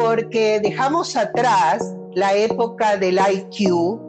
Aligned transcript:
porque 0.00 0.60
dejamos 0.60 1.14
atrás 1.14 1.94
la 2.14 2.32
época 2.32 2.96
del 2.96 3.18
IQ, 3.18 4.00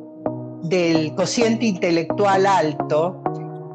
del 0.64 1.14
cociente 1.16 1.66
intelectual 1.66 2.46
alto, 2.46 3.21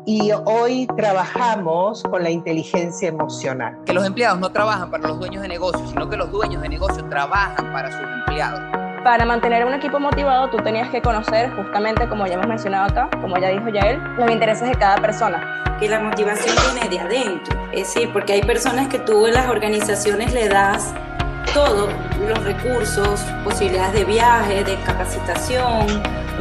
y 0.06 0.30
hoy 0.46 0.88
trabajamos 0.96 2.02
con 2.04 2.22
la 2.22 2.30
inteligencia 2.30 3.08
emocional. 3.08 3.76
Que 3.84 3.92
los 3.92 4.06
empleados 4.06 4.40
no 4.40 4.50
trabajan 4.50 4.90
para 4.90 5.08
los 5.08 5.18
dueños 5.18 5.42
de 5.42 5.48
negocios, 5.48 5.90
sino 5.90 6.08
que 6.08 6.16
los 6.16 6.32
dueños 6.32 6.62
de 6.62 6.70
negocios 6.70 7.06
trabajan 7.10 7.70
para 7.72 7.92
sus 7.92 8.00
empleados. 8.00 8.60
Para 9.04 9.26
mantener 9.26 9.66
un 9.66 9.74
equipo 9.74 10.00
motivado, 10.00 10.48
tú 10.48 10.56
tenías 10.58 10.88
que 10.88 11.02
conocer, 11.02 11.54
justamente 11.54 12.08
como 12.08 12.26
ya 12.26 12.34
hemos 12.34 12.46
mencionado 12.46 12.84
acá, 12.84 13.10
como 13.20 13.36
ya 13.36 13.50
dijo 13.50 13.68
Yael, 13.68 14.00
los 14.16 14.30
intereses 14.30 14.66
de 14.66 14.74
cada 14.76 14.96
persona. 14.96 15.76
Que 15.78 15.88
la 15.88 16.00
motivación 16.00 16.56
viene 16.72 16.88
de 16.88 16.98
adentro, 16.98 17.58
es 17.72 17.94
decir, 17.94 18.10
porque 18.12 18.32
hay 18.32 18.42
personas 18.42 18.88
que 18.88 18.98
tú 19.00 19.26
en 19.26 19.34
las 19.34 19.48
organizaciones 19.50 20.32
le 20.32 20.48
das 20.48 20.94
todos 21.56 21.88
los 22.28 22.44
recursos, 22.44 23.18
posibilidades 23.42 23.94
de 23.94 24.04
viaje, 24.04 24.62
de 24.62 24.76
capacitación, 24.82 25.86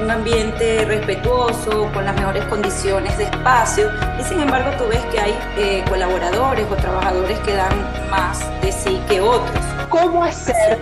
un 0.03 0.11
ambiente 0.11 0.83
respetuoso, 0.83 1.89
con 1.93 2.03
las 2.03 2.13
mejores 2.17 2.43
condiciones 2.47 3.17
de 3.17 3.23
espacio, 3.23 3.89
y 4.19 4.23
sin 4.23 4.41
embargo 4.41 4.71
tú 4.77 4.89
ves 4.89 4.99
que 5.13 5.19
hay 5.21 5.39
eh, 5.55 5.85
colaboradores 5.87 6.67
o 6.69 6.75
trabajadores 6.75 7.39
que 7.39 7.53
dan 7.53 8.09
más 8.09 8.41
de 8.61 8.73
sí 8.73 9.01
que 9.07 9.21
otros. 9.21 9.57
¿Cómo 9.87 10.21
hacer 10.21 10.79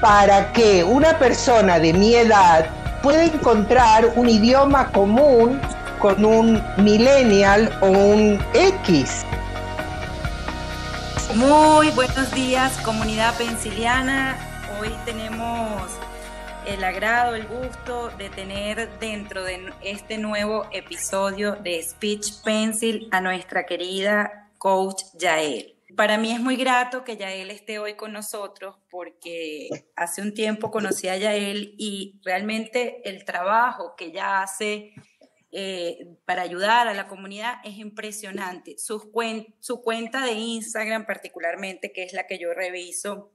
para 0.00 0.50
que 0.54 0.82
una 0.82 1.18
persona 1.18 1.78
de 1.78 1.92
mi 1.92 2.14
edad 2.14 2.64
pueda 3.02 3.22
encontrar 3.22 4.12
un 4.16 4.30
idioma 4.30 4.90
común 4.92 5.60
con 5.98 6.24
un 6.24 6.62
millennial 6.78 7.70
o 7.82 7.88
un 7.88 8.42
X? 8.54 9.26
Muy 11.34 11.90
buenos 11.90 12.32
días, 12.32 12.78
comunidad 12.84 13.36
pensiliana. 13.36 14.38
Hoy 14.80 14.88
tenemos 15.04 15.82
el 16.64 16.84
agrado, 16.84 17.34
el 17.34 17.48
gusto 17.48 18.10
de 18.10 18.30
tener 18.30 18.88
dentro 19.00 19.42
de 19.42 19.72
este 19.82 20.16
nuevo 20.16 20.64
episodio 20.70 21.56
de 21.56 21.82
Speech 21.82 22.40
Pencil 22.44 23.08
a 23.10 23.20
nuestra 23.20 23.66
querida 23.66 24.52
coach 24.58 25.02
Yael. 25.14 25.74
Para 25.96 26.18
mí 26.18 26.30
es 26.30 26.38
muy 26.38 26.54
grato 26.54 27.02
que 27.02 27.16
Yael 27.16 27.50
esté 27.50 27.80
hoy 27.80 27.94
con 27.94 28.12
nosotros 28.12 28.76
porque 28.88 29.68
hace 29.96 30.22
un 30.22 30.34
tiempo 30.34 30.70
conocí 30.70 31.08
a 31.08 31.16
Yael 31.16 31.74
y 31.78 32.20
realmente 32.24 33.08
el 33.08 33.24
trabajo 33.24 33.96
que 33.96 34.06
ella 34.06 34.40
hace 34.40 34.92
eh, 35.56 36.18
para 36.24 36.42
ayudar 36.42 36.88
a 36.88 36.94
la 36.94 37.06
comunidad 37.06 37.58
es 37.62 37.78
impresionante. 37.78 38.74
Su, 38.76 39.12
su 39.60 39.82
cuenta 39.82 40.24
de 40.26 40.32
Instagram 40.32 41.06
particularmente, 41.06 41.92
que 41.92 42.02
es 42.02 42.12
la 42.12 42.26
que 42.26 42.40
yo 42.40 42.52
reviso, 42.52 43.32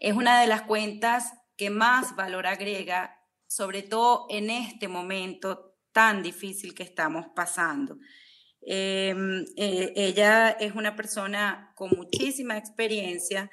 es 0.00 0.14
una 0.14 0.40
de 0.40 0.48
las 0.48 0.62
cuentas 0.62 1.32
que 1.56 1.70
más 1.70 2.16
valor 2.16 2.48
agrega, 2.48 3.20
sobre 3.46 3.82
todo 3.82 4.26
en 4.30 4.50
este 4.50 4.88
momento 4.88 5.76
tan 5.92 6.24
difícil 6.24 6.74
que 6.74 6.82
estamos 6.82 7.26
pasando. 7.36 7.98
Em, 8.62 9.44
eh, 9.56 9.92
ella 9.94 10.50
es 10.50 10.74
una 10.74 10.96
persona 10.96 11.72
con 11.76 11.90
muchísima 11.90 12.58
experiencia, 12.58 13.48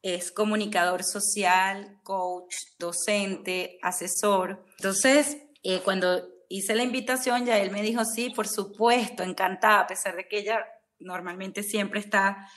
es 0.00 0.32
comunicador 0.32 1.04
social, 1.04 2.00
coach, 2.02 2.54
docente, 2.78 3.78
asesor. 3.82 4.64
Entonces, 4.78 5.36
eh, 5.62 5.80
cuando 5.84 6.39
hice 6.50 6.74
la 6.74 6.82
invitación, 6.82 7.46
ya 7.46 7.58
él 7.58 7.70
me 7.70 7.80
dijo, 7.80 8.04
sí, 8.04 8.30
por 8.30 8.48
supuesto, 8.48 9.22
encantada, 9.22 9.80
a 9.80 9.86
pesar 9.86 10.16
de 10.16 10.26
que 10.26 10.40
ella 10.40 10.66
normalmente 10.98 11.62
siempre 11.62 12.00
está 12.00 12.48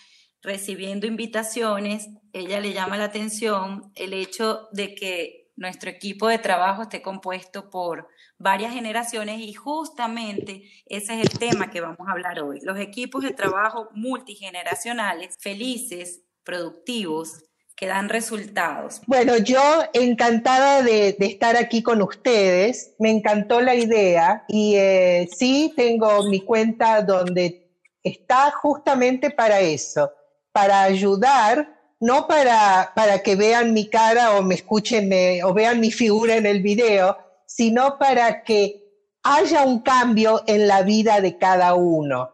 recibiendo 0.41 1.05
invitaciones, 1.05 2.08
ella 2.33 2.59
le 2.59 2.73
llama 2.73 2.97
la 2.97 3.05
atención 3.05 3.91
el 3.95 4.14
hecho 4.14 4.67
de 4.71 4.95
que 4.95 5.52
nuestro 5.55 5.91
equipo 5.91 6.27
de 6.27 6.39
trabajo 6.39 6.81
esté 6.81 7.03
compuesto 7.03 7.69
por 7.69 8.08
varias 8.39 8.73
generaciones 8.73 9.39
y 9.39 9.53
justamente 9.53 10.64
ese 10.88 11.14
es 11.14 11.31
el 11.31 11.39
tema 11.39 11.70
que 11.70 11.80
vamos 11.80 12.08
a 12.08 12.14
hablar 12.14 12.42
hoy. 12.42 12.60
Los 12.64 12.80
equipos 12.80 13.23
de 13.23 13.31
trabajo 13.31 13.89
multigeneracionales, 13.93 15.37
felices, 15.39 16.23
productivos, 16.43 17.43
que 17.76 17.88
dan 17.88 18.10
resultados. 18.10 19.02
Bueno, 19.08 19.38
yo 19.38 19.61
encantada 19.94 20.82
de, 20.84 21.16
estar 21.20 21.58
aquí 21.58 21.82
con 21.82 22.02
ustedes, 22.02 22.95
me 23.00 23.10
encantó 23.10 23.61
la 23.61 23.76
idea 23.76 24.45
y 24.48 24.76
eh, 24.76 25.30
sí 25.36 25.73
tengo 25.76 26.23
mi 26.30 26.42
cuenta 26.42 27.02
donde 27.02 27.72
está 28.04 28.52
justamente 28.52 29.32
para 29.32 29.60
eso, 29.60 30.11
para 30.52 30.84
ayudar, 30.84 31.80
no 32.00 32.28
para, 32.28 32.92
para 32.95 33.23
que 33.23 33.36
vean 33.36 33.73
mi 33.73 33.90
cara 33.90 34.38
o 34.38 34.44
me 34.44 34.55
escuchen 34.55 35.10
o 35.44 35.54
vean 35.54 35.80
mi 35.80 35.92
figura 35.92 36.36
en 36.36 36.45
el 36.45 36.61
video, 36.61 37.17
sino 37.45 37.98
para 37.98 38.44
que 38.44 38.84
haya 39.23 39.64
un 39.64 39.80
cambio 39.80 40.44
en 40.48 40.67
la 40.67 40.84
vida 40.84 41.22
de 41.22 41.38
cada 41.38 41.76
uno. 41.76 42.30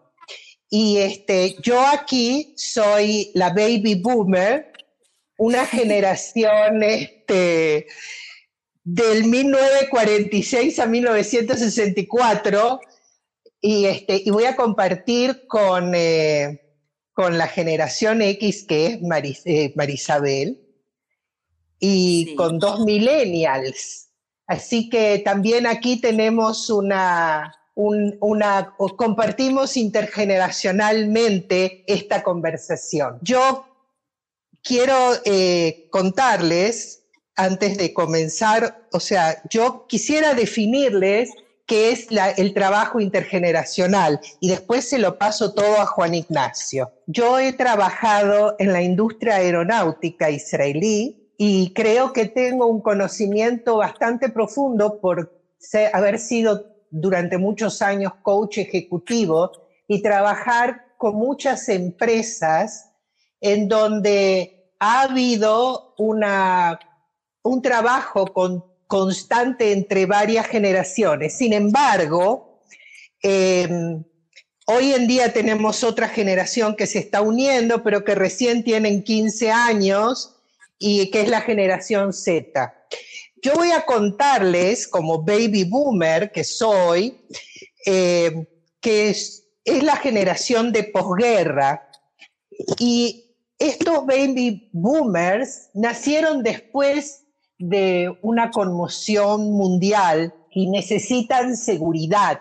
Y 0.69 0.97
este, 0.97 1.55
yo 1.61 1.81
aquí 1.81 2.53
soy 2.57 3.31
la 3.33 3.49
baby 3.49 3.95
boomer, 3.95 4.71
una 5.39 5.65
generación 5.65 6.83
este, 6.83 7.87
del 8.83 9.23
1946 9.23 10.79
a 10.79 10.85
1964 10.85 12.81
y, 13.61 13.85
este, 13.85 14.21
y 14.25 14.29
voy 14.31 14.43
a 14.43 14.57
compartir 14.57 15.47
con, 15.47 15.95
eh, 15.95 16.61
con 17.13 17.37
la 17.37 17.47
generación 17.47 18.21
X 18.21 18.65
que 18.65 18.87
es 18.87 18.99
eh, 19.45 19.71
Marisabel 19.75 20.59
y 21.79 22.35
con 22.35 22.59
dos 22.59 22.81
millennials. 22.81 24.09
Así 24.45 24.89
que 24.89 25.19
también 25.19 25.67
aquí 25.67 26.01
tenemos 26.01 26.69
una, 26.69 27.55
una, 27.75 28.75
compartimos 28.97 29.77
intergeneracionalmente 29.77 31.85
esta 31.87 32.23
conversación. 32.23 33.19
Yo 33.21 33.68
quiero 34.69 34.93
eh, 35.25 35.87
contarles, 35.89 37.03
antes 37.35 37.75
de 37.75 37.91
comenzar, 37.91 38.87
o 38.91 38.99
sea, 38.99 39.41
yo 39.49 39.87
quisiera 39.87 40.35
definirles 40.35 41.31
qué 41.65 41.91
es 41.91 42.07
el 42.37 42.53
trabajo 42.53 42.99
intergeneracional 42.99 44.19
y 44.39 44.49
después 44.49 44.87
se 44.87 44.99
lo 44.99 45.17
paso 45.17 45.55
todo 45.55 45.81
a 45.81 45.87
Juan 45.87 46.13
Ignacio. 46.13 46.91
Yo 47.07 47.39
he 47.39 47.53
trabajado 47.53 48.55
en 48.59 48.71
la 48.71 48.83
industria 48.83 49.37
aeronáutica 49.37 50.29
israelí 50.29 51.33
y 51.35 51.73
creo 51.73 52.13
que 52.13 52.25
tengo 52.25 52.67
un 52.67 52.81
conocimiento 52.81 53.77
bastante 53.77 54.29
profundo 54.29 54.99
por 55.01 55.33
haber 55.93 56.19
sido 56.19 56.75
durante 56.91 57.39
muchos 57.39 57.81
años 57.81 58.13
coach 58.21 58.59
ejecutivo 58.59 59.51
y 59.87 60.03
trabajar 60.03 60.85
con 60.97 61.15
muchas 61.15 61.69
empresas 61.69 62.91
en 63.41 63.67
donde 63.67 64.58
ha 64.79 65.01
habido 65.01 65.93
una, 65.97 66.79
un 67.43 67.61
trabajo 67.61 68.33
constante 68.87 69.73
entre 69.73 70.05
varias 70.05 70.47
generaciones. 70.47 71.37
Sin 71.37 71.53
embargo, 71.53 72.61
em, 73.21 74.03
hoy 74.65 74.93
en 74.93 75.07
día 75.07 75.33
tenemos 75.33 75.83
otra 75.83 76.07
generación 76.07 76.75
que 76.75 76.87
se 76.87 76.99
está 76.99 77.21
uniendo, 77.21 77.83
pero 77.83 78.03
que 78.05 78.15
recién 78.15 78.63
tienen 78.63 79.03
15 79.03 79.51
años 79.51 80.37
y 80.79 81.11
que 81.11 81.21
es 81.21 81.27
la 81.27 81.41
generación 81.41 82.13
Z. 82.13 82.73
Yo 83.41 83.53
voy 83.55 83.71
a 83.71 83.85
contarles, 83.85 84.87
como 84.87 85.21
baby 85.21 85.65
boomer 85.65 86.31
que 86.31 86.43
soy, 86.45 87.19
em, 87.85 88.45
que 88.79 89.09
es, 89.09 89.45
es 89.65 89.83
la 89.83 89.97
generación 89.97 90.71
de 90.71 90.85
posguerra 90.85 91.89
y 92.79 93.28
estos 93.59 94.05
baby 94.05 94.69
boomers 94.71 95.69
nacieron 95.73 96.43
después 96.43 97.25
de 97.57 98.17
una 98.21 98.51
conmoción 98.51 99.51
mundial 99.51 100.33
y 100.51 100.67
necesitan 100.67 101.57
seguridad 101.57 102.39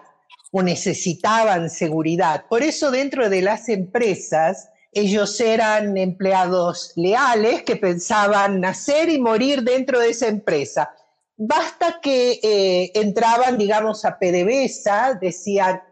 o 0.53 0.62
necesitaban 0.62 1.69
seguridad. 1.69 2.44
Por 2.49 2.62
eso 2.62 2.91
dentro 2.91 3.29
de 3.29 3.43
las 3.43 3.69
empresas 3.69 4.69
ellos 4.93 5.38
eran 5.41 5.97
empleados 5.97 6.93
leales 6.97 7.62
que 7.62 7.76
pensaban 7.76 8.61
nacer 8.61 9.11
y 9.11 9.20
morir 9.20 9.62
dentro 9.62 10.00
de 10.00 10.11
esa 10.11 10.29
empresa. 10.29 10.94
Basta 11.37 12.00
que 12.00 12.41
eh, 12.43 12.91
entraban, 12.94 13.59
digamos, 13.59 14.05
a 14.05 14.19
PDVSA, 14.19 15.15
decían, 15.15 15.82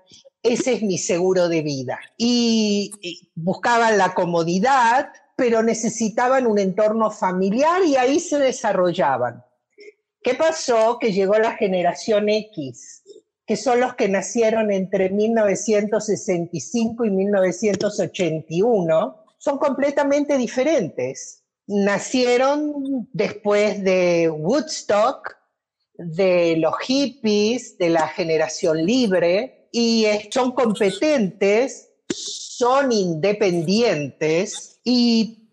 ese 0.49 0.75
es 0.75 0.83
mi 0.83 0.99
seguro 0.99 1.49
de 1.49 1.63
vida. 1.63 1.99
Y, 2.17 2.93
buscaban 3.35 3.99
la 3.99 4.15
comodidad, 4.15 5.11
pero 5.37 5.63
necesitaban 5.63 6.47
un 6.47 6.59
entorno 6.59 7.11
familiar 7.11 7.83
y 7.85 7.97
ahí 7.97 8.21
se 8.21 8.39
desarrollaban. 8.39 9.45
¿Qué 10.23 10.35
pasó? 10.35 10.99
Que 10.99 11.13
llegó 11.13 11.35
la 11.35 11.53
generación 11.53 12.29
X, 12.29 13.03
que 13.47 13.57
son 13.57 13.81
los 13.81 13.95
que 13.95 14.09
nacieron 14.09 14.73
entre 14.73 15.11
1965 15.11 17.05
y 17.05 17.11
1981, 17.11 19.25
son 19.39 19.59
completamente 19.59 20.39
diferentes. 20.39 21.43
nacieron 21.69 23.09
después 23.13 23.83
de 23.83 24.31
Woodstock, 24.31 25.37
de 25.99 26.57
los 26.59 26.79
hippies, 26.79 27.79
de 27.79 27.91
la 27.91 28.09
generación 28.09 28.85
libre, 28.85 29.66
y 29.79 30.07
son 30.31 30.53
competentes, 30.53 31.91
son 32.09 32.93
independientes 32.93 34.81
y 34.83 35.51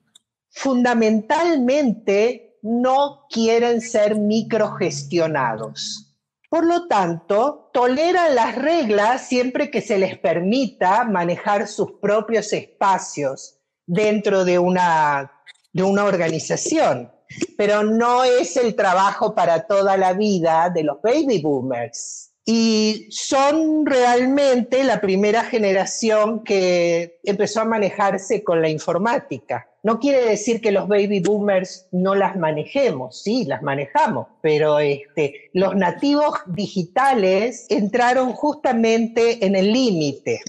fundamentalmente 0.49 2.57
no 2.61 3.25
quieren 3.29 3.81
ser 3.81 4.15
microgestionados. 4.15 6.15
Por 6.49 6.65
lo 6.65 6.87
tanto, 6.87 7.69
toleran 7.73 8.33
las 8.33 8.55
reglas 8.55 9.27
siempre 9.27 9.69
que 9.69 9.81
se 9.81 9.97
les 9.97 10.17
permita 10.17 11.03
manejar 11.03 11.67
sus 11.67 11.91
propios 11.99 12.53
espacios 12.53 13.57
dentro 13.85 14.45
de 14.45 14.57
una, 14.57 15.33
de 15.73 15.83
una 15.83 16.05
organización. 16.05 17.11
Pero 17.57 17.83
no 17.83 18.23
es 18.23 18.55
el 18.55 18.73
trabajo 18.73 19.35
para 19.35 19.67
toda 19.67 19.97
la 19.97 20.13
vida 20.13 20.69
de 20.69 20.83
los 20.83 21.01
baby 21.01 21.41
boomers 21.41 22.29
y 22.45 23.07
son 23.09 23.85
realmente 23.85 24.83
la 24.83 24.99
primera 24.99 25.45
generación 25.45 26.43
que 26.43 27.19
empezó 27.23 27.61
a 27.61 27.65
manejarse 27.65 28.43
con 28.43 28.61
la 28.61 28.69
informática. 28.69 29.69
No 29.81 29.99
quiere 29.99 30.25
decir 30.25 30.59
que 30.59 30.71
los 30.71 30.87
baby 30.87 31.21
boomers 31.21 31.87
no 31.91 32.15
las 32.15 32.35
manejemos, 32.35 33.21
sí, 33.21 33.45
las 33.45 33.61
manejamos, 33.61 34.27
pero 34.41 34.79
este, 34.79 35.49
los 35.53 35.75
nativos 35.75 36.39
digitales 36.47 37.65
entraron 37.69 38.33
justamente 38.33 39.45
en 39.45 39.55
el 39.55 39.71
límite. 39.71 40.41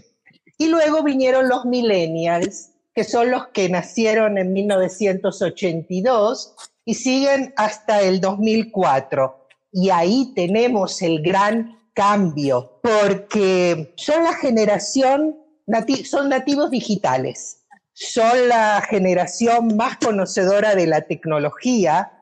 Y 0.58 0.68
luego 0.68 1.02
vinieron 1.02 1.48
los 1.48 1.64
millennials, 1.64 2.70
que 2.94 3.04
son 3.04 3.30
los 3.30 3.48
que 3.48 3.68
nacieron 3.68 4.38
en 4.38 4.52
1982 4.52 6.54
y 6.84 6.94
siguen 6.94 7.52
hasta 7.56 8.02
el 8.02 8.20
2004. 8.20 9.46
Y 9.72 9.90
ahí 9.90 10.32
tenemos 10.36 11.02
el 11.02 11.22
gran 11.22 11.83
cambio, 11.94 12.80
porque 12.82 13.94
son 13.96 14.24
la 14.24 14.34
generación, 14.34 15.36
son 16.04 16.28
nativos 16.28 16.70
digitales, 16.70 17.62
son 17.92 18.48
la 18.48 18.82
generación 18.82 19.76
más 19.76 19.96
conocedora 19.98 20.74
de 20.74 20.86
la 20.86 21.02
tecnología 21.02 22.12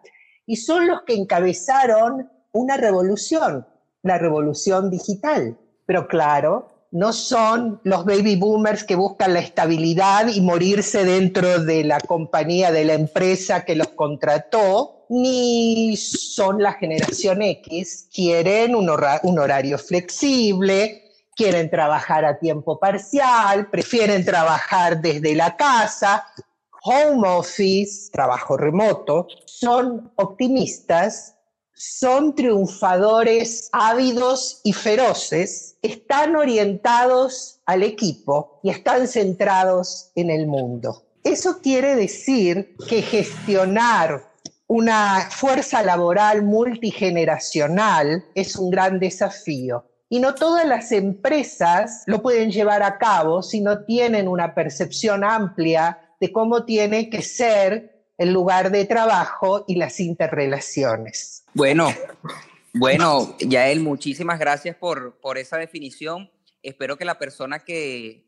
y 0.47 0.57
son 0.57 0.87
los 0.87 1.03
que 1.03 1.15
encabezaron 1.15 2.31
una 2.53 2.77
revolución, 2.77 3.67
la 4.03 4.19
revolución 4.19 4.91
digital. 4.91 5.57
Pero 5.87 6.07
claro, 6.07 6.69
no 6.91 7.15
son 7.15 7.81
los 7.85 8.05
baby 8.05 8.37
boomers 8.37 8.85
que 8.85 8.95
buscan 8.95 9.33
la 9.33 9.41
estabilidad 9.41 10.29
y 10.29 10.43
morirse 10.43 11.05
dentro 11.05 11.65
de 11.65 11.85
la 11.85 11.99
compañía, 12.01 12.71
de 12.71 12.85
la 12.85 12.93
empresa 12.93 13.65
que 13.65 13.75
los 13.75 13.89
contrató, 13.89 15.02
ni 15.15 15.95
son 15.95 16.63
la 16.63 16.73
generación 16.73 17.43
X, 17.43 18.09
quieren 18.11 18.75
un, 18.75 18.89
horario 18.89 19.77
flexible, 19.77 21.03
quieren 21.37 21.69
trabajar 21.69 22.25
a 22.25 22.39
tiempo 22.39 22.79
parcial, 22.79 23.69
prefieren 23.69 24.25
trabajar 24.25 25.03
desde 25.03 25.35
la 25.35 25.55
casa, 25.55 26.27
home 26.83 27.29
office, 27.29 28.11
trabajo 28.11 28.57
remoto, 28.57 29.27
son 29.45 30.11
optimistas 30.17 31.35
son 31.75 32.37
triunfadores 32.37 33.69
ávidos 33.73 34.61
y 34.63 34.73
feroces, 34.73 35.77
están 35.83 36.37
orientados 36.37 37.61
al 37.67 37.83
equipo 37.83 38.61
y 38.63 38.71
están 38.71 39.09
centrados 39.09 40.13
en 40.15 40.31
el 40.31 40.47
mundo. 40.47 41.03
Eso 41.25 41.59
quiere 41.61 41.97
decir 41.97 42.77
que 42.89 43.03
gestionar 43.03 44.32
una 44.73 45.29
fuerza 45.31 45.83
laboral 45.83 46.43
multigeneracional 46.43 48.25
es 48.35 48.57
un 48.57 48.71
gran 48.71 48.99
desafío. 48.99 49.85
Y 50.09 50.19
no 50.19 50.35
todas 50.35 50.67
las 50.67 50.93
empresas 50.93 52.05
lo 52.07 52.23
pueden 52.23 52.51
llevar 52.51 52.83
a 52.83 52.97
cabo 52.97 53.43
si 53.43 53.61
no 53.61 53.85
tienen 53.85 54.29
una 54.29 54.55
percepción 54.55 55.25
amplia 55.25 56.17
de 56.19 56.33
cómo 56.33 56.65
tiene 56.65 57.11
que 57.11 57.21
ser 57.21 58.07
el 58.17 58.33
lugar 58.33 58.71
de 58.71 58.87
trabajo 58.87 59.67
y 59.69 59.75
las 59.75 60.01
interrelaciones. 60.01 61.45
Bueno, 61.53 61.89
bueno, 62.73 63.37
Yael, 63.41 63.81
muchísimas 63.81 64.39
gracias 64.39 64.75
por, 64.77 65.21
por 65.21 65.37
esa 65.37 65.59
definición. 65.59 66.31
Espero 66.63 66.97
que 66.97 67.05
la 67.05 67.19
persona 67.19 67.59
que, 67.59 68.25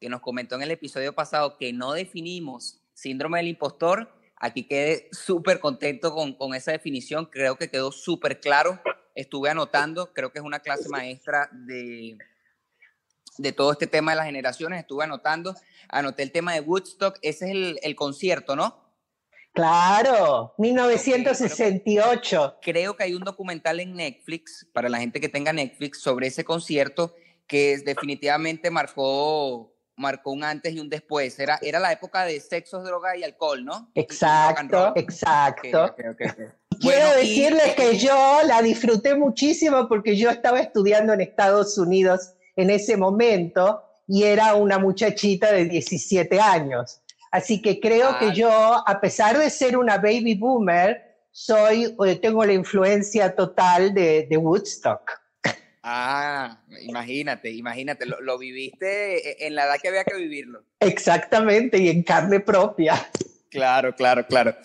que 0.00 0.08
nos 0.08 0.22
comentó 0.22 0.54
en 0.54 0.62
el 0.62 0.70
episodio 0.70 1.14
pasado 1.14 1.58
que 1.58 1.74
no 1.74 1.92
definimos 1.92 2.80
síndrome 2.94 3.36
del 3.38 3.48
impostor, 3.48 4.08
aquí 4.36 4.66
quede 4.66 5.08
súper 5.12 5.60
contento 5.60 6.14
con, 6.14 6.34
con, 6.34 6.54
esa 6.54 6.72
definición. 6.72 7.26
Creo 7.26 7.56
que 7.56 7.70
quedó 7.70 7.92
súper 7.92 8.40
claro. 8.40 8.80
Estuve 9.14 9.50
anotando, 9.50 10.12
creo 10.12 10.32
que 10.32 10.38
es 10.38 10.44
una 10.44 10.60
clase 10.60 10.88
maestra 10.88 11.48
de, 11.52 12.18
de 13.38 13.52
todo 13.52 13.72
este 13.72 13.86
tema 13.86 14.12
de 14.12 14.16
las 14.16 14.26
generaciones. 14.26 14.80
Estuve 14.80 15.04
anotando, 15.04 15.54
anoté 15.88 16.22
el 16.22 16.32
tema 16.32 16.54
de 16.54 16.60
Woodstock. 16.60 17.18
Ese 17.22 17.46
es 17.46 17.50
el, 17.52 17.78
el 17.82 17.94
concierto, 17.94 18.56
¿no? 18.56 18.84
Claro, 19.54 20.52
1968. 20.58 22.58
creo 22.60 22.96
que 22.96 23.04
hay 23.04 23.14
un 23.14 23.22
documental 23.22 23.78
en 23.78 23.94
Netflix, 23.94 24.66
para 24.72 24.88
la 24.88 24.98
gente 24.98 25.20
que 25.20 25.28
tenga 25.28 25.52
Netflix, 25.52 26.00
sobre 26.00 26.26
ese 26.26 26.44
concierto 26.44 27.14
que 27.46 27.78
definitivamente 27.78 28.70
marcó, 28.70 29.72
marcó 29.96 30.32
un 30.32 30.44
antes 30.44 30.74
y 30.74 30.80
un 30.80 30.88
después. 30.88 31.38
Era, 31.38 31.58
era 31.62 31.78
la 31.78 31.92
época 31.92 32.24
de 32.24 32.40
sexos, 32.40 32.84
droga 32.84 33.16
y 33.16 33.24
alcohol, 33.24 33.64
¿no? 33.64 33.90
Exacto, 33.94 34.92
exacto. 34.96 35.94
Quiero 36.80 37.16
decirles 37.16 37.74
que 37.74 37.96
yo 37.98 38.40
la 38.46 38.60
disfruté 38.60 39.14
muchísimo 39.14 39.88
porque 39.88 40.16
yo 40.16 40.30
estaba 40.30 40.60
estudiando 40.60 41.12
en 41.12 41.20
Estados 41.20 41.78
Unidos 41.78 42.34
en 42.56 42.70
ese 42.70 42.96
momento 42.96 43.82
y 44.06 44.24
era 44.24 44.54
una 44.54 44.78
muchachita 44.78 45.52
de 45.52 45.66
17 45.66 46.40
años. 46.40 47.00
Así 47.30 47.60
que 47.60 47.80
creo 47.80 48.18
que 48.18 48.32
yo, 48.32 48.50
a 48.50 49.00
pesar 49.00 49.38
de 49.38 49.50
ser 49.50 49.76
una 49.76 49.96
baby 49.96 50.34
boomer, 50.34 51.16
soy, 51.32 51.96
eh, 52.06 52.16
tengo 52.16 52.44
la 52.44 52.52
influencia 52.52 53.34
total 53.34 53.92
de, 53.92 54.28
Woodstock. 54.36 55.10
Ah, 55.86 56.64
imagínate, 56.80 57.50
imagínate, 57.50 58.06
lo, 58.06 58.38
viviste 58.38 59.46
en 59.46 59.54
la 59.54 59.66
edad 59.66 59.76
que 59.82 59.88
había 59.88 60.04
que 60.04 60.16
vivirlo. 60.16 60.64
Exactamente, 60.80 61.78
y 61.78 61.88
en 61.90 62.02
carne 62.02 62.40
propia. 62.40 62.94
Claro, 63.50 63.94
claro, 63.94 64.26
claro. 64.26 64.56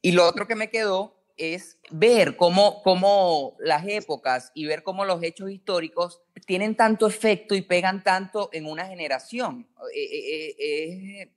Y 0.00 0.12
lo 0.12 0.26
otro 0.26 0.46
que 0.46 0.54
me 0.54 0.70
quedó 0.70 1.22
es 1.36 1.78
ver 1.90 2.36
cómo, 2.36 2.82
cómo 2.82 3.56
las 3.60 3.86
épocas 3.86 4.50
y 4.54 4.64
ver 4.64 4.82
cómo 4.82 5.04
los 5.04 5.22
hechos 5.22 5.50
históricos 5.50 6.22
tienen 6.46 6.74
tanto 6.74 7.06
efecto 7.06 7.54
y 7.54 7.60
pegan 7.60 8.02
tanto 8.02 8.48
en 8.52 8.66
una 8.66 8.86
generación. 8.86 9.68
Eh, 9.94 10.54
eh, 10.58 11.32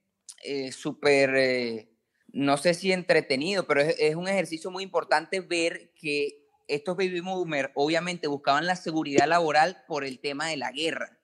eh, 0.48 0.72
súper, 0.72 1.36
eh, 1.36 1.90
no 2.32 2.58
sé 2.58 2.76
si 2.76 2.92
entretenido, 2.92 3.66
pero 3.66 3.82
es, 3.82 4.16
un 4.16 4.28
ejercicio 4.28 4.70
muy 4.70 4.84
importante 4.84 5.40
ver 5.40 5.92
que 5.96 6.45
estos 6.68 6.98
baby 6.98 7.22
boomers 7.22 7.72
obviamente 7.76 8.28
buscaban 8.28 8.66
la 8.66 8.76
seguridad 8.76 9.28
laboral 9.28 9.84
por 9.88 10.04
el 10.04 10.20
tema 10.20 10.48
de 10.48 10.58
la 10.58 10.72
guerra. 10.72 11.20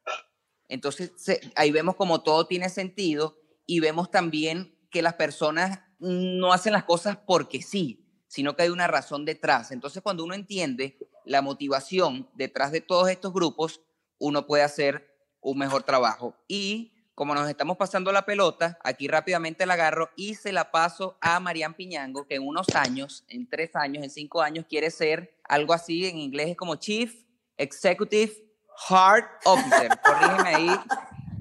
Entonces 0.68 1.12
ahí 1.56 1.72
vemos 1.72 1.96
como 1.96 2.24
todo 2.24 2.48
tiene 2.48 2.70
sentido 2.70 3.38
y 3.66 3.80
vemos 3.80 4.12
también 4.12 4.78
que 4.90 5.02
las 5.02 5.16
personas 5.16 5.82
no 6.00 6.54
hacen 6.54 6.74
las 6.74 6.84
cosas 6.84 7.18
porque 7.28 7.62
sí, 7.62 8.08
sino 8.28 8.56
que 8.56 8.64
hay 8.64 8.70
una 8.70 8.88
razón 8.88 9.26
detrás. 9.26 9.72
Entonces 9.72 10.02
cuando 10.02 10.24
uno 10.24 10.34
entiende 10.34 10.98
la 11.26 11.42
motivación 11.42 12.30
detrás 12.36 12.72
de 12.72 12.82
todos 12.82 13.10
estos 13.10 13.34
grupos, 13.34 13.82
uno 14.18 14.48
puede 14.48 14.64
hacer 14.64 15.12
un 15.42 15.58
mejor 15.58 15.84
trabajo. 15.84 16.36
Y 16.48 16.94
como 17.22 17.36
nos 17.36 17.48
estamos 17.48 17.78
pasando 17.78 18.12
la 18.12 18.26
pelota, 18.26 18.80
aquí 18.84 19.08
rápidamente 19.08 19.68
la 19.68 19.76
agarro 19.76 20.10
y 20.16 20.34
se 20.34 20.52
la 20.52 20.72
paso 20.72 21.20
a 21.22 21.40
Marian 21.40 21.76
Piñango, 21.76 22.26
que 22.26 22.34
en 22.34 22.48
unos 22.48 22.66
años, 22.74 23.26
en 23.28 23.48
tres 23.48 23.76
años, 23.76 24.04
en 24.04 24.10
cinco 24.10 24.42
años, 24.42 24.66
quiere 24.68 24.90
ser 24.90 25.38
algo 25.44 25.72
así, 25.72 26.08
en 26.08 26.18
inglés 26.18 26.50
es 26.50 26.58
como 26.58 26.78
Chief 26.78 27.14
Executive 27.58 28.34
Heart 28.90 29.28
Officer. 29.46 29.92
Corrígeme 30.04 30.50
ahí, 30.50 30.80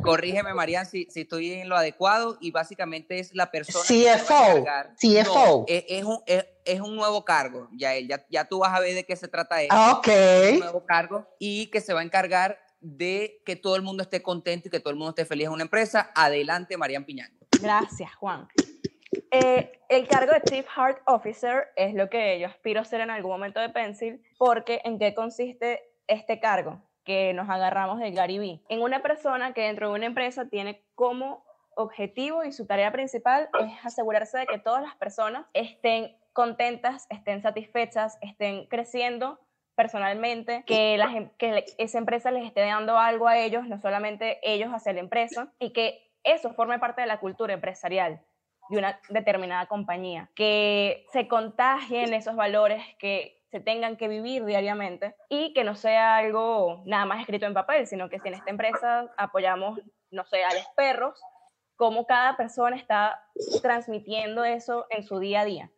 corrígeme 0.02 0.52
Marian 0.52 0.84
si, 0.84 1.06
si 1.10 1.22
estoy 1.22 1.52
en 1.52 1.70
lo 1.70 1.78
adecuado 1.78 2.37
y 2.42 2.50
básicamente 2.50 3.18
es 3.18 3.34
la 3.34 3.50
persona 3.50 3.82
CFO, 3.82 4.66
CFO. 5.00 5.64
es, 5.66 6.04
un, 6.04 6.22
es, 6.26 6.80
un 6.82 6.94
nuevo 6.94 7.25
cargo, 7.25 7.70
ya, 7.72 7.99
ya, 8.00 8.22
ya 8.28 8.44
tú 8.44 8.58
vas 8.58 8.75
a 8.75 8.80
ver 8.80 8.94
de 8.94 9.06
qué 9.06 9.16
se 9.16 9.28
trata 9.28 9.62
esto. 9.62 9.75
Ah, 9.75 9.92
ok. 9.92 10.08
Es 10.08 10.52
un 10.52 10.60
nuevo 10.60 10.84
cargo 10.84 11.26
y 11.38 11.68
que 11.68 11.80
se 11.80 11.94
va 11.94 12.00
a 12.00 12.04
encargar 12.04 12.58
de 12.80 13.42
que 13.44 13.56
todo 13.56 13.76
el 13.76 13.82
mundo 13.82 14.02
esté 14.02 14.22
contento 14.22 14.68
y 14.68 14.70
que 14.70 14.80
todo 14.80 14.90
el 14.90 14.96
mundo 14.96 15.10
esté 15.10 15.25
feliz 15.25 15.46
en 15.46 15.52
una 15.52 15.62
empresa. 15.62 16.10
Adelante, 16.14 16.76
Marian 16.76 17.04
Piñán. 17.04 17.30
Gracias, 17.60 18.14
Juan. 18.16 18.49
Eh, 19.30 19.72
el 19.88 20.08
cargo 20.08 20.32
de 20.32 20.42
Chief 20.42 20.66
Heart 20.76 21.02
Officer 21.06 21.68
es 21.76 21.94
lo 21.94 22.08
que 22.08 22.38
yo 22.40 22.46
aspiro 22.46 22.84
ser 22.84 23.00
en 23.00 23.10
algún 23.10 23.32
momento 23.32 23.60
de 23.60 23.68
Pencil, 23.68 24.22
porque 24.38 24.80
¿en 24.84 24.99
qué 24.99 25.14
consiste 25.14 25.82
este 26.06 26.40
cargo? 26.40 26.82
Que 27.04 27.32
nos 27.32 27.49
agarramos 27.49 27.99
del 27.99 28.14
Gary 28.14 28.62
En 28.68 28.82
una 28.82 29.02
persona 29.02 29.52
que 29.52 29.62
dentro 29.62 29.88
de 29.88 29.94
una 29.94 30.06
empresa 30.06 30.49
tiene 30.49 30.84
como 30.94 31.44
objetivo 31.76 32.44
y 32.44 32.52
su 32.52 32.66
tarea 32.66 32.92
principal 32.92 33.49
es 33.60 33.72
asegurarse 33.84 34.38
de 34.38 34.46
que 34.46 34.58
todas 34.58 34.82
las 34.82 34.96
personas 34.96 35.46
estén 35.54 36.16
contentas, 36.32 37.06
estén 37.10 37.42
satisfechas, 37.42 38.18
estén 38.20 38.66
creciendo 38.66 39.40
personalmente, 39.75 40.65
que, 40.67 40.97
la, 40.97 41.07
em, 41.07 41.31
que 41.39 41.65
esa 41.79 41.99
empresa 41.99 42.31
les 42.31 42.45
esté 42.45 42.61
dando 42.61 42.99
algo 42.99 43.29
a 43.29 43.39
ellos, 43.39 43.67
no 43.67 43.79
solamente 43.79 44.39
ellos 44.43 44.71
hacia 44.71 44.93
la 44.93 45.00
empresa, 45.00 45.53
y 45.59 45.73
que 45.73 46.11
eso 46.25 46.53
forme 46.53 46.79
parte 46.79 47.00
de 47.00 47.07
la 47.07 47.21
cultura 47.21 47.55
empresarial 47.55 48.21
de 48.69 48.79
una 48.79 49.00
determinada 49.09 49.67
compañía, 49.67 50.31
que 50.35 51.05
se 51.12 51.27
contagien 51.27 52.15
esos 52.15 52.37
valores 52.37 52.83
que 52.99 53.43
se 53.50 53.59
tengan 53.59 53.97
que 53.97 54.07
vivir 54.07 54.45
diariamente 54.45 55.17
y 55.29 55.53
que 55.55 55.65
no 55.65 55.75
sea 55.75 56.19
algo 56.19 56.83
nada 56.87 57.05
más 57.05 57.21
escrito 57.21 57.47
en 57.47 57.55
papel, 57.55 57.87
sino 57.89 58.09
que 58.09 58.21
si 58.21 58.29
en 58.29 58.35
esta 58.35 58.50
empresa 58.50 59.12
apoyamos, 59.17 59.81
no 60.12 60.25
sé, 60.25 60.45
a 60.45 60.55
los 60.55 60.67
perros, 60.77 61.21
cómo 61.75 62.07
cada 62.07 62.37
persona 62.37 62.77
está 62.77 63.25
transmitiendo 63.61 64.45
eso 64.45 64.87
en 64.91 65.03
su 65.03 65.19
día 65.19 65.41
a 65.41 65.45
día. 65.45 65.71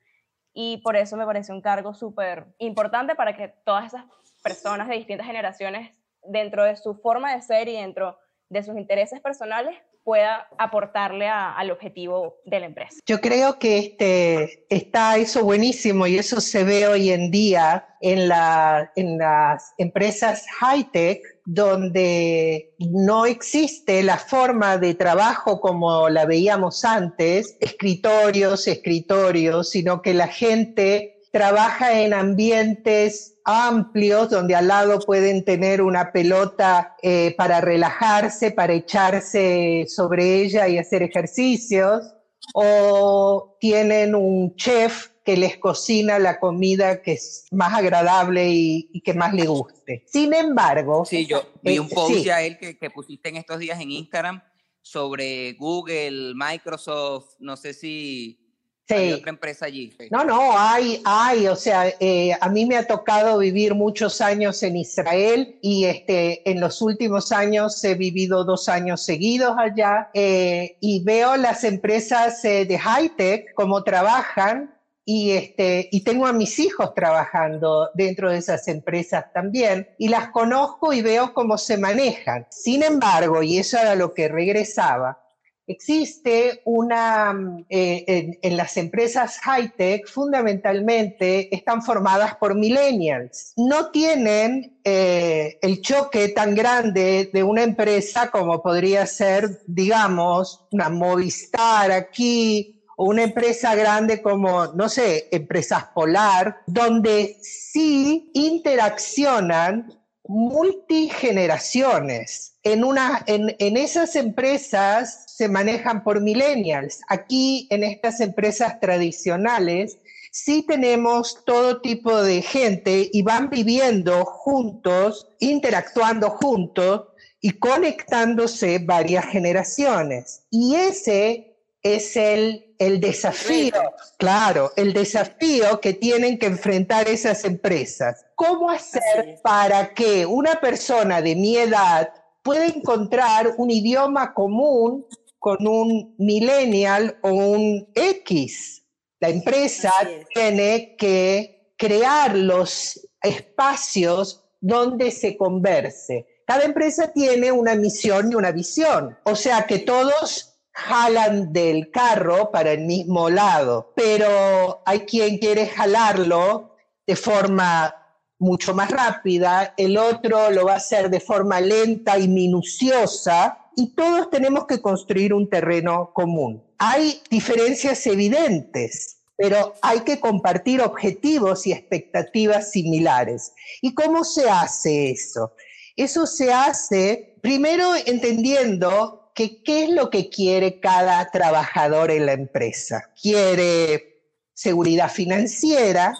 Y 0.54 0.78
por 0.78 0.96
eso 0.96 1.16
me 1.16 1.26
parece 1.26 1.52
un 1.52 1.60
cargo 1.60 1.94
súper 1.94 2.46
importante 2.58 3.14
para 3.14 3.36
que 3.36 3.48
todas 3.64 3.86
esas 3.86 4.04
personas 4.42 4.88
de 4.88 4.96
distintas 4.96 5.26
generaciones, 5.26 5.96
dentro 6.24 6.64
de 6.64 6.76
su 6.76 6.94
forma 6.94 7.34
de 7.34 7.42
ser 7.42 7.68
y 7.68 7.72
dentro 7.72 8.18
de 8.48 8.62
sus 8.62 8.76
intereses 8.76 9.20
personales, 9.20 9.76
pueda 10.04 10.48
aportarle 10.58 11.28
al 11.28 11.70
objetivo 11.70 12.40
de 12.44 12.60
la 12.60 12.66
empresa. 12.66 12.98
Yo 13.06 13.20
creo 13.20 13.58
que 13.58 13.78
este, 13.78 14.66
está 14.68 15.16
eso 15.16 15.44
buenísimo 15.44 16.06
y 16.06 16.18
eso 16.18 16.40
se 16.40 16.64
ve 16.64 16.88
hoy 16.88 17.10
en 17.10 17.30
día 17.30 17.86
en, 18.00 18.28
la, 18.28 18.90
en 18.96 19.18
las 19.18 19.72
empresas 19.78 20.44
high-tech 20.58 21.20
donde 21.44 22.74
no 22.78 23.26
existe 23.26 24.02
la 24.02 24.16
forma 24.16 24.78
de 24.78 24.94
trabajo 24.94 25.60
como 25.60 26.08
la 26.08 26.24
veíamos 26.24 26.84
antes, 26.84 27.56
escritorios, 27.60 28.68
escritorios, 28.68 29.70
sino 29.70 30.02
que 30.02 30.14
la 30.14 30.28
gente 30.28 31.20
trabaja 31.32 32.00
en 32.00 32.14
ambientes 32.14 33.38
amplios 33.44 34.30
donde 34.30 34.54
al 34.54 34.68
lado 34.68 35.00
pueden 35.00 35.44
tener 35.44 35.82
una 35.82 36.12
pelota 36.12 36.94
eh, 37.02 37.34
para 37.36 37.60
relajarse, 37.60 38.52
para 38.52 38.74
echarse 38.74 39.86
sobre 39.88 40.42
ella 40.42 40.68
y 40.68 40.78
hacer 40.78 41.02
ejercicios, 41.02 42.14
o 42.54 43.56
tienen 43.60 44.14
un 44.14 44.54
chef 44.56 45.11
que 45.24 45.36
les 45.36 45.58
cocina 45.58 46.18
la 46.18 46.38
comida 46.40 47.02
que 47.02 47.12
es 47.12 47.46
más 47.50 47.74
agradable 47.74 48.48
y, 48.48 49.00
que 49.00 49.14
más 49.14 49.32
le 49.34 49.46
guste. 49.46 50.04
Sin 50.06 50.34
embargo... 50.34 51.04
Sí, 51.04 51.26
yo 51.26 51.42
vi 51.62 51.78
un 51.78 51.86
eh, 51.86 51.94
post 51.94 52.28
a 52.28 52.42
él 52.42 52.58
que, 52.58 52.76
que 52.76 52.90
pusiste 52.90 53.28
en 53.28 53.36
estos 53.36 53.58
días 53.58 53.80
en 53.80 53.90
Instagram 53.90 54.42
sobre 54.80 55.52
Google, 55.54 56.34
Microsoft, 56.34 57.36
no 57.38 57.56
sé 57.56 57.72
si 57.72 58.42
hay 58.88 59.12
otra 59.12 59.30
empresa 59.30 59.66
allí. 59.66 59.92
No, 60.10 60.24
no, 60.24 60.58
hay, 60.58 61.00
hay, 61.04 61.46
o 61.48 61.56
sea, 61.56 61.92
eh, 62.00 62.32
a 62.40 62.48
mí 62.48 62.66
me 62.66 62.76
ha 62.76 62.86
tocado 62.86 63.38
vivir 63.38 63.74
muchos 63.74 64.20
años 64.20 64.62
en 64.62 64.76
Israel 64.76 65.58
y 65.62 65.84
este, 65.84 66.48
en 66.50 66.60
los 66.60 66.82
últimos 66.82 67.32
años 67.32 67.82
he 67.84 67.94
vivido 67.94 68.44
dos 68.44 68.68
años 68.68 69.02
seguidos 69.02 69.54
allá 69.58 70.10
eh, 70.14 70.76
y 70.80 71.02
veo 71.04 71.36
las 71.36 71.64
empresas 71.64 72.44
eh, 72.44 72.64
de 72.64 72.78
high-tech 72.78 73.54
cómo 73.54 73.82
trabajan 73.82 74.74
y, 75.04 75.32
este, 75.32 75.88
y 75.90 76.04
tengo 76.04 76.26
a 76.26 76.32
mis 76.32 76.58
hijos 76.58 76.94
trabajando 76.94 77.90
dentro 77.94 78.30
de 78.30 78.38
esas 78.38 78.68
empresas 78.68 79.32
también 79.32 79.88
y 79.98 80.08
las 80.08 80.30
conozco 80.30 80.92
y 80.92 81.02
veo 81.02 81.34
cómo 81.34 81.58
se 81.58 81.76
manejan. 81.76 82.46
Sin 82.50 82.82
embargo, 82.82 83.42
y 83.42 83.58
eso 83.58 83.78
era 83.78 83.94
lo 83.94 84.14
que 84.14 84.28
regresaba, 84.28 85.22
Existe 85.68 86.60
una, 86.64 87.32
eh, 87.68 88.36
en, 88.42 88.56
las 88.56 88.76
empresas 88.76 89.38
high-tech 89.38 90.08
fundamentalmente 90.08 91.54
están 91.54 91.82
formadas 91.82 92.34
por 92.34 92.56
millennials. 92.56 93.52
No 93.56 93.92
tienen 93.92 94.80
eh, 94.82 95.58
el 95.62 95.80
choque 95.80 96.30
tan 96.30 96.56
grande 96.56 97.30
de 97.32 97.42
una 97.44 97.62
empresa 97.62 98.30
como 98.32 98.60
podría 98.60 99.06
ser, 99.06 99.62
digamos, 99.68 100.66
una 100.72 100.88
Movistar 100.88 101.92
aquí 101.92 102.81
una 102.96 103.22
empresa 103.22 103.74
grande 103.74 104.22
como, 104.22 104.68
no 104.68 104.88
sé, 104.88 105.28
Empresas 105.32 105.88
Polar, 105.94 106.62
donde 106.66 107.36
sí 107.40 108.30
interaccionan 108.34 109.92
multigeneraciones. 110.24 112.54
En, 112.62 112.84
una, 112.84 113.24
en, 113.26 113.54
en, 113.58 113.76
esas 113.76 114.14
empresas 114.16 115.24
se 115.26 115.48
manejan 115.48 116.04
por 116.04 116.20
millennials. 116.20 117.00
Aquí, 117.08 117.66
en 117.70 117.82
estas 117.82 118.20
empresas 118.20 118.78
tradicionales, 118.78 119.98
sí 120.30 120.64
tenemos 120.66 121.44
todo 121.44 121.80
tipo 121.80 122.22
de 122.22 122.42
gente 122.42 123.10
y 123.12 123.22
van 123.22 123.50
viviendo 123.50 124.24
juntos, 124.24 125.26
interactuando 125.40 126.30
juntos 126.30 127.08
y 127.40 127.50
conectándose 127.50 128.78
varias 128.78 129.26
generaciones. 129.26 130.44
Y 130.50 130.76
ese 130.76 131.51
es 131.82 132.16
el, 132.16 132.74
el 132.78 133.00
desafío, 133.00 133.74
claro, 134.18 134.72
el 134.76 134.92
desafío 134.92 135.80
que 135.80 135.94
tienen 135.94 136.38
que 136.38 136.46
enfrentar 136.46 137.08
esas 137.08 137.44
empresas. 137.44 138.24
¿Cómo 138.36 138.70
hacer 138.70 139.40
para 139.42 139.92
que 139.92 140.24
una 140.24 140.60
persona 140.60 141.20
de 141.20 141.34
mi 141.34 141.56
edad 141.56 142.12
pueda 142.42 142.66
encontrar 142.66 143.54
un 143.56 143.70
idioma 143.70 144.32
común 144.32 145.06
con 145.38 145.66
un 145.66 146.14
millennial 146.18 147.18
o 147.22 147.30
un 147.32 147.88
X? 147.94 148.84
La 149.18 149.28
empresa 149.28 149.92
tiene 150.34 150.94
que 150.96 151.72
crear 151.76 152.36
los 152.36 153.08
espacios 153.20 154.44
donde 154.60 155.10
se 155.10 155.36
converse. 155.36 156.26
Cada 156.46 156.64
empresa 156.64 157.12
tiene 157.12 157.50
una 157.50 157.74
misión 157.74 158.30
y 158.30 158.34
una 158.34 158.52
visión. 158.52 159.18
O 159.24 159.34
sea 159.34 159.66
que 159.66 159.80
todos 159.80 160.51
jalan 160.72 161.52
del 161.52 161.90
carro 161.90 162.50
para 162.50 162.72
el 162.72 162.80
mismo 162.80 163.30
lado, 163.30 163.92
pero 163.94 164.82
hay 164.84 165.00
quien 165.00 165.38
quiere 165.38 165.66
jalarlo 165.66 166.76
de 167.06 167.16
forma 167.16 167.94
mucho 168.38 168.74
más 168.74 168.90
rápida, 168.90 169.74
el 169.76 169.96
otro 169.96 170.50
lo 170.50 170.66
va 170.66 170.74
a 170.74 170.76
hacer 170.76 171.10
de 171.10 171.20
forma 171.20 171.60
lenta 171.60 172.18
y 172.18 172.26
minuciosa, 172.26 173.62
y 173.76 173.94
todos 173.94 174.30
tenemos 174.30 174.66
que 174.66 174.80
construir 174.80 175.32
un 175.32 175.48
terreno 175.48 176.10
común. 176.12 176.62
Hay 176.78 177.22
diferencias 177.30 178.06
evidentes, 178.06 179.18
pero 179.36 179.74
hay 179.80 180.00
que 180.00 180.20
compartir 180.20 180.80
objetivos 180.80 181.66
y 181.66 181.72
expectativas 181.72 182.70
similares. 182.70 183.52
¿Y 183.80 183.94
cómo 183.94 184.24
se 184.24 184.50
hace 184.50 185.10
eso? 185.10 185.52
Eso 185.96 186.26
se 186.26 186.52
hace 186.52 187.36
primero 187.42 187.94
entendiendo 188.06 189.21
que 189.34 189.62
qué 189.62 189.84
es 189.84 189.90
lo 189.90 190.10
que 190.10 190.28
quiere 190.28 190.80
cada 190.80 191.30
trabajador 191.30 192.10
en 192.10 192.26
la 192.26 192.32
empresa. 192.32 193.10
Quiere 193.20 194.22
seguridad 194.52 195.10
financiera, 195.10 196.14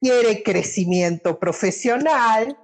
quiere 0.00 0.42
crecimiento 0.42 1.38
profesional, 1.38 2.56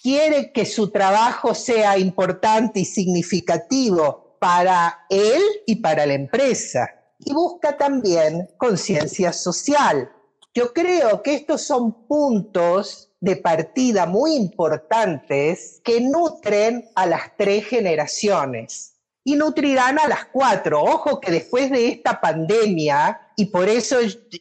quiere 0.00 0.52
que 0.52 0.64
su 0.64 0.90
trabajo 0.90 1.54
sea 1.54 1.98
importante 1.98 2.80
y 2.80 2.84
significativo 2.84 4.36
para 4.38 5.06
él 5.10 5.42
y 5.66 5.76
para 5.76 6.06
la 6.06 6.14
empresa. 6.14 6.88
Y 7.18 7.32
busca 7.32 7.76
también 7.76 8.48
conciencia 8.58 9.32
social. 9.32 10.12
Yo 10.54 10.72
creo 10.72 11.22
que 11.22 11.34
estos 11.34 11.62
son 11.62 12.06
puntos 12.06 13.10
de 13.20 13.36
partida 13.36 14.06
muy 14.06 14.36
importantes 14.36 15.80
que 15.82 16.00
nutren 16.00 16.88
a 16.94 17.06
las 17.06 17.36
tres 17.36 17.66
generaciones 17.66 18.95
y 19.26 19.34
nutrirán 19.34 19.98
a 19.98 20.06
las 20.06 20.26
cuatro. 20.26 20.80
Ojo 20.80 21.20
que 21.20 21.32
después 21.32 21.68
de 21.68 21.88
esta 21.88 22.20
pandemia, 22.20 23.32
y 23.34 23.46
por 23.46 23.68
eso 23.68 23.96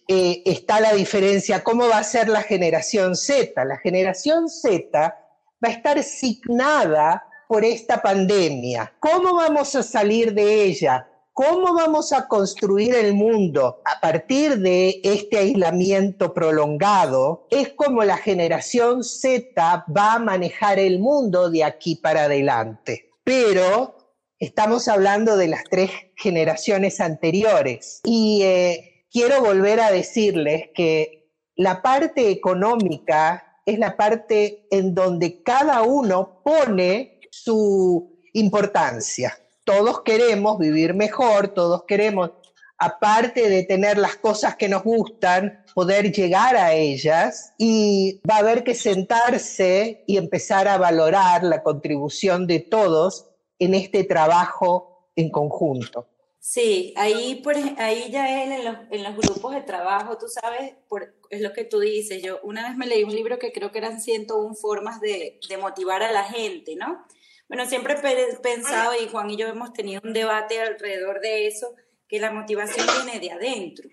eh, 0.08 0.44
está 0.46 0.80
la 0.80 0.94
diferencia, 0.94 1.64
¿cómo 1.64 1.90
va 1.90 1.98
a 1.98 2.04
ser 2.04 2.30
la 2.30 2.44
generación 2.44 3.16
Z? 3.16 3.66
La 3.66 3.78
generación 3.78 4.48
Z 4.48 4.88
va 4.94 5.70
a 5.70 5.72
estar 5.72 6.04
signada 6.04 7.26
por 7.48 7.66
esta 7.66 8.00
pandemia. 8.00 8.94
¿Cómo 9.00 9.34
vamos 9.34 9.76
a 9.76 9.82
salir 9.82 10.36
de 10.36 10.66
ella? 10.66 11.10
¿Cómo 11.34 11.74
vamos 11.74 12.14
a 12.14 12.28
construir 12.28 12.94
el 12.94 13.16
mundo 13.16 13.82
a 13.86 14.00
partir 14.00 14.60
de 14.60 15.02
este 15.04 15.40
aislamiento 15.40 16.32
prolongado? 16.32 17.48
Es 17.50 17.70
como 17.70 18.04
la 18.04 18.18
generación 18.18 19.04
Z 19.04 19.84
va 19.90 20.14
a 20.14 20.20
manejar 20.20 20.78
el 20.78 21.00
mundo 21.00 21.50
de 21.50 21.64
aquí 21.64 21.96
para 21.96 22.26
adelante. 22.26 23.10
Pero 23.24 24.05
Estamos 24.40 24.90
hablando 24.90 25.38
de 25.38 25.48
las 25.48 25.64
tres 25.64 25.92
generaciones 26.18 27.00
anteriores 27.00 28.02
y 28.04 28.42
eh, 28.44 29.06
quiero 29.10 29.40
volver 29.40 29.80
a 29.80 29.92
decirles 29.92 30.72
que 30.76 31.32
la 31.56 31.82
parte 31.82 32.32
económica 32.32 33.62
es 33.66 33.80
la 33.80 33.96
parte 33.96 34.68
en 34.72 34.94
donde 34.94 35.42
cada 35.42 35.84
uno 35.84 36.42
pone 36.44 37.22
su 37.32 38.20
importancia. 38.34 39.38
todos 39.64 40.02
queremos 40.02 40.60
vivir 40.60 40.94
mejor, 40.94 41.48
todos 41.48 41.86
queremos, 41.88 42.32
aparte 42.78 43.50
de 43.50 43.64
tener 43.64 43.98
las 43.98 44.18
cosas 44.18 44.58
que 44.58 44.68
nos 44.68 44.84
gustan, 44.84 45.64
poder 45.74 46.12
llegar 46.12 46.58
a 46.58 46.74
ellas 46.74 47.54
y 47.58 48.22
va 48.30 48.36
a 48.36 48.40
haber 48.40 48.66
que 48.66 48.76
sentarse 48.76 50.04
y 50.08 50.18
empezar 50.18 50.68
a 50.68 50.78
valorar 50.78 51.44
la 51.46 51.64
contribución 51.64 52.48
de 52.48 52.60
todos 52.60 53.32
en 53.60 53.74
este 53.74 54.04
trabajo 54.04 55.10
en 55.16 55.30
conjunto. 55.30 56.08
Sí, 56.40 56.94
ahí, 56.96 57.42
por, 57.44 57.56
ahí 57.78 58.12
ya 58.12 58.44
él 58.44 58.52
en 58.52 58.66
los, 58.66 58.78
en 58.92 59.04
los 59.04 59.16
grupos 59.18 59.56
de 59.56 59.62
trabajo, 59.62 60.18
tú 60.18 60.28
sabes, 60.28 60.76
por, 60.88 61.16
es 61.32 61.42
lo 61.42 61.54
que 61.54 61.64
tú 61.64 61.80
dices. 61.80 62.22
Yo 62.22 62.40
una 62.44 62.68
vez 62.68 62.78
me 62.78 62.86
leí 62.86 63.04
un 63.04 63.16
libro 63.16 63.40
que 63.40 63.52
creo 63.52 63.72
que 63.72 63.80
eran 63.80 64.00
101 64.00 64.54
formas 64.54 65.02
de, 65.02 65.40
de 65.50 65.58
motivar 65.58 66.04
a 66.04 66.12
la 66.12 66.24
gente, 66.24 66.76
¿no? 66.76 67.04
Bueno, 67.48 67.66
siempre 67.66 67.96
he 67.96 68.36
pensado, 68.38 68.94
y 68.94 69.08
Juan 69.08 69.30
y 69.30 69.38
yo 69.38 69.48
hemos 69.48 69.74
tenido 69.74 70.02
un 70.04 70.14
debate 70.14 70.62
alrededor 70.62 71.20
de 71.20 71.48
eso, 71.48 71.74
que 72.08 72.20
la 72.20 72.32
motivación 72.32 72.86
viene 73.04 73.20
de 73.20 73.32
adentro. 73.32 73.90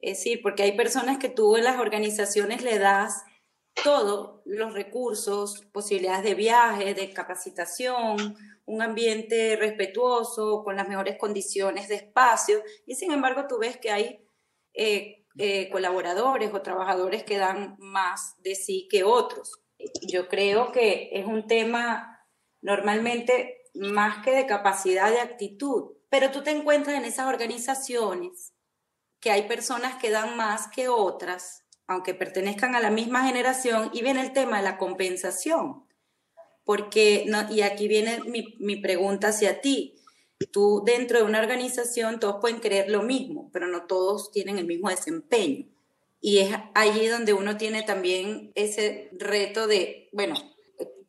Es 0.00 0.18
decir, 0.18 0.40
porque 0.42 0.62
hay 0.62 0.72
personas 0.72 1.18
que 1.18 1.28
tú 1.28 1.56
en 1.56 1.64
las 1.64 1.78
organizaciones 1.78 2.62
le 2.62 2.78
das 2.78 3.24
todos 3.82 4.40
los 4.44 4.74
recursos, 4.74 5.64
posibilidades 5.72 6.24
de 6.24 6.34
viaje, 6.34 6.94
de 6.94 7.12
capacitación, 7.12 8.36
un 8.66 8.82
ambiente 8.82 9.56
respetuoso, 9.56 10.62
con 10.64 10.76
las 10.76 10.88
mejores 10.88 11.16
condiciones 11.18 11.88
de 11.88 11.96
espacio, 11.96 12.62
y 12.86 12.94
sin 12.94 13.12
embargo 13.12 13.46
tú 13.48 13.58
ves 13.58 13.76
que 13.76 13.90
hay 13.90 14.26
eh, 14.72 15.26
eh, 15.38 15.68
colaboradores 15.70 16.52
o 16.54 16.62
trabajadores 16.62 17.24
que 17.24 17.38
dan 17.38 17.76
más 17.78 18.36
de 18.42 18.54
sí 18.54 18.88
que 18.90 19.04
otros. 19.04 19.60
Yo 20.08 20.28
creo 20.28 20.72
que 20.72 21.10
es 21.12 21.26
un 21.26 21.46
tema 21.46 22.26
normalmente 22.62 23.62
más 23.74 24.24
que 24.24 24.30
de 24.30 24.46
capacidad 24.46 25.10
de 25.10 25.20
actitud, 25.20 25.92
pero 26.08 26.30
tú 26.30 26.42
te 26.42 26.50
encuentras 26.50 26.96
en 26.96 27.04
esas 27.04 27.26
organizaciones 27.26 28.54
que 29.20 29.30
hay 29.30 29.48
personas 29.48 29.96
que 29.96 30.10
dan 30.10 30.36
más 30.36 30.68
que 30.68 30.88
otras, 30.88 31.64
aunque 31.86 32.14
pertenezcan 32.14 32.74
a 32.74 32.80
la 32.80 32.90
misma 32.90 33.26
generación, 33.26 33.90
y 33.92 34.02
viene 34.02 34.20
el 34.20 34.32
tema 34.32 34.58
de 34.58 34.64
la 34.64 34.78
compensación 34.78 35.84
porque, 36.64 37.24
no, 37.26 37.52
y 37.52 37.62
aquí 37.62 37.88
viene 37.88 38.20
mi, 38.24 38.56
mi 38.58 38.76
pregunta 38.76 39.28
hacia 39.28 39.60
ti, 39.60 39.94
tú 40.50 40.82
dentro 40.84 41.18
de 41.18 41.24
una 41.24 41.40
organización 41.40 42.20
todos 42.20 42.36
pueden 42.40 42.60
creer 42.60 42.90
lo 42.90 43.02
mismo, 43.02 43.50
pero 43.52 43.66
no 43.66 43.86
todos 43.86 44.30
tienen 44.30 44.58
el 44.58 44.66
mismo 44.66 44.88
desempeño. 44.88 45.66
Y 46.20 46.38
es 46.38 46.56
allí 46.74 47.06
donde 47.06 47.34
uno 47.34 47.56
tiene 47.56 47.82
también 47.82 48.50
ese 48.54 49.10
reto 49.12 49.66
de, 49.66 50.08
bueno, 50.12 50.34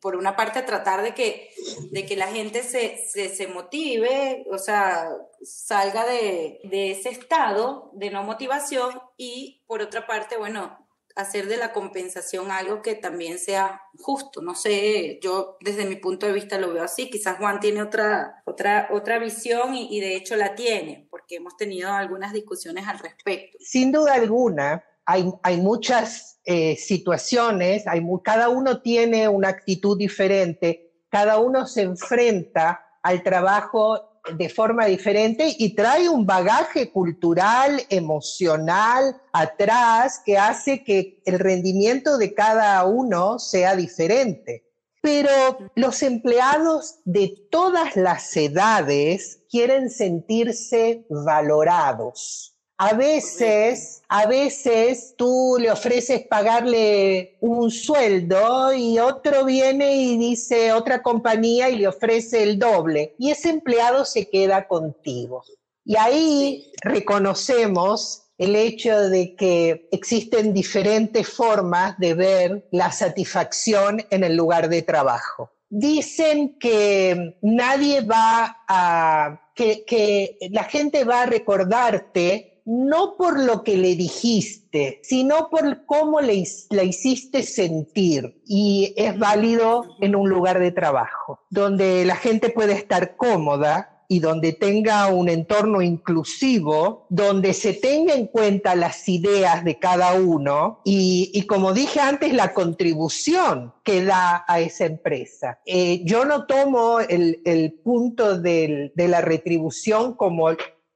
por 0.00 0.14
una 0.16 0.36
parte 0.36 0.62
tratar 0.62 1.02
de 1.02 1.14
que, 1.14 1.50
de 1.90 2.04
que 2.04 2.16
la 2.16 2.28
gente 2.28 2.62
se, 2.62 2.98
se, 2.98 3.28
se 3.28 3.46
motive, 3.48 4.44
o 4.50 4.58
sea, 4.58 5.10
salga 5.42 6.06
de, 6.06 6.60
de 6.64 6.90
ese 6.90 7.08
estado 7.08 7.90
de 7.94 8.10
no 8.10 8.22
motivación 8.22 9.00
y 9.16 9.62
por 9.66 9.80
otra 9.80 10.06
parte, 10.06 10.36
bueno, 10.36 10.85
hacer 11.16 11.48
de 11.48 11.56
la 11.56 11.72
compensación 11.72 12.50
algo 12.50 12.82
que 12.82 12.94
también 12.94 13.38
sea 13.38 13.80
justo. 13.98 14.42
No 14.42 14.54
sé, 14.54 15.18
yo 15.22 15.56
desde 15.60 15.86
mi 15.86 15.96
punto 15.96 16.26
de 16.26 16.32
vista 16.32 16.58
lo 16.58 16.72
veo 16.72 16.84
así. 16.84 17.10
Quizás 17.10 17.38
Juan 17.38 17.58
tiene 17.58 17.82
otra, 17.82 18.42
otra, 18.44 18.88
otra 18.92 19.18
visión 19.18 19.74
y, 19.74 19.98
de 20.00 20.14
hecho 20.14 20.36
la 20.36 20.54
tiene, 20.54 21.08
porque 21.10 21.36
hemos 21.36 21.56
tenido 21.56 21.90
algunas 21.90 22.32
discusiones 22.32 22.86
al 22.86 22.98
respecto. 22.98 23.56
Sin 23.60 23.90
duda 23.90 24.14
alguna, 24.14 24.84
hay, 25.06 25.32
hay 25.42 25.56
muchas 25.56 26.38
eh, 26.44 26.76
situaciones, 26.76 27.86
hay, 27.86 28.02
cada 28.22 28.50
uno 28.50 28.82
tiene 28.82 29.26
una 29.26 29.48
actitud 29.48 29.96
diferente, 29.96 30.92
cada 31.08 31.38
uno 31.38 31.66
se 31.66 31.82
enfrenta 31.82 32.84
al 33.02 33.22
trabajo 33.22 34.15
de 34.34 34.48
forma 34.48 34.86
diferente 34.86 35.54
y 35.58 35.74
trae 35.74 36.08
un 36.08 36.26
bagaje 36.26 36.90
cultural, 36.90 37.82
emocional 37.88 39.20
atrás 39.32 40.20
que 40.24 40.38
hace 40.38 40.82
que 40.82 41.20
el 41.24 41.38
rendimiento 41.38 42.18
de 42.18 42.34
cada 42.34 42.84
uno 42.84 43.38
sea 43.38 43.76
diferente. 43.76 44.64
Pero 45.00 45.30
los 45.74 46.02
empleados 46.02 46.96
de 47.04 47.34
todas 47.50 47.94
las 47.96 48.36
edades 48.36 49.40
quieren 49.48 49.90
sentirse 49.90 51.04
valorados 51.08 52.55
a 52.78 52.92
veces, 52.92 54.02
a 54.08 54.26
veces 54.26 55.14
tú 55.16 55.56
le 55.58 55.70
ofreces 55.70 56.26
pagarle 56.26 57.36
un 57.40 57.70
sueldo 57.70 58.72
y 58.74 58.98
otro 58.98 59.46
viene 59.46 59.96
y 59.96 60.18
dice 60.18 60.72
otra 60.72 61.02
compañía 61.02 61.70
y 61.70 61.76
le 61.78 61.88
ofrece 61.88 62.42
el 62.42 62.58
doble 62.58 63.14
y 63.18 63.30
ese 63.30 63.48
empleado 63.48 64.04
se 64.04 64.28
queda 64.28 64.68
contigo. 64.68 65.42
Y 65.84 65.96
ahí 65.96 66.70
reconocemos 66.82 68.24
el 68.36 68.54
hecho 68.54 69.08
de 69.08 69.34
que 69.36 69.88
existen 69.90 70.52
diferentes 70.52 71.26
formas 71.26 71.98
de 71.98 72.12
ver 72.12 72.68
la 72.72 72.92
satisfacción 72.92 74.04
en 74.10 74.22
el 74.22 74.36
lugar 74.36 74.68
de 74.68 74.82
trabajo. 74.82 75.50
Dicen 75.70 76.58
que 76.58 77.38
nadie 77.40 78.02
va 78.02 78.58
a, 78.68 79.50
que, 79.54 79.84
que 79.86 80.36
la 80.50 80.64
gente 80.64 81.04
va 81.04 81.22
a 81.22 81.26
recordarte 81.26 82.55
no 82.66 83.16
por 83.16 83.40
lo 83.42 83.62
que 83.62 83.76
le 83.76 83.94
dijiste, 83.94 85.00
sino 85.02 85.48
por 85.48 85.86
cómo 85.86 86.20
le, 86.20 86.44
la 86.70 86.82
hiciste 86.82 87.44
sentir. 87.44 88.42
Y 88.44 88.92
es 88.96 89.16
válido 89.18 89.96
en 90.00 90.16
un 90.16 90.28
lugar 90.28 90.58
de 90.58 90.72
trabajo, 90.72 91.40
donde 91.48 92.04
la 92.04 92.16
gente 92.16 92.50
puede 92.50 92.72
estar 92.74 93.16
cómoda 93.16 93.92
y 94.08 94.20
donde 94.20 94.52
tenga 94.52 95.08
un 95.08 95.28
entorno 95.28 95.82
inclusivo, 95.82 97.06
donde 97.08 97.54
se 97.54 97.72
tenga 97.72 98.14
en 98.14 98.26
cuenta 98.26 98.74
las 98.74 99.08
ideas 99.08 99.64
de 99.64 99.78
cada 99.78 100.14
uno 100.14 100.80
y, 100.84 101.44
como 101.48 101.72
dije 101.72 102.00
antes, 102.00 102.32
la 102.32 102.52
contribución 102.52 103.74
que 103.84 104.04
da 104.04 104.44
a 104.46 104.60
esa 104.60 104.86
empresa. 104.86 105.60
Eh, 105.66 106.02
yo 106.04 106.24
no 106.24 106.46
tomo 106.46 107.00
el, 107.00 107.80
punto 107.82 108.38
de 108.38 108.92
la 108.96 109.20
retribución 109.20 110.14
como 110.14 110.48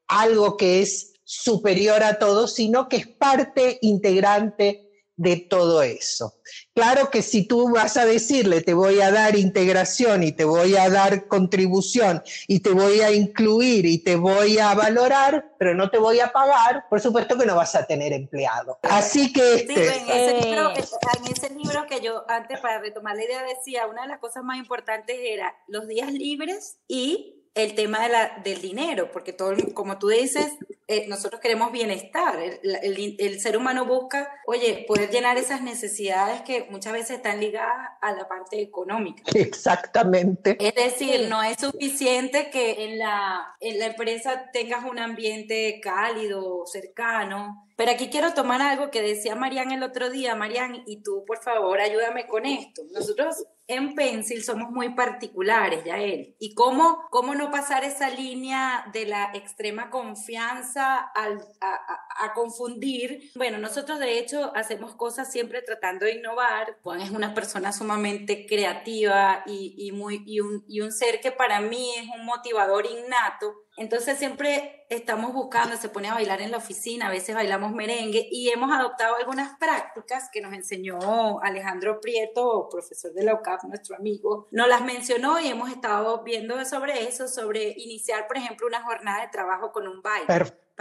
algo 0.07 0.57
que 0.57 0.81
es 0.81 1.11
superior 1.31 2.03
a 2.03 2.19
todo, 2.19 2.49
sino 2.49 2.89
que 2.89 2.97
es 2.97 3.07
parte 3.07 3.79
integrante 3.83 4.91
de 5.15 5.37
todo 5.37 5.81
eso. 5.83 6.41
Claro 6.75 7.09
que 7.09 7.23
si 7.23 7.47
tú 7.47 7.71
vas 7.71 7.97
a 7.97 8.05
decirle, 8.05 8.63
te 8.63 8.75
voy 8.75 9.01
a 9.01 9.13
dar 9.13 9.37
integración 9.37 10.25
y 10.25 10.33
te 10.33 10.45
voy 10.45 10.77
a 10.77 10.91
dar 10.91 11.29
contribución 11.29 12.21
y 12.49 12.61
te 12.61 12.71
voy 12.71 13.01
a 13.03 13.13
incluir 13.13 13.87
y 13.87 13.99
te 13.99 14.17
voy 14.17 14.59
a 14.59 14.75
valorar, 14.75 15.55
pero 15.57 15.73
no 15.75 15.89
te 15.89 15.99
voy 15.99 16.19
a 16.19 16.33
pagar, 16.33 16.87
por 16.91 17.01
supuesto 17.01 17.39
que 17.39 17.47
no 17.47 17.55
vas 17.55 17.77
a 17.77 17.87
tener 17.87 18.13
empleado. 18.13 18.81
Así 18.83 19.33
que... 19.33 19.55
Este, 19.55 19.75
sí, 19.75 20.01
en, 20.09 20.11
ese 20.11 20.47
libro, 20.49 20.71
en 20.71 21.33
ese 21.33 21.51
libro 21.55 21.87
que 21.87 22.01
yo 22.01 22.25
antes, 22.29 22.59
para 22.59 22.81
retomar 22.81 23.15
la 23.15 23.25
idea, 23.25 23.45
decía, 23.45 23.87
una 23.87 24.03
de 24.03 24.09
las 24.09 24.19
cosas 24.19 24.43
más 24.43 24.59
importantes 24.59 25.17
era 25.21 25.55
los 25.69 25.87
días 25.87 26.13
libres 26.13 26.79
y 26.89 27.40
el 27.55 27.75
tema 27.75 28.03
de 28.03 28.09
la, 28.09 28.41
del 28.45 28.61
dinero, 28.61 29.11
porque 29.13 29.33
todo, 29.33 29.55
como 29.75 29.99
tú 29.99 30.09
dices, 30.09 30.53
eh, 30.87 31.07
nosotros 31.09 31.41
queremos 31.41 31.73
bienestar. 31.73 32.39
El, 32.41 33.17
el, 33.19 33.41
ser 33.41 33.57
humano 33.57 33.85
busca, 33.87 34.29
oye, 34.47 34.85
poder 34.87 35.11
llenar 35.11 35.37
esas 35.37 35.63
necesidades 35.63 36.43
que 36.43 36.67
muchas 36.71 36.93
veces 36.93 37.17
están 37.19 37.41
ligadas 37.41 37.91
a 38.01 38.13
la 38.13 38.29
parte 38.29 38.61
económica. 38.61 39.23
Exactamente. 39.35 40.57
Es 40.61 40.75
decir, 40.75 41.29
no 41.29 41.43
es 41.43 41.59
suficiente 41.59 42.51
que 42.51 42.85
en 42.85 42.99
la, 42.99 43.55
en 43.61 43.79
la 43.79 43.87
empresa 43.87 44.51
tengas 44.53 44.85
un 44.85 44.99
ambiente 44.99 45.81
cálido, 45.83 46.65
cercano, 46.67 47.71
pero 47.81 47.93
aquí 47.93 48.11
quiero 48.11 48.35
tomar 48.35 48.61
algo 48.61 48.91
que 48.91 49.01
decía 49.01 49.35
Marian 49.35 49.73
el 49.73 49.83
otro 49.83 50.11
día, 50.11 50.35
Marian, 50.35 50.83
y 50.87 51.03
tú 51.03 51.25
por 51.27 51.43
favor 51.43 51.81
ayúdame 51.81 52.27
con 52.27 52.45
esto. 52.45 52.83
Nosotros 52.93 53.47
en 53.71 53.95
Pencil 53.95 54.43
somos 54.43 54.71
muy 54.71 54.91
particulares, 54.91 55.85
ya 55.85 55.99
él. 55.99 56.35
¿Y 56.39 56.55
cómo, 56.55 57.07
cómo 57.11 57.35
no 57.35 57.51
pasar 57.51 57.85
esa 57.85 58.11
línea 58.11 58.85
de 58.93 59.07
la 59.07 59.31
extrema 59.35 59.91
confianza 59.91 60.99
al, 60.99 61.41
a, 61.61 62.33
confundir? 62.35 63.31
Bueno, 63.35 63.59
nosotros 63.59 63.99
de 63.99 64.19
hecho 64.19 64.53
hacemos 64.57 64.95
cosas 64.95 65.31
siempre 65.31 65.63
tratando 65.63 66.05
de 66.05 66.17
innovar. 66.17 66.79
Juan 66.83 67.01
es 67.01 67.11
una 67.11 67.35
persona 67.35 67.73
sumamente 67.73 68.47
creativa 68.47 69.43
y, 69.47 69.75
y 69.79 69.93
muy, 69.93 70.23
y 70.27 70.41
un, 70.41 70.65
y 70.69 70.81
un 70.81 70.93
ser 70.93 71.21
que 71.21 71.31
para 71.33 71.61
mí 71.61 71.93
es 71.97 72.09
un 72.19 72.25
motivador 72.25 72.87
innato 72.87 73.55
entonces 73.77 74.19
siempre 74.19 74.87
estamos 74.91 75.33
buscando, 75.33 75.77
se 75.77 75.89
pone 75.89 76.09
a 76.09 76.15
bailar 76.15 76.41
en 76.43 76.51
la 76.51 76.59
oficina, 76.59 77.07
a 77.07 77.11
veces 77.11 77.35
bailamos 77.35 77.73
merengue 77.73 78.27
y 78.31 78.51
hemos 78.51 78.73
adoptado 78.73 79.17
algunas 79.17 79.57
prácticas 79.59 80.29
que 80.33 80.41
nos 80.41 80.53
enseñó 80.53 81.41
Alejandro 81.43 82.01
Prieto, 82.01 82.69
profesor 82.71 83.13
de 83.13 83.25
la 83.25 83.35
UCAP, 83.35 83.65
nuestro 83.65 83.97
amigo, 83.97 84.49
nos 84.51 84.69
las 84.69 84.83
mencionó 84.83 85.41
y 85.41 85.49
hemos 85.49 85.71
estado 85.71 86.23
viendo 86.25 86.63
sobre 86.65 87.09
eso, 87.09 87.29
sobre 87.29 87.75
iniciar, 87.77 88.27
por 88.27 88.37
ejemplo, 88.37 88.67
una 88.67 88.83
jornada 88.83 89.23
de 89.23 89.29
trabajo 89.29 89.73
con 89.73 89.87
un 89.87 90.03
baile 90.03 90.27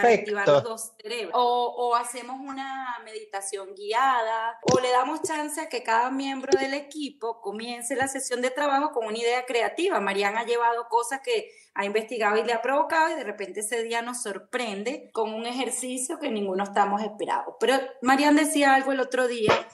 para 0.02 0.16
activar 0.16 0.48
los 0.48 0.64
dos 0.64 0.92
cerebros. 1.02 1.34
O, 1.36 1.76
o, 1.78 1.96
hacemos 1.96 2.40
una 2.40 2.98
meditación 3.04 3.76
guiada, 3.76 4.58
o 4.72 4.80
le 4.80 4.90
damos 4.90 5.22
chance 5.22 5.60
a 5.62 5.70
que 5.70 5.84
cada 5.84 6.10
miembro 6.12 6.58
del 6.58 6.74
equipo 6.74 7.42
comience 7.42 7.96
la 7.96 8.08
sesión 8.08 8.42
de 8.42 8.50
trabajo 8.50 8.92
con 8.92 9.06
una 9.06 9.18
idea 9.18 9.46
creativa. 9.46 10.00
Mariana 10.00 10.42
ha 10.42 10.46
llevado 10.46 10.88
cosas 10.90 11.22
que 11.24 11.52
ha 11.74 11.86
investigado 11.86 12.38
y 12.38 12.44
le 12.44 12.54
ha 12.54 12.62
provocado 12.62 13.12
y 13.12 13.16
de 13.16 13.24
repente 13.24 13.62
ese 13.62 13.84
día 13.84 14.02
nos 14.02 14.24
sorprende 14.24 15.10
con 15.14 15.34
un 15.34 15.46
ejercicio 15.46 16.20
que 16.20 16.30
ninguno 16.30 16.64
estamos 16.64 17.02
esperados. 17.02 17.56
Pero 17.60 17.78
Mariana 18.02 18.42
decía 18.42 18.76
algo 18.76 18.92
el 18.92 19.00
otro 19.00 19.28
día 19.28 19.68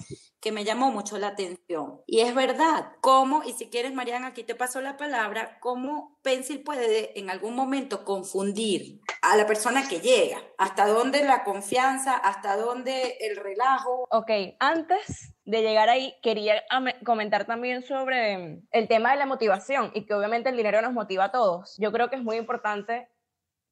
que 0.45 0.51
me 0.51 0.63
llamó 0.63 0.91
mucho 0.91 1.17
la 1.17 1.29
atención. 1.29 2.01
Y 2.05 2.19
es 2.19 2.35
verdad, 2.35 2.91
cómo, 3.01 3.41
y 3.43 3.53
si 3.53 3.67
quieres, 3.67 3.95
Mariana, 3.95 4.27
aquí 4.27 4.43
te 4.43 4.53
paso 4.53 4.79
la 4.79 4.95
palabra, 4.95 5.57
cómo 5.59 6.19
Pencil 6.21 6.61
puede 6.61 7.19
en 7.19 7.31
algún 7.31 7.55
momento 7.55 8.05
confundir 8.05 9.01
a 9.23 9.35
la 9.37 9.47
persona 9.47 9.87
que 9.89 10.01
llega, 10.01 10.37
hasta 10.59 10.85
dónde 10.85 11.23
la 11.23 11.43
confianza, 11.43 12.15
hasta 12.15 12.57
dónde 12.57 13.17
el 13.21 13.37
relajo. 13.37 14.05
Ok, 14.11 14.29
antes 14.59 15.33
de 15.45 15.63
llegar 15.63 15.89
ahí, 15.89 16.13
quería 16.21 16.61
comentar 17.03 17.45
también 17.45 17.81
sobre 17.81 18.61
el 18.69 18.87
tema 18.87 19.13
de 19.13 19.17
la 19.17 19.25
motivación 19.25 19.89
y 19.95 20.05
que 20.05 20.13
obviamente 20.13 20.49
el 20.49 20.57
dinero 20.57 20.79
nos 20.83 20.93
motiva 20.93 21.23
a 21.23 21.31
todos. 21.31 21.75
Yo 21.79 21.91
creo 21.91 22.11
que 22.11 22.17
es 22.17 22.23
muy 22.23 22.35
importante 22.35 23.07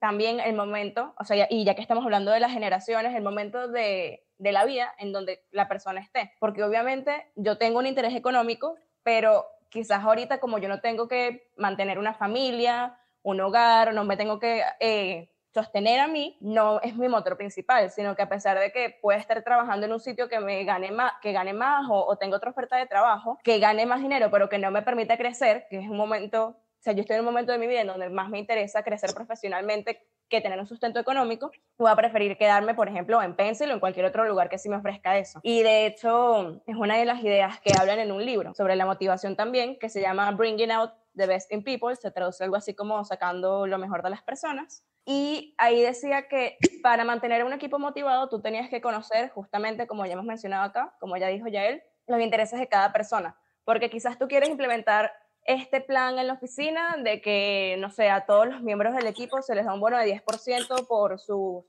también 0.04 0.42
el 0.42 0.54
momento, 0.54 1.13
o 1.18 1.24
sea, 1.24 1.48
y 1.50 1.63
ya 1.63 1.76
que 1.76 1.82
estamos 1.82 2.04
hablando 2.04 2.32
de 2.32 2.42
las 2.42 2.52
generaciones, 2.52 3.16
el 3.16 3.24
momento 3.24 3.70
de, 3.70 4.26
de 4.38 4.52
la 4.52 4.66
vida 4.66 4.94
en 4.98 5.13
donde 5.13 5.46
la 5.52 5.70
persona 5.70 6.02
esté. 6.02 6.34
Porque 6.42 6.62
obviamente 6.62 7.32
yo 7.38 7.58
tengo 7.58 7.80
un 7.80 7.88
interés 7.88 8.13
económico, 8.13 8.76
pero 9.02 9.46
quizás 9.70 10.04
ahorita 10.04 10.42
como 10.42 10.58
yo 10.58 10.68
no 10.68 10.82
tengo 10.82 11.08
que 11.08 11.48
mantener 11.56 12.00
una 12.00 12.13
familia, 12.13 13.00
un 13.22 13.39
hogar, 13.39 13.94
no 13.94 14.04
me 14.04 14.18
tengo 14.18 14.39
que 14.39 14.63
eh, 14.82 15.30
sostener 15.54 16.02
a 16.02 16.08
mí, 16.08 16.38
no 16.42 16.82
es 16.82 16.98
mi 16.98 17.08
motor 17.08 17.38
principal, 17.38 17.89
sino 17.89 18.13
que 18.18 18.24
a 18.24 18.28
pesar 18.28 18.60
de 18.60 18.74
que 18.74 18.98
pueda 19.02 19.18
estar 19.18 19.42
trabajando 19.42 19.86
en 19.86 19.94
un 19.94 20.02
sitio 20.02 20.28
que 20.28 20.42
me 20.42 20.66
gane 20.66 20.92
más, 20.92 21.13
que 21.22 21.32
gane 21.32 21.54
más 21.54 21.89
o, 21.89 22.02
o 22.02 22.12
otra 22.12 22.50
oferta 22.50 22.76
de 22.76 22.88
trabajo, 22.88 23.39
que 23.42 23.60
gane 23.60 23.86
más 23.86 24.02
dinero, 24.02 24.30
pero 24.32 24.50
que 24.50 24.58
no 24.58 24.70
me 24.70 24.82
permita 24.82 25.16
crecer, 25.16 25.66
que 25.70 25.80
es 25.80 25.88
un 25.88 25.96
momento 25.96 26.58
sea, 26.84 26.93
yo 26.93 27.02
estoy 27.02 27.15
en 27.15 27.22
un 27.22 27.26
momento 27.26 27.52
de 27.52 27.58
mi 27.58 27.67
vida 27.67 27.82
en 27.82 27.88
donde 27.88 28.10
más 28.10 28.30
me 28.30 28.39
interesa 28.39 28.84
crecer 28.84 29.13
profesionalmente 29.13 30.06
que 30.30 30.41
tener 30.41 30.60
un 30.60 30.67
sustento 30.67 31.00
económico, 31.00 31.52
voy 31.78 31.91
a 31.91 31.96
preferir 31.96 32.38
quedarme, 32.38 32.74
por 32.74 32.88
ejemplo, 32.88 33.22
en 33.22 33.36
Pencil 33.36 33.69
o 33.69 33.74
en 33.74 33.80
cualquier 33.80 34.06
otro 34.06 34.26
lugar 34.26 34.50
que 34.50 34.58
sí 34.58 34.67
me 34.67 34.78
ofrezca 34.78 35.17
eso. 35.17 35.39
Y 35.43 35.62
de 35.62 35.86
hecho, 35.86 36.62
es 36.65 36.76
una 36.76 36.98
de 36.98 37.06
las 37.06 37.24
ideas 37.24 37.60
que 37.60 37.72
hablan 37.74 38.00
en 38.00 38.12
un 38.12 38.26
libro 38.26 38.54
sobre 38.56 38.76
la 38.76 38.86
motivación 38.86 39.36
también, 39.36 39.78
que 39.78 39.89
se 39.89 40.02
llama 40.02 40.32
Bringing 40.32 40.72
Out 40.72 40.91
the 41.15 41.28
Best 41.28 41.52
in 41.52 41.63
People, 41.63 41.96
se 41.96 42.12
traduce 42.12 42.43
algo 42.43 42.56
así 42.56 42.74
como 42.74 43.04
sacando 43.06 43.67
lo 43.67 43.78
mejor 43.78 44.02
de 44.02 44.10
las 44.10 44.24
personas. 44.24 44.84
Y 45.06 45.54
ahí 45.58 45.82
decía 45.82 46.28
que 46.28 46.58
para 46.82 47.04
mantener 47.04 47.43
un 47.43 47.54
equipo 47.54 47.78
motivado, 47.78 48.30
tú 48.30 48.41
tenías 48.41 48.69
que 48.69 48.82
conocer, 48.82 49.30
justamente 49.30 49.86
como 49.86 50.06
ya 50.06 50.13
hemos 50.13 50.26
mencionado 50.26 50.63
acá, 50.63 50.96
como 51.00 51.17
ya 51.17 51.28
dijo 51.28 51.48
Yael, 51.48 51.84
los 52.08 52.19
intereses 52.19 52.60
de 52.60 52.67
cada 52.67 52.91
persona. 52.91 53.38
Porque 53.65 53.89
quizás 53.89 54.17
tú 54.17 54.28
quieres 54.28 54.50
implementar 54.50 55.13
este 55.45 55.82
plan 55.82 56.17
en 56.19 56.27
la 56.27 56.34
oficina 56.34 56.95
de 56.97 57.21
que, 57.21 57.75
no 57.79 57.89
sé, 57.89 58.10
a 58.10 58.25
todos 58.25 58.47
los 58.47 58.62
miembros 58.62 58.95
del 58.95 59.08
equipo 59.08 59.41
se 59.41 59.56
les 59.56 59.65
da 59.65 59.73
un 59.73 59.82
bono 59.82 59.97
de 59.97 60.06
10% 60.06 60.88
por 60.88 61.19
sus 61.19 61.65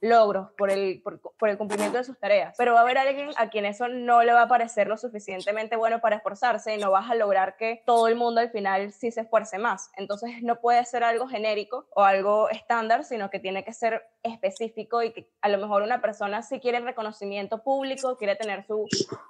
logros, 0.00 0.50
por 0.56 0.70
el, 0.70 1.02
por, 1.02 1.48
el 1.48 1.58
cumplimiento 1.58 1.98
de 1.98 2.04
sus 2.04 2.18
tareas. 2.18 2.54
Pero 2.56 2.72
va 2.72 2.80
a 2.80 2.82
haber 2.82 2.98
alguien 2.98 3.30
a 3.36 3.50
quien 3.50 3.66
eso 3.66 3.88
no 3.88 4.22
le 4.22 4.32
va 4.32 4.42
a 4.42 4.48
parecer 4.48 4.86
lo 4.86 4.96
suficientemente 4.96 5.76
bueno 5.76 6.00
para 6.00 6.16
esforzarse 6.16 6.74
y 6.74 6.78
no 6.78 6.90
vas 6.90 7.10
a 7.10 7.14
lograr 7.14 7.56
que 7.56 7.82
todo 7.84 8.08
el 8.08 8.14
mundo 8.14 8.40
al 8.40 8.50
final 8.50 8.92
sí 8.92 9.10
se 9.10 9.22
esfuerce 9.22 9.58
más. 9.58 9.90
Entonces 9.96 10.42
no 10.42 10.60
puede 10.60 10.84
ser 10.84 11.04
algo 11.04 11.28
genérico 11.28 11.86
o 11.94 12.02
algo 12.02 12.48
estándar, 12.48 13.04
sino 13.04 13.28
que 13.28 13.40
tiene 13.40 13.64
que 13.64 13.72
ser 13.72 14.04
específico 14.22 15.02
y 15.02 15.12
que 15.12 15.30
a 15.40 15.48
lo 15.48 15.58
mejor 15.58 15.82
una 15.82 16.00
persona 16.00 16.42
si 16.42 16.60
quiere 16.60 16.80
reconocimiento 16.80 17.62
público, 17.62 18.16
quiere 18.16 18.36
tener 18.36 18.64
su 18.64 18.86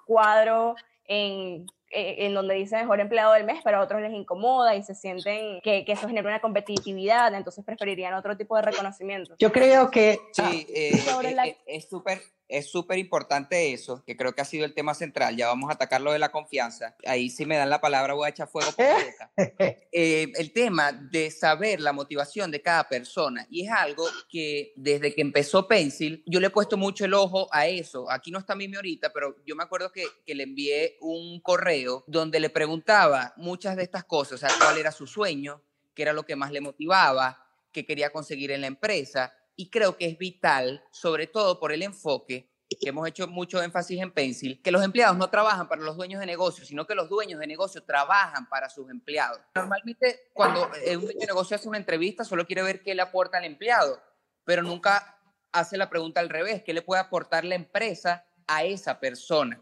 cuadro 0.06 0.74
en 1.06 1.66
en 1.90 2.34
donde 2.34 2.54
dice 2.54 2.76
mejor 2.76 3.00
empleado 3.00 3.32
del 3.32 3.44
mes, 3.44 3.60
pero 3.64 3.78
a 3.78 3.80
otros 3.80 4.00
les 4.00 4.12
incomoda 4.12 4.74
y 4.74 4.82
se 4.82 4.94
sienten 4.94 5.60
que, 5.62 5.84
que, 5.84 5.92
eso 5.92 6.06
genera 6.06 6.28
una 6.28 6.40
competitividad, 6.40 7.34
entonces 7.34 7.64
preferirían 7.64 8.14
otro 8.14 8.36
tipo 8.36 8.56
de 8.56 8.62
reconocimiento. 8.62 9.34
Yo 9.38 9.52
creo 9.52 9.90
que... 9.90 10.20
Sí, 10.32 10.66
eh, 10.74 10.90
eh, 10.92 11.56
es 11.66 11.88
súper 11.88 12.20
es 12.48 12.70
súper 12.70 12.98
importante 12.98 13.72
eso, 13.72 14.02
que 14.04 14.16
creo 14.16 14.34
que 14.34 14.40
ha 14.40 14.44
sido 14.44 14.64
el 14.64 14.74
tema 14.74 14.94
central. 14.94 15.36
Ya 15.36 15.48
vamos 15.48 15.68
a 15.70 15.74
atacar 15.74 16.00
lo 16.00 16.12
de 16.12 16.18
la 16.18 16.30
confianza. 16.30 16.96
Ahí 17.06 17.28
si 17.28 17.44
me 17.44 17.56
dan 17.56 17.68
la 17.68 17.80
palabra 17.80 18.14
voy 18.14 18.26
a 18.26 18.30
echar 18.30 18.48
fuego 18.48 18.72
por 18.72 18.84
la 18.84 18.94
boca. 18.94 19.32
Eh, 19.90 20.30
el 20.36 20.52
tema 20.52 20.92
de 20.92 21.30
saber 21.30 21.80
la 21.80 21.92
motivación 21.92 22.50
de 22.50 22.62
cada 22.62 22.88
persona. 22.88 23.46
Y 23.50 23.66
es 23.66 23.72
algo 23.72 24.06
que 24.28 24.72
desde 24.76 25.14
que 25.14 25.22
empezó 25.22 25.66
Pencil, 25.66 26.22
yo 26.26 26.40
le 26.40 26.48
he 26.48 26.50
puesto 26.50 26.76
mucho 26.76 27.04
el 27.04 27.14
ojo 27.14 27.48
a 27.50 27.66
eso. 27.66 28.10
Aquí 28.10 28.30
no 28.30 28.38
está 28.38 28.54
Mimi 28.54 28.76
ahorita, 28.76 29.12
pero 29.12 29.36
yo 29.44 29.56
me 29.56 29.64
acuerdo 29.64 29.90
que, 29.90 30.04
que 30.24 30.34
le 30.34 30.44
envié 30.44 30.98
un 31.00 31.40
correo 31.40 32.04
donde 32.06 32.38
le 32.38 32.50
preguntaba 32.50 33.32
muchas 33.36 33.76
de 33.76 33.82
estas 33.82 34.04
cosas, 34.04 34.34
o 34.34 34.38
sea, 34.46 34.50
cuál 34.58 34.78
era 34.78 34.92
su 34.92 35.06
sueño, 35.06 35.62
qué 35.94 36.02
era 36.02 36.12
lo 36.12 36.24
que 36.24 36.36
más 36.36 36.52
le 36.52 36.60
motivaba, 36.60 37.44
qué 37.72 37.84
quería 37.84 38.10
conseguir 38.10 38.50
en 38.52 38.60
la 38.60 38.66
empresa 38.66 39.32
y 39.58 39.70
creo 39.70 39.96
que 39.96 40.06
es 40.06 40.16
vital, 40.16 40.84
sobre 40.92 41.26
todo 41.26 41.58
por 41.58 41.72
el 41.72 41.82
enfoque 41.82 42.48
que 42.80 42.90
hemos 42.90 43.08
hecho 43.08 43.26
mucho 43.26 43.60
énfasis 43.60 44.00
en 44.00 44.12
Pencil, 44.12 44.62
que 44.62 44.70
los 44.70 44.84
empleados 44.84 45.16
no 45.16 45.28
trabajan 45.30 45.68
para 45.68 45.82
los 45.82 45.96
dueños 45.96 46.20
de 46.20 46.26
negocio, 46.26 46.64
sino 46.64 46.86
que 46.86 46.94
los 46.94 47.08
dueños 47.08 47.40
de 47.40 47.46
negocio 47.46 47.82
trabajan 47.82 48.48
para 48.48 48.70
sus 48.70 48.88
empleados. 48.88 49.40
Normalmente, 49.56 50.30
cuando 50.32 50.70
eh, 50.84 50.96
un 50.96 51.04
dueño 51.04 51.18
de 51.18 51.26
negocio 51.26 51.56
hace 51.56 51.68
una 51.68 51.78
entrevista, 51.78 52.22
solo 52.22 52.46
quiere 52.46 52.62
ver 52.62 52.82
qué 52.82 52.94
le 52.94 53.02
aporta 53.02 53.38
al 53.38 53.44
empleado, 53.44 54.00
pero 54.44 54.62
nunca 54.62 55.18
hace 55.50 55.76
la 55.76 55.90
pregunta 55.90 56.20
al 56.20 56.28
revés, 56.28 56.62
qué 56.62 56.72
le 56.72 56.82
puede 56.82 57.00
aportar 57.00 57.44
la 57.44 57.56
empresa 57.56 58.24
a 58.46 58.62
esa 58.62 59.00
persona. 59.00 59.60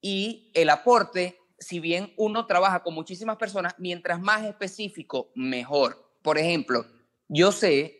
Y 0.00 0.52
el 0.54 0.70
aporte, 0.70 1.40
si 1.58 1.80
bien 1.80 2.14
uno 2.16 2.46
trabaja 2.46 2.84
con 2.84 2.94
muchísimas 2.94 3.38
personas, 3.38 3.74
mientras 3.78 4.20
más 4.20 4.44
específico, 4.44 5.32
mejor. 5.34 6.12
Por 6.22 6.38
ejemplo, 6.38 6.86
yo 7.28 7.50
sé 7.50 7.95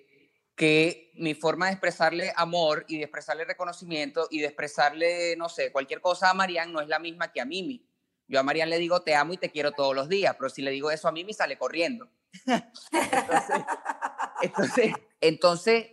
que 0.57 1.13
mi 1.15 1.35
forma 1.35 1.67
de 1.67 1.73
expresarle 1.73 2.33
amor 2.35 2.87
y 2.89 2.97
de 2.97 3.05
expresarle 3.05 3.45
reconocimiento 3.45 4.27
y 4.31 4.41
de 4.41 4.47
expresarle, 4.47 5.37
no 5.37 5.51
sé, 5.51 5.71
cualquier 5.71 6.01
cosa 6.01 6.31
a 6.31 6.35
Marian 6.35 6.73
no 6.73 6.81
es 6.81 6.89
la 6.89 6.99
misma 6.99 7.31
que 7.31 7.43
a 7.43 7.45
Mimi. 7.45 7.87
Yo 8.27 8.41
a 8.41 8.43
Marian 8.43 8.71
le 8.71 8.79
digo 8.79 9.03
te 9.03 9.15
amo 9.15 9.35
y 9.35 9.37
te 9.37 9.51
quiero 9.51 9.73
todos 9.73 9.95
los 9.95 10.09
días, 10.09 10.35
pero 10.39 10.49
si 10.49 10.63
le 10.63 10.71
digo 10.71 10.91
eso 10.91 11.09
a 11.09 11.13
Mimi 11.13 11.35
sale 11.35 11.59
corriendo. 11.59 12.09
entonces, 14.43 14.95
entonces, 15.21 15.87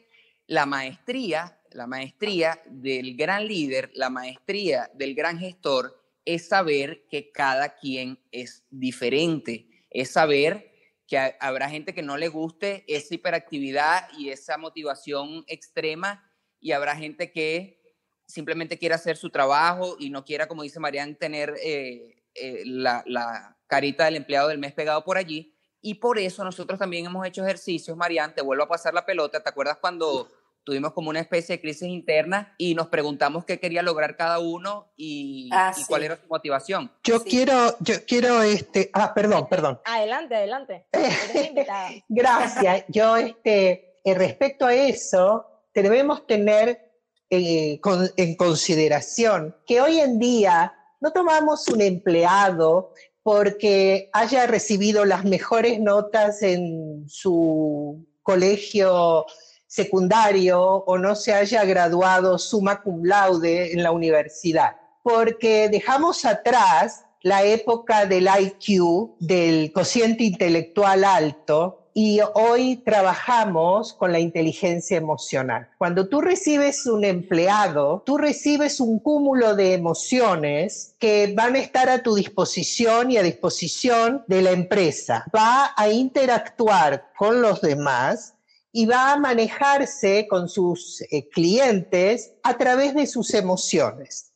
la 0.48 0.66
maestría, 0.66 1.60
la 1.72 1.86
maestría 1.86 2.62
del 2.66 3.18
gran 3.18 3.46
líder, 3.46 3.92
la 3.94 4.10
maestría 4.10 4.90
del 4.94 5.14
gran 5.14 5.40
gestor 5.40 6.02
es 6.26 6.48
saber 6.48 7.06
que 7.10 7.32
cada 7.32 7.76
quien 7.76 8.20
es 8.32 8.64
diferente, 8.70 9.68
es 9.90 10.12
saber 10.12 10.73
que 11.14 11.36
habrá 11.40 11.70
gente 11.70 11.94
que 11.94 12.02
no 12.02 12.18
le 12.18 12.28
guste 12.28 12.84
esa 12.88 13.14
hiperactividad 13.14 14.10
y 14.18 14.30
esa 14.30 14.58
motivación 14.58 15.44
extrema 15.46 16.28
y 16.60 16.72
habrá 16.72 16.96
gente 16.96 17.32
que 17.32 17.80
simplemente 18.26 18.80
quiera 18.80 18.96
hacer 18.96 19.16
su 19.16 19.30
trabajo 19.30 19.96
y 20.00 20.10
no 20.10 20.26
quiera, 20.26 20.48
como 20.48 20.64
dice 20.64 20.80
Marian, 20.80 21.16
tener 21.16 21.54
eh, 21.62 22.24
eh, 22.34 22.64
la, 22.66 23.04
la, 23.06 23.56
carita 23.68 24.06
del 24.06 24.16
empleado 24.16 24.48
del 24.48 24.58
mes 24.58 24.74
pegado 24.74 25.04
por 25.04 25.20
allí. 25.20 25.56
Y 25.82 25.96
por 25.96 26.18
eso 26.18 26.44
nosotros 26.44 26.80
también 26.80 27.06
hemos 27.06 27.28
hecho 27.28 27.44
ejercicios, 27.44 27.96
Marian, 27.96 28.34
te 28.34 28.42
vuelvo 28.42 28.64
a 28.64 28.68
pasar 28.68 28.96
la 28.96 29.06
pelota. 29.06 29.44
¿Te 29.44 29.50
acuerdas 29.50 29.78
cuando 29.80 30.32
tuvimos 30.64 30.94
como 30.94 31.10
una 31.10 31.20
especie 31.20 31.56
de 31.56 31.62
crisis 31.62 31.88
interna 31.88 32.54
y 32.58 32.76
nos 32.76 32.88
preguntamos 32.88 33.46
qué 33.46 33.60
quería 33.60 33.82
lograr 33.82 34.16
cada 34.16 34.40
uno 34.40 34.92
y, 34.96 35.50
ah, 35.52 35.74
cuál 35.88 36.04
era 36.04 36.18
su 36.18 36.28
motivación. 36.28 36.92
Yo 37.04 37.24
quiero, 37.24 37.76
yo 37.80 37.96
quiero 38.06 38.42
este, 38.42 38.90
ah, 38.94 39.14
perdón, 39.14 39.48
perdón. 39.50 39.80
Adelante, 39.86 40.36
adelante. 40.36 40.86
Gracias. 42.10 42.86
Yo, 42.88 43.18
este, 43.18 44.00
respecto 44.06 44.66
a 44.66 44.74
eso, 44.74 45.46
debemos 45.74 46.26
tener 46.28 46.92
eh, 47.30 47.80
en 48.18 48.36
consideración 48.36 49.56
que 49.66 49.82
hoy 49.82 50.00
en 50.00 50.20
día 50.20 50.74
no 51.02 51.12
tomamos 51.12 51.68
un 51.68 51.82
empleado 51.82 52.94
porque 53.24 54.10
haya 54.14 54.46
recibido 54.48 55.06
las 55.06 55.24
mejores 55.24 55.80
notas 55.80 56.44
en 56.44 57.06
su 57.08 58.06
colegio 58.22 59.26
secundario 59.74 60.62
o 60.62 61.00
no 61.00 61.16
se 61.16 61.34
haya 61.34 61.66
graduado 61.66 62.38
summa 62.38 62.84
cum 62.84 63.04
laude 63.04 63.74
en 63.74 63.82
la 63.82 63.92
universidad, 63.92 64.76
porque 65.02 65.68
dejamos 65.68 66.26
atrás 66.26 67.06
la 67.24 67.44
época 67.44 68.06
del 68.06 68.28
IQ, 68.28 69.16
del 69.20 69.72
cociente 69.74 70.26
intelectual 70.26 71.04
alto, 71.04 71.80
y 71.96 72.20
hoy 72.36 72.84
trabajamos 72.86 73.94
con 73.94 74.12
la 74.12 74.20
inteligencia 74.20 74.98
emocional. 74.98 75.70
Cuando 75.80 76.08
tú 76.08 76.22
recibes 76.22 76.86
un 76.86 77.04
empleado, 77.04 78.04
tú 78.06 78.18
recibes 78.18 78.80
un 78.80 79.00
cúmulo 79.00 79.56
de 79.56 79.74
emociones 79.74 80.96
que 81.00 81.34
van 81.36 81.56
a 81.56 81.60
estar 81.60 81.90
a 81.90 82.04
tu 82.04 82.14
disposición 82.16 83.12
y 83.12 83.18
a 83.18 83.24
disposición 83.24 84.24
de 84.28 84.42
la 84.42 84.52
empresa. 84.52 85.26
Va 85.36 85.74
a 85.76 85.90
interactuar 85.90 87.12
con 87.18 87.42
los 87.42 87.62
demás 87.62 88.34
y 88.74 88.88
va 88.88 89.14
a 89.14 89.20
manejarse 89.20 90.28
con 90.28 90.50
sus 90.50 91.02
eh, 91.12 91.30
clientes 91.30 92.34
a 92.44 92.58
través 92.58 92.94
de 92.96 93.08
sus 93.08 93.34
emociones. 93.34 94.34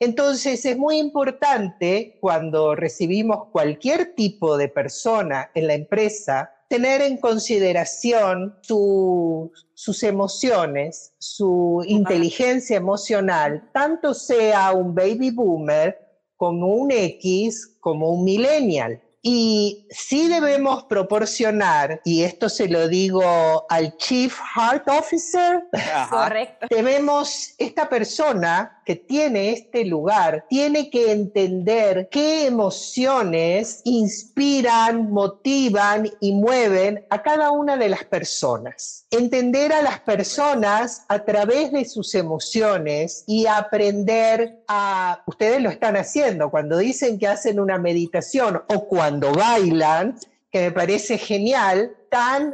Entonces 0.00 0.64
es 0.64 0.76
muy 0.76 0.98
importante 0.98 2.18
cuando 2.20 2.74
recibimos 2.74 3.48
cualquier 3.52 4.14
tipo 4.14 4.56
de 4.56 4.68
persona 4.68 5.50
en 5.54 5.68
la 5.68 5.74
empresa 5.74 6.52
tener 6.68 7.00
en 7.00 7.18
consideración 7.18 8.56
sus 8.60 10.02
emociones, 10.02 11.12
su 11.18 11.84
inteligencia 11.86 12.76
emocional, 12.76 13.70
tanto 13.72 14.14
sea 14.14 14.72
un 14.72 14.92
baby 14.94 15.30
boomer 15.30 15.96
como 16.36 16.74
un 16.74 16.90
X, 16.90 17.76
como 17.80 18.10
un 18.10 18.24
millennial. 18.24 19.00
Y 19.28 19.88
sí 19.90 20.28
debemos 20.28 20.84
proporcionar, 20.84 22.00
y 22.04 22.22
esto 22.22 22.48
se 22.48 22.68
lo 22.68 22.86
digo 22.86 23.66
al 23.68 23.96
Chief 23.96 24.32
Heart 24.54 24.88
Officer, 24.88 25.64
correcto. 26.08 26.68
Debemos, 26.70 27.52
esta 27.58 27.88
persona 27.88 28.75
que 28.86 28.94
tiene 28.94 29.50
este 29.50 29.84
lugar, 29.84 30.46
tiene 30.48 30.90
que 30.90 31.10
entender 31.10 32.08
qué 32.08 32.46
emociones 32.46 33.80
inspiran, 33.82 35.10
motivan 35.10 36.08
y 36.20 36.32
mueven 36.32 37.04
a 37.10 37.20
cada 37.20 37.50
una 37.50 37.76
de 37.76 37.88
las 37.88 38.04
personas. 38.04 39.04
Entender 39.10 39.72
a 39.72 39.82
las 39.82 39.98
personas 40.00 41.04
a 41.08 41.24
través 41.24 41.72
de 41.72 41.84
sus 41.84 42.14
emociones 42.14 43.24
y 43.26 43.46
aprender 43.46 44.62
a, 44.68 45.20
ustedes 45.26 45.60
lo 45.60 45.70
están 45.70 45.96
haciendo, 45.96 46.52
cuando 46.52 46.78
dicen 46.78 47.18
que 47.18 47.26
hacen 47.26 47.58
una 47.58 47.78
meditación 47.78 48.62
o 48.68 48.86
cuando 48.86 49.32
bailan, 49.32 50.16
que 50.52 50.60
me 50.60 50.70
parece 50.70 51.18
genial, 51.18 51.96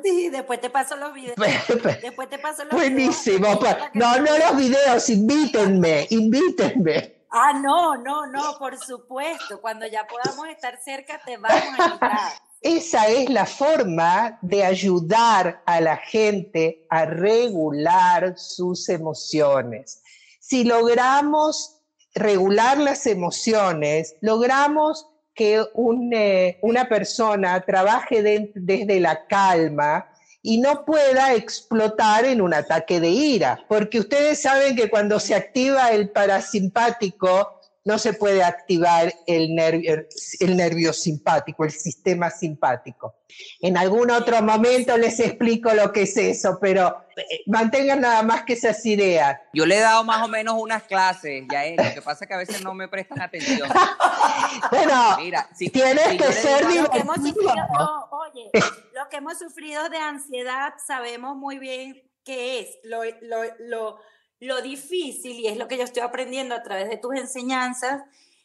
Sí, 0.03 0.29
después 0.31 0.61
te 0.61 0.70
paso 0.70 0.96
los 0.96 1.12
videos. 1.14 1.37
después 2.03 2.29
te 2.29 2.38
paso 2.38 2.64
los 2.64 2.72
Buenísimo. 2.72 3.59
Videos. 3.59 3.77
No, 3.94 4.18
no 4.18 4.38
los 4.38 4.57
videos, 4.57 5.09
invítenme, 5.09 6.07
invítenme. 6.11 7.22
Ah, 7.31 7.55
no, 7.55 7.96
no, 7.96 8.27
no, 8.27 8.59
por 8.59 8.79
supuesto. 8.79 9.61
Cuando 9.61 9.87
ya 9.87 10.07
podamos 10.07 10.48
estar 10.48 10.79
cerca, 10.83 11.20
te 11.25 11.37
vamos 11.38 11.62
a 11.79 11.87
invitar. 11.87 12.18
Esa 12.61 13.09
es 13.09 13.29
la 13.29 13.44
forma 13.44 14.38
de 14.40 14.64
ayudar 14.64 15.62
a 15.66 15.81
la 15.81 15.96
gente 15.96 16.87
a 16.90 17.07
regular 17.07 18.38
sus 18.38 18.88
emociones. 18.88 20.03
Si 20.38 20.62
logramos 20.62 21.81
regular 22.14 22.79
las 22.79 23.07
emociones, 23.07 24.14
logramos 24.20 25.09
que 25.42 25.66
eh, 26.12 26.59
una 26.62 26.88
persona 26.88 27.61
trabaje 27.62 28.22
desde 28.55 29.00
la 29.00 29.26
calma 29.26 30.07
y 30.40 30.59
no 30.59 30.85
pueda 30.85 31.35
explotar 31.35 32.24
en 32.24 32.40
un 32.40 32.55
ataque 32.55 33.00
de 33.00 33.09
ira, 33.09 33.64
porque 33.68 33.98
ustedes 33.98 34.40
saben 34.40 34.76
que 34.76 34.88
cuando 34.88 35.18
se 35.18 35.35
activa 35.35 35.90
el 35.90 36.11
parasimpático, 36.11 37.61
no 37.84 37.98
se 37.98 38.12
puede 38.12 38.44
activar 38.44 39.12
el 39.26 39.54
nervio, 39.54 40.06
el 40.40 40.56
nervio 40.56 40.92
simpático, 40.92 41.64
el 41.64 41.72
sistema 41.72 42.30
simpático. 42.30 43.16
En 43.60 43.76
algún 43.76 44.10
otro 44.10 44.40
momento 44.42 44.96
les 44.96 45.18
explico 45.18 45.72
lo 45.72 45.92
que 45.92 46.02
es 46.02 46.16
eso, 46.16 46.58
pero 46.60 47.04
eh, 47.16 47.42
mantengan 47.46 48.00
nada 48.00 48.22
más 48.22 48.44
que 48.44 48.52
esas 48.52 48.84
ideas. 48.86 49.40
Yo 49.52 49.66
le 49.66 49.78
he 49.78 49.80
dado 49.80 50.04
más 50.04 50.22
o 50.22 50.28
menos 50.28 50.54
unas 50.58 50.84
clases, 50.84 51.44
ya 51.50 51.64
es, 51.64 51.76
lo 51.76 51.94
que 51.94 52.02
pasa 52.02 52.24
es 52.24 52.28
que 52.28 52.34
a 52.34 52.38
veces 52.38 52.62
no 52.62 52.74
me 52.74 52.88
prestan 52.88 53.20
atención. 53.20 53.68
bueno, 54.70 55.16
Mira, 55.18 55.48
si, 55.54 55.68
tienes 55.68 56.08
que 56.08 56.32
ser 56.32 56.64
lo 56.64 56.88
que, 56.90 56.98
hemos 56.98 57.16
sufrido, 57.16 58.08
oye, 58.10 58.50
lo 58.94 59.08
que 59.10 59.16
hemos 59.16 59.38
sufrido 59.38 59.88
de 59.88 59.98
ansiedad 59.98 60.74
sabemos 60.84 61.36
muy 61.36 61.58
bien 61.58 62.02
qué 62.24 62.60
es. 62.60 62.78
Lo, 62.84 63.02
lo, 63.22 63.42
lo 63.58 63.98
lo 64.42 64.61
difícil, 64.61 65.38
y 65.38 65.46
es 65.46 65.57
lo 65.57 65.68
que 65.68 65.76
yo 65.76 65.85
estoy 65.85 66.02
aprendiendo 66.02 66.57
a 66.57 66.64
través 66.64 66.88
de 66.88 66.96
tus 66.96 67.14
enseñanzas, 67.14 68.02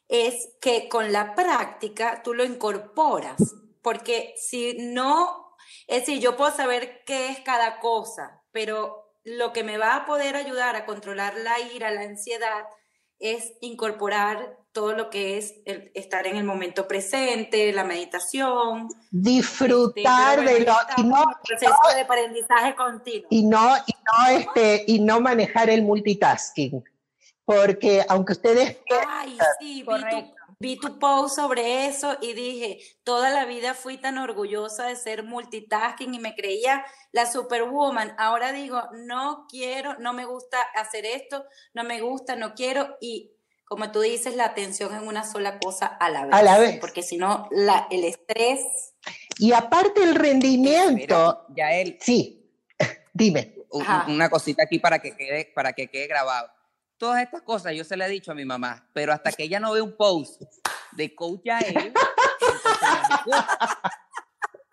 es 0.08 0.50
que 0.62 0.88
con 0.90 1.12
la 1.12 1.34
práctica 1.34 2.22
tú 2.24 2.36
lo 2.36 2.46
incorporas, 2.46 3.56
porque 3.82 4.36
si 4.38 4.78
no, 4.78 5.56
es 5.88 6.02
decir, 6.02 6.20
yo 6.20 6.38
puedo 6.38 6.56
saber 6.56 7.04
qué 7.04 7.30
es 7.30 7.40
cada 7.40 7.80
cosa, 7.80 8.44
pero 8.52 9.12
lo 9.24 9.52
que 9.54 9.64
me 9.64 9.80
va 9.80 9.96
a 9.96 10.06
poder 10.06 10.36
ayudar 10.36 10.76
a 10.76 10.86
controlar 10.86 11.36
la 11.36 11.60
ira, 11.60 11.90
la 11.90 12.02
ansiedad, 12.02 12.66
es 13.18 13.54
incorporar 13.62 14.56
todo 14.78 14.94
lo 14.94 15.10
que 15.10 15.40
es 15.40 15.56
el 15.66 15.90
estar 15.96 16.28
en 16.28 16.36
el 16.36 16.44
momento 16.44 16.88
presente, 16.88 17.74
la 17.74 17.84
meditación. 17.84 18.88
Disfrutar 19.10 20.38
este, 20.38 20.54
de 20.54 20.60
lo 20.68 20.76
y 20.98 21.04
no, 21.04 21.26
proceso 21.44 21.96
de 21.96 22.02
aprendizaje 22.02 22.76
continuo. 22.76 23.28
Y 23.32 23.44
no, 23.44 23.76
y 23.76 23.94
no, 24.06 24.38
este, 24.38 24.84
y 24.86 25.00
no 25.00 25.20
manejar 25.20 25.72
el 25.72 25.82
multitasking. 25.82 26.84
Porque 27.44 28.06
aunque 28.08 28.34
ustedes. 28.34 28.78
Ay, 29.10 29.36
sí, 29.60 29.84
vi 30.60 30.78
tu, 30.78 31.00
post 31.00 31.38
sobre 31.38 31.88
eso 31.88 32.16
y 32.22 32.34
dije, 32.34 32.78
toda 33.04 33.32
la 33.32 33.46
vida 33.46 33.74
fui 33.74 33.98
tan 33.98 34.20
orgullosa 34.20 34.86
de 34.86 34.96
ser 34.96 35.24
multitasking 35.24 36.14
y 36.14 36.20
me 36.20 36.36
creía 36.36 36.86
la 37.12 37.26
superwoman. 37.26 38.14
Ahora 38.20 38.52
digo, 38.52 38.84
no 38.94 39.48
quiero, 39.50 39.98
no 39.98 40.14
me 40.14 40.26
gusta 40.26 40.62
hacer 40.76 41.08
esto, 41.08 41.46
no 41.74 41.84
me 41.84 42.00
gusta, 42.00 42.36
no 42.36 42.54
quiero. 42.54 42.96
Y 43.02 43.37
como 43.68 43.92
tú 43.92 44.02
dices, 44.02 44.36
la 44.36 44.46
atención 44.46 44.96
en 44.96 45.08
una 45.08 45.30
sola 45.30 45.60
cosa 45.60 45.88
a 45.88 46.10
la 46.10 46.26
vez. 46.26 46.34
A 46.34 46.42
la 46.42 46.58
vez. 46.58 46.80
Porque 46.80 47.04
si 47.04 47.18
no, 47.18 47.50
el 47.52 48.04
estrés. 48.06 48.62
Y 49.38 49.52
aparte 49.52 50.04
el 50.04 50.16
rendimiento. 50.16 51.46
ya 51.50 51.74
él. 51.74 51.98
Sí, 52.02 52.50
dime. 53.14 53.56
Una 53.70 54.30
cosita 54.30 54.64
aquí 54.64 54.80
para 54.80 55.00
que, 55.00 55.16
quede, 55.16 55.52
para 55.54 55.74
que 55.74 55.88
quede 55.88 56.08
grabado. 56.08 56.50
Todas 56.98 57.22
estas 57.22 57.42
cosas 57.42 57.76
yo 57.76 57.84
se 57.84 57.98
le 57.98 58.06
he 58.06 58.10
dicho 58.10 58.32
a 58.32 58.36
mi 58.36 58.46
mamá, 58.46 58.90
pero 58.94 59.12
hasta 59.12 59.32
que 59.32 59.44
ella 59.44 59.60
no 59.60 59.74
ve 59.74 59.82
un 59.82 59.96
post 59.96 60.42
de 60.94 61.14
coach 61.14 61.42
Yael, 61.46 61.94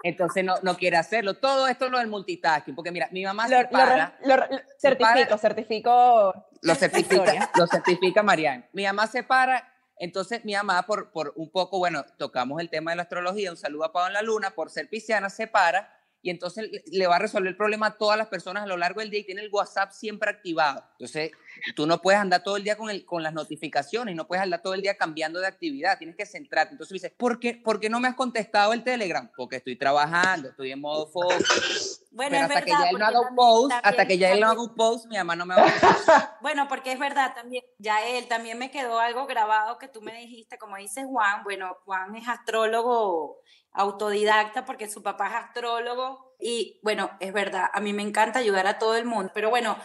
entonces 0.05 0.45
no, 0.45 0.57
no, 0.63 0.77
quiere 0.77 0.99
hacerlo. 0.99 1.35
Todo 1.35 1.67
esto 1.67 1.87
es 1.87 1.91
lo 1.91 1.99
del 1.99 2.09
multitasking, 2.09 2.75
porque 2.75 2.93
mira, 2.93 3.09
mi 3.11 3.25
mamá 3.25 3.49
lo, 3.49 3.57
se 3.57 3.65
para, 3.69 4.15
lo, 4.23 4.37
certifico, 4.79 5.39
certifico. 5.39 6.47
Lo 6.61 6.75
certifica, 6.75 7.51
lo 7.57 7.67
certifica 7.67 8.23
Marianne. 8.23 8.69
Mi 8.75 8.85
mamá 8.85 9.07
se 9.07 9.23
para, 9.23 9.67
entonces 9.97 10.45
mi 10.45 10.53
mamá 10.53 10.83
por, 10.83 11.11
por 11.11 11.33
un 11.37 11.51
poco, 11.51 11.79
bueno, 11.79 12.05
tocamos 12.19 12.61
el 12.61 12.69
tema 12.69 12.91
de 12.91 12.99
la 12.99 13.05
astrología, 13.05 13.51
un 13.51 13.57
saludo 13.57 13.85
a 13.85 13.93
Pablo 13.93 14.09
en 14.09 14.13
la 14.13 14.23
Luna, 14.23 14.51
por 14.51 14.71
ser 14.71 14.91
pisciana, 14.91 15.31
se 15.31 15.47
para 15.47 15.91
y 16.25 16.31
entonces 16.31 16.71
le 16.91 17.07
va 17.07 17.17
a 17.17 17.19
resolver 17.19 17.51
el 17.51 17.57
problema 17.57 17.89
a 17.89 17.99
todas 17.99 18.17
las 18.17 18.29
personas 18.29 18.63
a 18.63 18.67
lo 18.67 18.79
largo 18.79 19.01
del 19.01 19.11
día 19.11 19.21
y 19.21 19.25
tiene 19.25 19.43
el 19.43 19.51
WhatsApp 19.53 19.91
siempre 19.93 20.31
activado. 20.31 20.83
Entonces, 20.93 21.33
tú 21.77 21.87
no 21.87 22.01
puedes 22.01 22.19
andar 22.19 22.43
todo 22.43 22.57
el 22.57 22.65
día 22.65 22.77
con, 22.79 22.89
el, 22.89 23.05
con 23.05 23.23
las 23.23 23.35
notificaciones, 23.35 24.17
no 24.17 24.27
puedes 24.27 24.43
andar 24.43 24.63
todo 24.63 24.73
el 24.73 24.81
día 24.81 24.97
cambiando 24.97 25.39
de 25.39 25.47
actividad, 25.47 25.99
tienes 25.99 26.17
que 26.17 26.25
centrarte. 26.25 26.73
Entonces 26.73 26.95
dices, 26.95 27.13
¿por 27.15 27.39
qué, 27.39 27.61
¿por 27.63 27.79
qué 27.79 27.91
no 27.91 28.01
me 28.01 28.09
has 28.09 28.15
contestado 28.15 28.73
el 28.73 28.83
Telegram? 28.83 29.31
Porque 29.37 29.57
estoy 29.57 29.77
trabajando, 29.77 30.49
estoy 30.49 30.73
en 30.73 30.81
modo 30.81 31.07
focus. 31.09 32.01
Bueno, 32.11 32.31
Pero 32.31 32.45
hasta 32.45 32.63
que 32.63 32.71
ya 32.71 32.89
él 32.89 32.99
no 32.99 33.07
haga 33.07 33.21
un 33.21 33.37
post, 33.37 33.73
hasta 33.83 34.07
que 34.07 34.19
ya 34.19 34.33
él 34.33 34.41
no 34.41 34.47
haga 34.49 34.63
un 34.63 34.75
post, 34.75 35.07
mi 35.07 35.17
mamá 35.17 35.37
no 35.37 35.45
me 35.45 35.57
va 35.57 35.67
a 35.67 36.39
Bueno, 36.41 36.69
porque 36.69 36.93
es 36.93 36.99
verdad 36.99 37.35
también, 37.35 37.65
ya 37.77 38.03
él 38.07 38.29
también 38.29 38.57
me 38.57 38.71
quedó 38.71 38.99
algo 38.99 39.27
grabado 39.27 39.77
que 39.79 39.89
tú 39.89 40.01
me 40.01 40.19
dijiste, 40.19 40.57
como 40.57 40.79
dice 40.79 41.05
Juan, 41.05 41.45
bueno, 41.45 41.77
Juan 41.85 42.15
es 42.17 42.27
astrólogo 42.29 43.43
autodidacta 43.75 44.65
porque 44.65 44.89
su 44.89 45.03
papá 45.03 45.29
es 45.29 45.35
astrólogo 45.35 46.37
y 46.39 46.81
bueno, 46.83 47.11
es 47.21 47.33
verdad, 47.33 47.69
a 47.73 47.81
mí 47.81 47.93
me 47.93 48.03
encanta 48.03 48.39
ayudar 48.39 48.67
a 48.67 48.79
todo 48.79 48.97
el 48.97 49.05
mundo, 49.05 49.33
pero 49.35 49.51
bueno, 49.51 49.77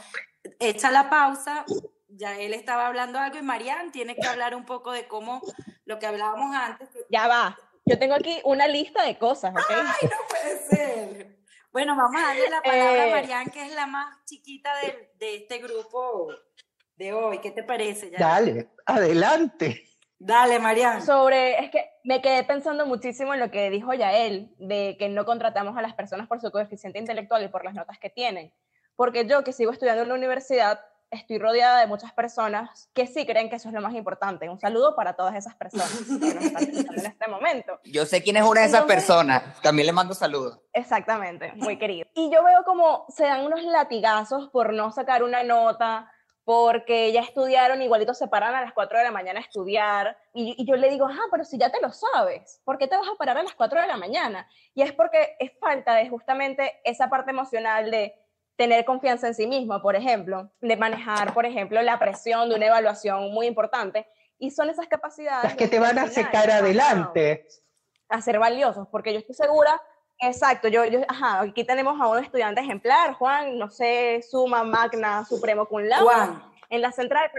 echa 0.60 0.91
la 0.91 1.10
pausa, 1.10 1.65
ya 2.08 2.38
él 2.39 2.54
estaba 2.54 2.88
hablando 2.88 3.19
algo 3.19 3.38
y 3.38 3.41
Marian 3.41 3.91
tiene 3.91 4.15
que 4.15 4.28
hablar 4.28 4.56
un 4.56 4.65
poco 4.65 4.91
de 4.91 5.08
cómo 5.08 5.41
lo 5.86 5.99
que 5.99 6.06
hablábamos 6.06 6.56
antes. 6.56 6.88
Ya 7.10 7.28
va, 7.28 7.58
yo 7.86 7.97
tengo 7.97 8.13
aquí 8.13 8.39
una 8.43 8.67
lista 8.67 9.04
de 9.04 9.17
cosas, 9.17 9.52
¿ok? 9.52 9.69
Ay, 9.69 10.10
no 10.10 10.17
puede 10.28 10.60
ser. 10.67 11.39
Bueno, 11.71 11.95
vamos 11.95 12.21
a 12.21 12.28
darle 12.28 12.49
la 12.49 12.62
palabra 12.62 13.04
a 13.04 13.08
eh. 13.08 13.12
Marian, 13.12 13.49
que 13.49 13.65
es 13.65 13.73
la 13.73 13.88
más 13.88 14.23
chiquita 14.25 14.69
de, 14.78 15.12
de 15.15 15.36
este 15.38 15.58
grupo 15.60 16.28
de 16.95 17.13
hoy. 17.13 17.39
¿Qué 17.39 17.52
te 17.52 17.63
parece? 17.63 18.12
Dale, 18.12 18.69
adelante. 18.86 19.88
Dale, 20.19 20.60
Mariana. 20.60 21.01
Sobre, 21.01 21.63
es 21.63 21.71
que 21.71 21.89
me 22.03 22.21
quedé 22.21 22.43
pensando 22.43 22.86
muchísimo 22.86 23.34
en 23.34 23.39
lo 23.39 23.49
que 23.49 23.69
dijo 23.69 23.93
Yael, 23.93 24.53
de 24.60 24.97
que 24.99 25.08
no 25.08 25.25
contratamos 25.25 25.77
a 25.77 25.82
las 25.82 25.93
personas 25.93 26.27
por 26.27 26.41
su 26.41 26.51
coeficiente 26.51 26.99
intelectual 26.99 27.43
y 27.43 27.47
por 27.47 27.63
las 27.63 27.73
notas 27.73 27.97
que 27.99 28.10
tienen. 28.10 28.53
Porque 28.97 29.25
yo, 29.25 29.45
que 29.45 29.53
sigo 29.53 29.71
estudiando 29.71 30.03
en 30.03 30.10
la 30.10 30.15
universidad, 30.15 30.82
estoy 31.10 31.39
rodeada 31.39 31.79
de 31.79 31.88
muchas 31.88 32.12
personas 32.13 32.89
que 32.93 33.08
sí 33.08 33.25
creen 33.25 33.49
que 33.49 33.55
eso 33.55 33.69
es 33.69 33.73
lo 33.73 33.82
más 33.82 33.93
importante. 33.93 34.49
Un 34.49 34.60
saludo 34.60 34.93
para 34.95 35.13
todas 35.13 35.36
esas 35.36 35.55
personas 35.55 35.89
que 35.89 36.34
nos 36.34 36.43
están 36.43 36.63
escuchando 36.63 37.01
en 37.01 37.05
este 37.05 37.27
momento. 37.27 37.79
Yo 37.86 38.05
sé 38.05 38.21
quién 38.21 38.38
es 38.38 38.43
una 38.43 38.62
de 38.62 38.67
esas 38.67 38.84
personas. 38.84 39.62
También 39.62 39.88
le 39.88 39.93
mando 39.93 40.13
saludos. 40.13 40.60
Exactamente, 40.73 41.53
muy 41.55 41.77
querido. 41.77 42.08
Y 42.13 42.29
yo 42.32 42.43
veo 42.43 42.63
como 42.65 43.05
se 43.10 43.23
dan 43.23 43.45
unos 43.45 43.63
latigazos 43.63 44.49
por 44.49 44.73
no 44.73 44.91
sacar 44.91 45.23
una 45.23 45.43
nota, 45.43 46.12
porque 46.49 47.12
ya 47.12 47.21
estudiaron, 47.21 47.79
igualito 47.79 48.15
se 48.15 48.27
paran 48.27 48.55
a 48.55 48.62
las 48.62 48.73
4 48.73 48.97
de 48.97 49.03
la 49.03 49.12
mañana 49.12 49.39
a 49.39 49.43
estudiar, 49.43 50.17
y, 50.33 50.65
yo 50.65 50.77
le 50.77 50.89
digo, 50.89 51.05
ah, 51.05 51.27
pero 51.29 51.43
si 51.43 51.59
ya 51.59 51.69
te 51.69 51.79
lo 51.79 51.91
sabes, 51.91 52.59
¿por 52.65 52.79
qué 52.79 52.88
te 52.88 52.97
vas 52.97 53.07
a 53.07 53.15
parar 53.19 53.38
a 53.38 53.43
las 53.43 53.53
4 53.53 53.79
de 53.79 53.85
la 53.85 53.97
mañana? 53.97 54.49
Y 54.73 54.81
es 54.81 54.91
porque 54.91 55.35
es 55.38 55.51
falta 55.59 55.93
de 55.93 56.09
justamente 56.09 56.81
esa 56.83 57.07
parte 57.07 57.29
emocional 57.29 57.91
de, 57.91 58.15
tener 58.55 58.83
confianza 58.83 59.27
en 59.27 59.35
sí 59.35 59.45
mismo, 59.45 59.79
por 59.79 59.95
ejemplo, 59.95 60.51
de 60.59 60.75
manejar, 60.75 61.35
por 61.35 61.45
ejemplo, 61.45 61.83
la 61.83 61.99
presión 61.99 62.49
de 62.49 62.55
una 62.55 62.65
evaluación 62.65 63.31
muy 63.31 63.45
importante. 63.45 64.07
Y 64.39 64.49
son 64.49 64.71
esas 64.71 64.88
capacidades... 64.88 65.43
Las 65.43 65.55
que 65.55 65.67
te 65.67 65.79
van 65.79 65.99
a 65.99 66.07
sacar 66.07 66.49
adelante. 66.49 67.47
A 68.09 68.21
ser 68.21 68.39
valiosos, 68.39 68.88
porque 68.91 69.13
yo 69.13 69.19
estoy 69.19 69.35
segura 69.35 69.79
Exacto, 70.21 70.67
yo, 70.67 70.84
yo, 70.86 71.01
ajá, 71.08 71.41
aquí 71.41 71.63
tenemos 71.63 71.99
a 71.99 72.08
un 72.08 72.19
estudiante 72.19 72.60
ejemplar, 72.60 73.13
Juan, 73.13 73.58
no 73.58 73.69
sé, 73.69 74.21
suma, 74.29 74.63
magna, 74.63 75.23
supremo 75.25 75.65
cum 75.65 75.82
laude, 75.82 76.03
Juan. 76.03 76.43
en 76.69 76.82
la 76.82 76.91
central, 76.91 77.32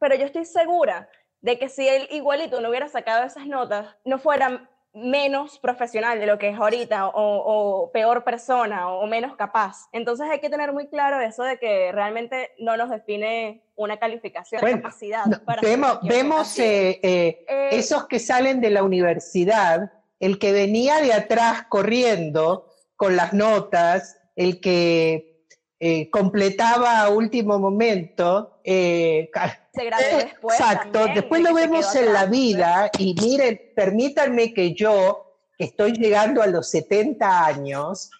pero, 0.00 0.14
yo 0.16 0.26
estoy 0.26 0.44
segura 0.44 1.08
de 1.40 1.58
que 1.58 1.68
si 1.68 1.86
él 1.86 2.08
igualito 2.10 2.60
no 2.60 2.68
hubiera 2.68 2.88
sacado 2.88 3.24
esas 3.24 3.46
notas, 3.46 3.94
no 4.04 4.18
fuera 4.18 4.68
menos 4.92 5.58
profesional 5.58 6.18
de 6.18 6.26
lo 6.26 6.38
que 6.38 6.48
es 6.48 6.58
ahorita 6.58 7.10
o, 7.14 7.90
peor 7.92 8.24
persona 8.24 8.88
o, 8.88 9.06
menos 9.06 9.36
capaz. 9.36 9.88
Entonces 9.92 10.26
hay 10.28 10.40
que 10.40 10.48
tener 10.48 10.72
muy 10.72 10.88
claro 10.88 11.20
eso 11.20 11.44
de 11.44 11.58
que 11.58 11.92
realmente 11.92 12.52
no 12.58 12.76
nos 12.76 12.90
define 12.90 13.62
una 13.76 13.98
calificación, 13.98 14.64
de 14.64 14.72
capacidad. 14.72 15.24
para 15.44 15.60
vemos 15.60 15.98
vemos 16.02 16.58
eh, 16.58 16.98
eh, 17.02 17.44
eh, 17.46 17.68
esos 17.72 18.06
que 18.06 18.18
salen 18.18 18.60
de 18.60 18.70
la 18.70 18.82
universidad 18.82 19.92
el 20.20 20.38
que 20.38 20.52
venía 20.52 21.00
de 21.00 21.12
atrás 21.12 21.66
corriendo 21.68 22.72
con 22.96 23.16
las 23.16 23.32
notas, 23.32 24.16
el 24.34 24.60
que 24.60 25.36
eh, 25.78 26.08
completaba 26.10 27.02
a 27.02 27.10
último 27.10 27.58
momento. 27.58 28.60
Eh, 28.64 29.30
se 29.72 29.84
graduó 29.84 30.18
después. 30.18 30.58
Exacto, 30.58 31.06
después 31.14 31.42
lo 31.42 31.54
vemos 31.54 31.94
en 31.94 32.12
la 32.12 32.26
vida 32.26 32.90
y 32.98 33.14
miren, 33.20 33.60
permítanme 33.74 34.54
que 34.54 34.74
yo, 34.74 35.38
que 35.58 35.64
estoy 35.64 35.92
llegando 35.92 36.40
a 36.42 36.46
los 36.46 36.70
70 36.70 37.44
años, 37.44 38.10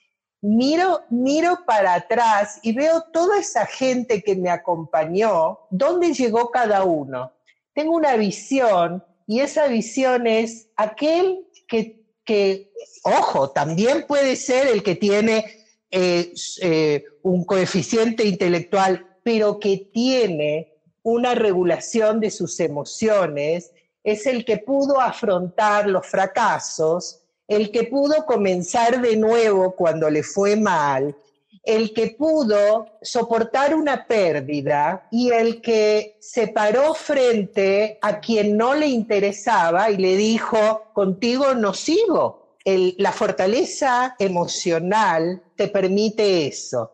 miro, 0.43 1.01
miro 1.09 1.61
para 1.67 1.95
atrás 1.95 2.61
y 2.63 2.73
veo 2.73 3.05
toda 3.13 3.39
esa 3.39 3.65
gente 3.65 4.23
que 4.23 4.37
me 4.37 4.51
acompañó, 4.51 5.61
dónde 5.71 6.13
llegó 6.13 6.51
cada 6.51 6.85
uno. 6.85 7.33
Tengo 7.73 7.97
una 7.97 8.17
visión 8.17 9.03
y 9.27 9.41
esa 9.41 9.67
visión 9.67 10.27
es 10.27 10.69
aquel 10.77 11.47
que, 11.67 12.73
ojo, 13.03 13.51
también 13.51 14.07
puede 14.07 14.37
ser 14.37 14.69
el 14.69 14.83
que 14.83 14.95
tiene 14.97 15.45
eh, 15.91 16.33
eh, 16.61 17.05
un 17.23 17.45
coeficiente 17.45 18.25
intelectual, 18.25 19.19
pero 19.23 19.59
que 19.59 19.89
tiene 19.93 20.73
una 21.03 21.35
regulación 21.35 22.21
de 22.21 22.31
sus 22.31 22.59
emociones, 22.61 23.73
es 24.03 24.27
el 24.27 24.45
que 24.45 24.59
pudo 24.59 25.01
afrontar 25.01 25.89
los 25.89 26.07
fracasos, 26.07 27.23
el 27.49 27.71
que 27.71 27.85
pudo 27.85 28.27
comenzar 28.27 29.01
de 29.01 29.17
nuevo 29.17 29.75
cuando 29.77 30.11
le 30.11 30.23
fue 30.23 30.57
mal, 30.57 31.17
el 31.67 31.93
que 31.93 32.15
pudo 32.17 32.87
soportar 33.03 33.75
una 33.75 34.07
pérdida 34.07 35.09
y 35.11 35.33
el 35.33 35.61
que 35.61 36.17
se 36.21 36.49
paró 36.49 36.95
frente 36.95 37.99
a 38.01 38.21
quien 38.21 38.57
no 38.57 38.75
le 38.75 38.87
interesaba 38.87 39.91
y 39.91 39.97
le 39.97 40.17
dijo, 40.17 40.85
contigo 40.95 41.55
no 41.55 41.75
sigo. 41.75 42.57
la 42.65 43.13
fortaleza 43.13 44.17
emocional 44.19 45.43
te 45.57 45.69
permite 45.69 46.47
eso. 46.47 46.93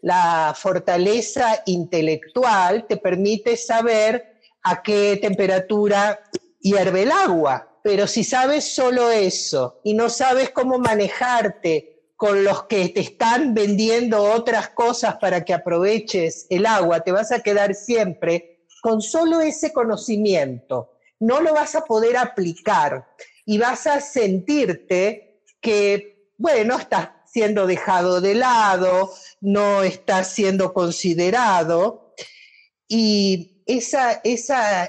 La 0.00 0.54
fortaleza 0.56 1.62
intelectual 1.66 2.86
te 2.86 2.96
permite 2.96 3.56
saber 3.56 4.38
a 4.62 4.82
qué 4.82 5.18
temperatura 5.20 6.20
hierve 6.60 7.02
el 7.02 7.12
agua. 7.12 7.80
Pero 7.82 8.06
si 8.06 8.24
sabes 8.24 8.74
solo 8.74 9.10
eso 9.10 9.80
y 9.84 9.94
no 9.94 10.08
sabes 10.08 10.50
cómo 10.50 10.78
manejarte 10.78 11.95
con 12.16 12.44
los 12.44 12.64
que 12.64 12.88
te 12.88 13.00
están 13.00 13.52
vendiendo 13.52 14.22
otras 14.22 14.70
cosas 14.70 15.16
para 15.16 15.44
que 15.44 15.52
aproveches 15.52 16.46
el 16.48 16.64
agua, 16.64 17.00
te 17.00 17.12
vas 17.12 17.30
a 17.30 17.40
quedar 17.40 17.74
siempre 17.74 18.64
con 18.80 19.02
solo 19.02 19.40
ese 19.40 19.72
conocimiento. 19.72 20.92
No 21.20 21.40
lo 21.40 21.52
vas 21.52 21.74
a 21.74 21.84
poder 21.84 22.16
aplicar 22.16 23.06
y 23.44 23.58
vas 23.58 23.86
a 23.86 24.00
sentirte 24.00 25.42
que, 25.60 26.30
bueno, 26.38 26.78
estás 26.78 27.10
siendo 27.26 27.66
dejado 27.66 28.20
de 28.20 28.34
lado, 28.34 29.12
no 29.40 29.82
estás 29.82 30.32
siendo 30.32 30.72
considerado. 30.72 32.14
Y 32.88 33.62
esa, 33.66 34.20
esa, 34.24 34.84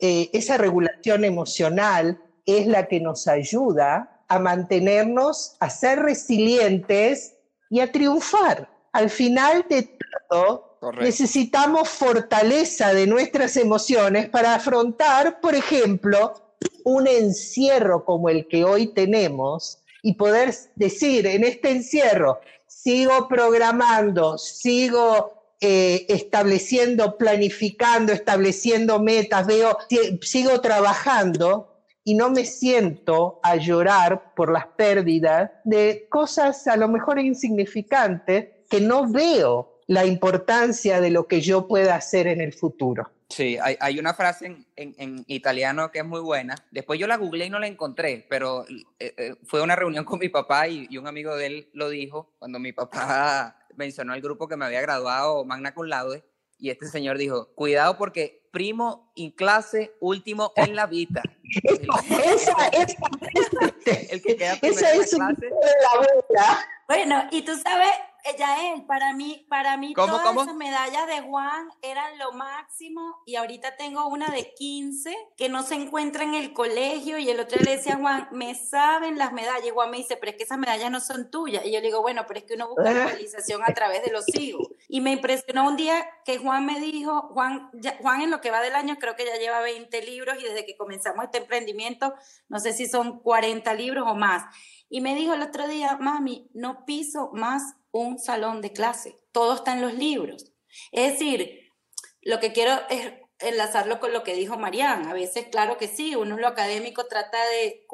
eh, 0.00 0.30
esa 0.32 0.56
regulación 0.56 1.24
emocional 1.24 2.20
es 2.44 2.66
la 2.66 2.88
que 2.88 2.98
nos 3.00 3.28
ayuda 3.28 4.11
a 4.32 4.38
mantenernos, 4.38 5.56
a 5.60 5.68
ser 5.68 6.00
resilientes 6.00 7.34
y 7.68 7.80
a 7.80 7.92
triunfar. 7.92 8.66
Al 8.92 9.10
final 9.10 9.66
de 9.68 9.98
todo, 10.30 10.78
necesitamos 10.98 11.90
fortaleza 11.90 12.94
de 12.94 13.06
nuestras 13.06 13.58
emociones 13.58 14.30
para 14.30 14.54
afrontar, 14.54 15.40
por 15.40 15.54
ejemplo, 15.54 16.32
un 16.84 17.06
encierro 17.06 18.06
como 18.06 18.30
el 18.30 18.48
que 18.48 18.64
hoy 18.64 18.86
tenemos 18.94 19.80
y 20.02 20.14
poder 20.14 20.54
decir 20.76 21.26
en 21.26 21.44
este 21.44 21.70
encierro, 21.70 22.40
sigo 22.66 23.28
programando, 23.28 24.38
sigo 24.38 25.42
eh, 25.60 26.06
estableciendo, 26.08 27.18
planificando, 27.18 28.14
estableciendo 28.14 28.98
metas, 28.98 29.46
veo, 29.46 29.76
sigo 30.22 30.60
trabajando, 30.62 31.71
y 32.04 32.14
no 32.14 32.30
me 32.30 32.44
siento 32.44 33.40
a 33.42 33.56
llorar 33.56 34.34
por 34.34 34.50
las 34.50 34.66
pérdidas 34.66 35.50
de 35.64 36.06
cosas 36.08 36.66
a 36.66 36.76
lo 36.76 36.88
mejor 36.88 37.18
insignificantes 37.18 38.48
que 38.68 38.80
no 38.80 39.10
veo 39.10 39.80
la 39.86 40.04
importancia 40.06 41.00
de 41.00 41.10
lo 41.10 41.26
que 41.26 41.40
yo 41.40 41.68
pueda 41.68 41.94
hacer 41.94 42.26
en 42.26 42.40
el 42.40 42.52
futuro. 42.52 43.10
Sí, 43.28 43.56
hay, 43.62 43.98
una 43.98 44.12
frase 44.12 44.66
en, 44.76 45.24
italiano 45.26 45.90
que 45.90 46.00
es 46.00 46.04
muy 46.04 46.20
buena. 46.20 46.54
Después 46.70 47.00
yo 47.00 47.06
la 47.06 47.16
googleé 47.16 47.46
y 47.46 47.50
no 47.50 47.58
la 47.58 47.66
encontré, 47.66 48.26
pero 48.28 48.66
eh, 48.68 48.84
eh, 48.98 49.34
fue 49.44 49.62
una 49.62 49.74
reunión 49.74 50.04
con 50.04 50.18
mi 50.18 50.28
papá 50.28 50.68
y, 50.68 50.86
y, 50.90 50.98
un 50.98 51.06
amigo 51.06 51.34
de 51.34 51.46
él 51.46 51.68
lo 51.72 51.88
dijo 51.88 52.34
cuando 52.38 52.58
mi 52.58 52.74
papá 52.74 53.56
mencionó 53.76 54.12
el 54.12 54.20
grupo 54.20 54.48
que 54.48 54.56
me 54.56 54.66
había 54.66 54.82
graduado 54.82 55.46
Magna 55.46 55.72
Cum 55.72 55.86
Laude 55.86 56.22
y 56.62 56.70
este 56.70 56.86
señor 56.86 57.18
dijo, 57.18 57.48
cuidado 57.56 57.98
porque 57.98 58.46
primo 58.52 59.12
en 59.16 59.32
clase, 59.32 59.96
último 59.98 60.52
en 60.54 60.76
la 60.76 60.86
vida. 60.86 61.20
esa, 62.24 62.68
esa, 62.68 62.96
el 64.10 64.22
que 64.22 64.36
queda 64.36 64.56
esa 64.62 64.92
es 64.92 65.12
la 65.12 65.34
clase. 65.34 66.66
Bueno, 66.86 67.24
y 67.32 67.42
tú 67.42 67.56
sabes, 67.56 67.90
él, 68.24 68.84
para 68.86 69.12
mí, 69.12 69.46
para 69.48 69.76
mí 69.76 69.94
todas 69.94 70.36
esas 70.36 70.54
medallas 70.54 71.06
de 71.06 71.20
Juan 71.22 71.68
eran 71.82 72.18
lo 72.18 72.32
máximo 72.32 73.22
y 73.26 73.36
ahorita 73.36 73.76
tengo 73.76 74.06
una 74.06 74.30
de 74.30 74.52
15 74.54 75.14
que 75.36 75.48
no 75.48 75.62
se 75.62 75.74
encuentra 75.74 76.24
en 76.24 76.34
el 76.34 76.52
colegio 76.52 77.18
y 77.18 77.28
el 77.30 77.40
otro 77.40 77.60
le 77.60 77.76
decía 77.76 77.96
Juan, 77.96 78.28
me 78.32 78.54
saben 78.54 79.18
las 79.18 79.32
medallas 79.32 79.66
y 79.66 79.70
Juan 79.70 79.90
me 79.90 79.98
dice, 79.98 80.16
pero 80.16 80.30
es 80.30 80.36
que 80.36 80.44
esas 80.44 80.58
medallas 80.58 80.90
no 80.90 81.00
son 81.00 81.30
tuyas 81.30 81.64
y 81.64 81.72
yo 81.72 81.80
le 81.80 81.86
digo, 81.86 82.02
bueno, 82.02 82.24
pero 82.26 82.40
es 82.40 82.46
que 82.46 82.54
uno 82.54 82.68
busca 82.68 82.92
la 82.92 83.06
realización 83.06 83.62
a 83.64 83.74
través 83.74 84.02
de 84.02 84.12
los 84.12 84.24
hijos 84.34 84.68
y 84.88 85.00
me 85.00 85.12
impresionó 85.12 85.66
un 85.66 85.76
día 85.76 86.06
que 86.24 86.38
Juan 86.38 86.66
me 86.66 86.80
dijo, 86.80 87.30
Juan, 87.32 87.70
Juan 88.00 88.22
en 88.22 88.30
lo 88.30 88.40
que 88.40 88.50
va 88.50 88.60
del 88.60 88.74
año 88.74 88.96
creo 88.98 89.16
que 89.16 89.26
ya 89.26 89.36
lleva 89.36 89.60
20 89.60 90.02
libros 90.02 90.36
y 90.40 90.44
desde 90.44 90.64
que 90.64 90.76
comenzamos 90.76 91.24
este 91.24 91.38
emprendimiento 91.38 92.14
no 92.48 92.58
sé 92.60 92.72
si 92.72 92.86
son 92.86 93.20
40 93.20 93.74
libros 93.74 94.04
o 94.08 94.14
más 94.14 94.44
y 94.94 95.00
me 95.00 95.14
dijo 95.14 95.32
el 95.32 95.40
otro 95.40 95.68
día, 95.68 95.96
mami, 95.98 96.50
no 96.52 96.84
piso 96.84 97.30
más 97.32 97.76
un 97.92 98.18
salón 98.18 98.60
de 98.60 98.72
clase, 98.72 99.16
todo 99.30 99.54
está 99.54 99.74
en 99.74 99.82
los 99.82 99.94
libros. 99.94 100.52
Es 100.90 101.12
decir, 101.12 101.70
lo 102.22 102.40
que 102.40 102.52
quiero 102.52 102.72
es 102.88 103.12
enlazarlo 103.38 104.00
con 104.00 104.12
lo 104.12 104.22
que 104.22 104.34
dijo 104.34 104.58
Marian. 104.58 105.06
A 105.06 105.12
veces, 105.12 105.46
claro 105.50 105.76
que 105.76 105.88
sí, 105.88 106.16
uno 106.16 106.36
lo 106.36 106.48
académico 106.48 107.06
trata 107.06 107.38
de, 107.46 107.86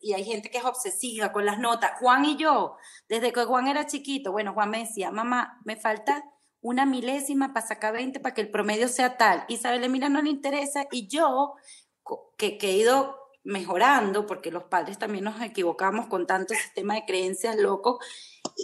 y 0.00 0.14
hay 0.14 0.24
gente 0.24 0.50
que 0.50 0.58
es 0.58 0.64
obsesiva 0.64 1.32
con 1.32 1.44
las 1.44 1.58
notas. 1.58 1.92
Juan 2.00 2.24
y 2.24 2.36
yo, 2.36 2.76
desde 3.08 3.32
que 3.32 3.44
Juan 3.44 3.68
era 3.68 3.86
chiquito, 3.86 4.32
bueno, 4.32 4.54
Juan 4.54 4.70
me 4.70 4.80
decía, 4.80 5.10
mamá, 5.10 5.60
me 5.64 5.76
falta 5.76 6.24
una 6.60 6.86
milésima 6.86 7.52
para 7.52 7.66
sacar 7.66 7.92
20 7.92 8.20
para 8.20 8.34
que 8.34 8.40
el 8.40 8.50
promedio 8.50 8.88
sea 8.88 9.16
tal. 9.16 9.44
Isabel, 9.48 9.88
mira, 9.90 10.08
no 10.08 10.22
le 10.22 10.30
interesa. 10.30 10.86
Y 10.90 11.08
yo, 11.08 11.54
que, 12.36 12.58
que 12.58 12.70
he 12.70 12.76
ido 12.76 13.17
mejorando, 13.44 14.26
porque 14.26 14.50
los 14.50 14.64
padres 14.64 14.98
también 14.98 15.24
nos 15.24 15.40
equivocamos 15.40 16.06
con 16.06 16.26
tanto 16.26 16.54
sistema 16.54 16.94
de 16.94 17.04
creencias 17.06 17.56
loco 17.56 17.98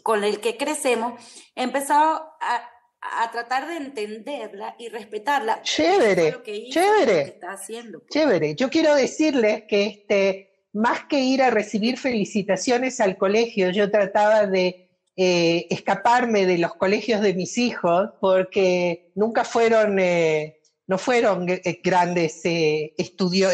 con 0.02 0.24
el 0.24 0.40
que 0.40 0.56
crecemos, 0.56 1.20
he 1.54 1.62
empezado 1.62 2.32
a, 2.40 2.68
a 3.00 3.30
tratar 3.30 3.68
de 3.68 3.76
entenderla 3.76 4.74
y 4.78 4.88
respetarla. 4.88 5.62
Chévere, 5.62 6.42
chévere. 6.70 7.38
haciendo. 7.42 8.00
Pues. 8.00 8.10
Chévere. 8.10 8.54
Yo 8.54 8.70
quiero 8.70 8.94
decirles 8.94 9.64
que 9.68 9.86
este, 9.86 10.54
más 10.72 11.04
que 11.04 11.20
ir 11.20 11.42
a 11.42 11.50
recibir 11.50 11.98
felicitaciones 11.98 13.00
al 13.00 13.16
colegio, 13.16 13.70
yo 13.70 13.90
trataba 13.90 14.46
de 14.46 14.90
eh, 15.16 15.66
escaparme 15.70 16.46
de 16.46 16.58
los 16.58 16.74
colegios 16.74 17.20
de 17.20 17.34
mis 17.34 17.58
hijos 17.58 18.10
porque 18.20 19.12
nunca 19.14 19.44
fueron, 19.44 19.98
eh, 20.00 20.60
no 20.86 20.98
fueron 20.98 21.48
eh, 21.48 21.80
grandes 21.84 22.40
estudios 22.44 23.52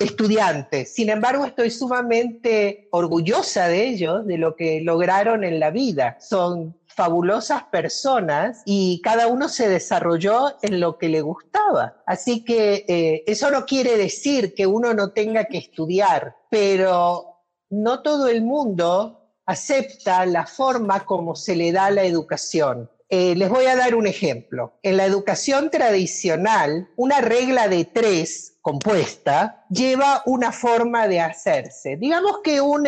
estudiantes. 0.00 0.94
Sin 0.94 1.10
embargo, 1.10 1.44
estoy 1.44 1.70
sumamente 1.70 2.88
orgullosa 2.90 3.68
de 3.68 3.86
ellos, 3.86 4.26
de 4.26 4.38
lo 4.38 4.56
que 4.56 4.80
lograron 4.80 5.44
en 5.44 5.60
la 5.60 5.70
vida. 5.70 6.16
Son 6.20 6.74
fabulosas 6.86 7.64
personas 7.64 8.62
y 8.64 9.00
cada 9.02 9.28
uno 9.28 9.48
se 9.48 9.68
desarrolló 9.68 10.56
en 10.62 10.80
lo 10.80 10.98
que 10.98 11.08
le 11.08 11.20
gustaba. 11.20 12.02
Así 12.06 12.44
que 12.44 12.84
eh, 12.88 13.24
eso 13.26 13.50
no 13.50 13.66
quiere 13.66 13.96
decir 13.96 14.54
que 14.54 14.66
uno 14.66 14.94
no 14.94 15.12
tenga 15.12 15.44
que 15.44 15.58
estudiar, 15.58 16.34
pero 16.50 17.44
no 17.68 18.02
todo 18.02 18.26
el 18.28 18.42
mundo 18.42 19.34
acepta 19.46 20.26
la 20.26 20.46
forma 20.46 21.04
como 21.04 21.36
se 21.36 21.56
le 21.56 21.72
da 21.72 21.90
la 21.90 22.04
educación. 22.04 22.90
Eh, 23.12 23.34
les 23.34 23.48
voy 23.48 23.66
a 23.66 23.74
dar 23.74 23.96
un 23.96 24.06
ejemplo. 24.06 24.78
En 24.84 24.96
la 24.96 25.04
educación 25.04 25.68
tradicional, 25.68 26.88
una 26.94 27.20
regla 27.20 27.66
de 27.66 27.84
tres 27.84 28.56
compuesta 28.62 29.66
lleva 29.68 30.22
una 30.26 30.52
forma 30.52 31.08
de 31.08 31.20
hacerse. 31.20 31.96
Digamos 31.96 32.38
que 32.44 32.60
un, 32.60 32.86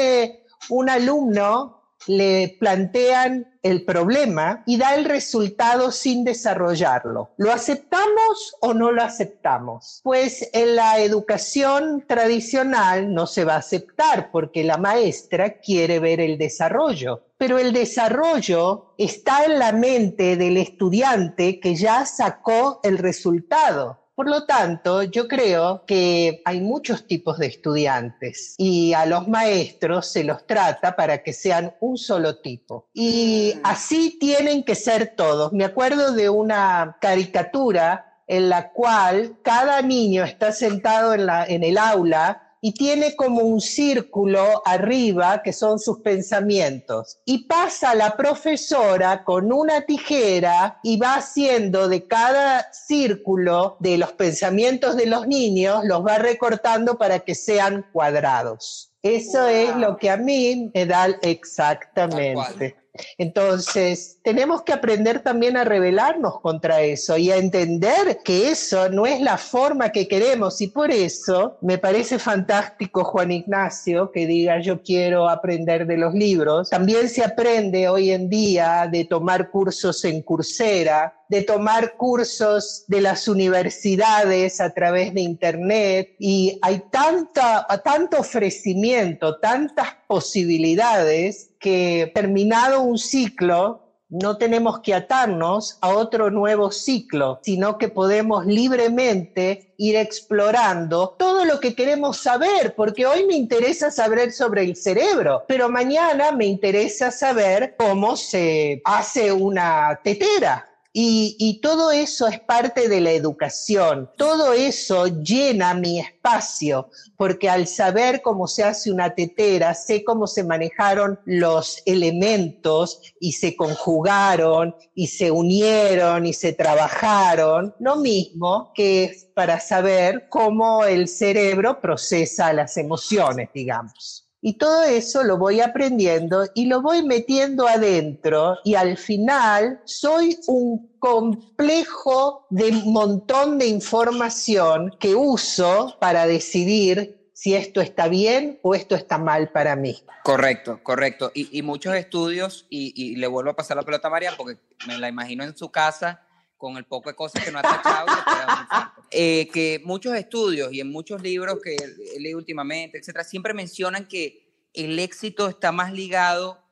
un 0.68 0.88
alumno 0.88 1.81
le 2.06 2.56
plantean 2.58 3.52
el 3.62 3.84
problema 3.84 4.62
y 4.66 4.76
da 4.76 4.94
el 4.94 5.04
resultado 5.04 5.92
sin 5.92 6.24
desarrollarlo. 6.24 7.30
¿Lo 7.36 7.52
aceptamos 7.52 8.56
o 8.60 8.74
no 8.74 8.90
lo 8.90 9.02
aceptamos? 9.02 10.00
Pues 10.02 10.48
en 10.52 10.76
la 10.76 10.98
educación 10.98 12.04
tradicional 12.06 13.14
no 13.14 13.26
se 13.26 13.44
va 13.44 13.54
a 13.54 13.58
aceptar 13.58 14.30
porque 14.30 14.64
la 14.64 14.78
maestra 14.78 15.60
quiere 15.60 16.00
ver 16.00 16.20
el 16.20 16.38
desarrollo. 16.38 17.22
Pero 17.38 17.58
el 17.58 17.72
desarrollo 17.72 18.94
está 18.98 19.44
en 19.44 19.58
la 19.58 19.72
mente 19.72 20.36
del 20.36 20.56
estudiante 20.56 21.58
que 21.60 21.74
ya 21.74 22.06
sacó 22.06 22.80
el 22.82 22.98
resultado. 22.98 24.01
Por 24.14 24.28
lo 24.28 24.44
tanto, 24.44 25.02
yo 25.04 25.26
creo 25.26 25.84
que 25.86 26.42
hay 26.44 26.60
muchos 26.60 27.06
tipos 27.06 27.38
de 27.38 27.46
estudiantes 27.46 28.54
y 28.58 28.92
a 28.92 29.06
los 29.06 29.26
maestros 29.26 30.06
se 30.06 30.22
los 30.22 30.46
trata 30.46 30.96
para 30.96 31.22
que 31.22 31.32
sean 31.32 31.74
un 31.80 31.96
solo 31.96 32.38
tipo. 32.38 32.88
Y 32.92 33.54
así 33.64 34.18
tienen 34.20 34.64
que 34.64 34.74
ser 34.74 35.14
todos. 35.16 35.52
Me 35.52 35.64
acuerdo 35.64 36.12
de 36.12 36.28
una 36.28 36.98
caricatura 37.00 38.20
en 38.26 38.48
la 38.48 38.70
cual 38.72 39.36
cada 39.42 39.82
niño 39.82 40.24
está 40.24 40.52
sentado 40.52 41.14
en, 41.14 41.26
la, 41.26 41.44
en 41.46 41.64
el 41.64 41.78
aula 41.78 42.41
y 42.64 42.72
tiene 42.72 43.16
como 43.16 43.40
un 43.42 43.60
círculo 43.60 44.62
arriba 44.64 45.42
que 45.42 45.52
son 45.52 45.80
sus 45.80 45.98
pensamientos. 45.98 47.18
Y 47.24 47.46
pasa 47.46 47.94
la 47.96 48.16
profesora 48.16 49.24
con 49.24 49.52
una 49.52 49.82
tijera 49.82 50.78
y 50.84 50.96
va 50.96 51.16
haciendo 51.16 51.88
de 51.88 52.06
cada 52.06 52.72
círculo 52.72 53.76
de 53.80 53.98
los 53.98 54.12
pensamientos 54.12 54.96
de 54.96 55.06
los 55.06 55.26
niños, 55.26 55.84
los 55.84 56.06
va 56.06 56.18
recortando 56.18 56.96
para 56.96 57.18
que 57.18 57.34
sean 57.34 57.84
cuadrados. 57.92 58.92
Eso 59.02 59.48
es 59.48 59.74
lo 59.74 59.96
que 59.96 60.10
a 60.10 60.16
mí 60.16 60.70
me 60.72 60.86
da 60.86 61.08
exactamente. 61.22 62.76
Entonces, 63.16 64.18
tenemos 64.22 64.62
que 64.62 64.72
aprender 64.72 65.20
también 65.20 65.56
a 65.56 65.64
rebelarnos 65.64 66.40
contra 66.40 66.82
eso 66.82 67.16
y 67.16 67.30
a 67.30 67.36
entender 67.36 68.18
que 68.22 68.50
eso 68.50 68.88
no 68.90 69.06
es 69.06 69.20
la 69.20 69.38
forma 69.38 69.90
que 69.90 70.08
queremos. 70.08 70.60
Y 70.60 70.68
por 70.68 70.90
eso 70.90 71.56
me 71.62 71.78
parece 71.78 72.18
fantástico, 72.18 73.04
Juan 73.04 73.32
Ignacio, 73.32 74.10
que 74.12 74.26
diga 74.26 74.60
yo 74.60 74.82
quiero 74.82 75.28
aprender 75.28 75.86
de 75.86 75.96
los 75.96 76.14
libros. 76.14 76.68
También 76.70 77.08
se 77.08 77.24
aprende 77.24 77.88
hoy 77.88 78.10
en 78.10 78.28
día 78.28 78.88
de 78.90 79.04
tomar 79.04 79.50
cursos 79.50 80.04
en 80.04 80.22
Coursera, 80.22 81.21
de 81.32 81.40
tomar 81.40 81.96
cursos 81.96 82.84
de 82.88 83.00
las 83.00 83.26
universidades 83.26 84.60
a 84.60 84.68
través 84.74 85.14
de 85.14 85.22
Internet 85.22 86.14
y 86.18 86.58
hay 86.60 86.82
tanta, 86.90 87.66
tanto 87.82 88.18
ofrecimiento, 88.18 89.38
tantas 89.38 89.96
posibilidades 90.06 91.48
que 91.58 92.12
terminado 92.14 92.82
un 92.82 92.98
ciclo, 92.98 93.80
no 94.10 94.36
tenemos 94.36 94.80
que 94.80 94.92
atarnos 94.92 95.78
a 95.80 95.94
otro 95.94 96.30
nuevo 96.30 96.70
ciclo, 96.70 97.40
sino 97.42 97.78
que 97.78 97.88
podemos 97.88 98.44
libremente 98.44 99.72
ir 99.78 99.96
explorando 99.96 101.16
todo 101.18 101.46
lo 101.46 101.60
que 101.60 101.74
queremos 101.74 102.18
saber, 102.18 102.74
porque 102.76 103.06
hoy 103.06 103.24
me 103.24 103.36
interesa 103.36 103.90
saber 103.90 104.32
sobre 104.32 104.64
el 104.64 104.76
cerebro, 104.76 105.44
pero 105.48 105.70
mañana 105.70 106.30
me 106.32 106.44
interesa 106.44 107.10
saber 107.10 107.74
cómo 107.78 108.18
se 108.18 108.82
hace 108.84 109.32
una 109.32 109.98
tetera, 110.04 110.68
y, 110.94 111.60
todo 111.62 111.90
eso 111.90 112.26
es 112.26 112.38
parte 112.40 112.88
de 112.88 113.00
la 113.00 113.12
educación. 113.12 114.10
Todo 114.16 114.52
eso 114.52 115.06
llena 115.06 115.72
mi 115.72 116.00
espacio, 116.00 116.90
porque 117.16 117.48
al 117.48 117.66
saber 117.66 118.20
cómo 118.20 118.46
se 118.46 118.64
hace 118.64 118.92
una 118.92 119.14
tetera, 119.14 119.72
sé 119.74 120.04
cómo 120.04 120.26
se 120.26 120.44
manejaron 120.44 121.18
los 121.24 121.82
elementos 121.86 123.00
y 123.20 123.32
se 123.32 123.56
conjugaron 123.56 124.74
y 124.94 125.06
se 125.06 125.30
unieron 125.30 126.26
y 126.26 126.34
se 126.34 126.52
trabajaron. 126.52 127.74
Lo 127.78 127.96
mismo 127.96 128.72
que 128.74 129.16
para 129.34 129.60
saber 129.60 130.28
cómo 130.28 130.84
el 130.84 131.08
cerebro 131.08 131.80
procesa 131.80 132.52
las 132.52 132.76
emociones, 132.76 133.48
digamos. 133.54 134.28
Y 134.44 134.54
todo 134.54 134.82
eso 134.82 135.22
lo 135.22 135.38
voy 135.38 135.60
aprendiendo 135.60 136.46
y 136.54 136.66
lo 136.66 136.82
voy 136.82 137.04
metiendo 137.04 137.68
adentro 137.68 138.58
y 138.64 138.74
al 138.74 138.98
final 138.98 139.80
soy 139.84 140.36
un 140.48 140.96
complejo 140.98 142.48
de 142.50 142.72
montón 142.72 143.56
de 143.56 143.68
información 143.68 144.96
que 144.98 145.14
uso 145.14 145.96
para 146.00 146.26
decidir 146.26 147.30
si 147.32 147.54
esto 147.54 147.80
está 147.80 148.08
bien 148.08 148.58
o 148.62 148.74
esto 148.74 148.96
está 148.96 149.16
mal 149.16 149.50
para 149.50 149.76
mí. 149.76 150.02
Correcto, 150.24 150.80
correcto. 150.82 151.30
Y, 151.34 151.62
muchos 151.62 151.94
estudios, 151.94 152.66
y, 152.68 153.14
le 153.16 153.26
vuelvo 153.28 153.50
a 153.50 153.56
pasar 153.56 153.76
la 153.76 153.84
pelota 153.84 154.08
a 154.08 154.10
María 154.10 154.32
porque 154.36 154.58
me 154.88 154.98
la 154.98 155.08
imagino 155.08 155.44
en 155.44 155.56
su 155.56 155.70
casa 155.70 156.20
con 156.62 156.76
el 156.76 156.84
poco 156.84 157.08
de 157.08 157.16
cosas 157.16 157.44
que 157.44 157.50
no 157.50 157.58
ha 157.58 157.62
tachado, 157.62 158.06
eh, 159.10 159.48
que 159.48 159.82
muchos 159.84 160.14
estudios 160.14 160.72
y 160.72 160.78
en 160.78 160.92
muchos 160.92 161.20
libros 161.20 161.58
que 161.60 161.74
he 161.74 162.20
leído 162.20 162.38
últimamente, 162.38 162.98
etcétera, 162.98 163.24
siempre 163.24 163.52
mencionan 163.52 164.06
que 164.06 164.48
el 164.72 164.96
éxito 165.00 165.48
está 165.48 165.72
más 165.72 165.92
ligado 165.92 166.62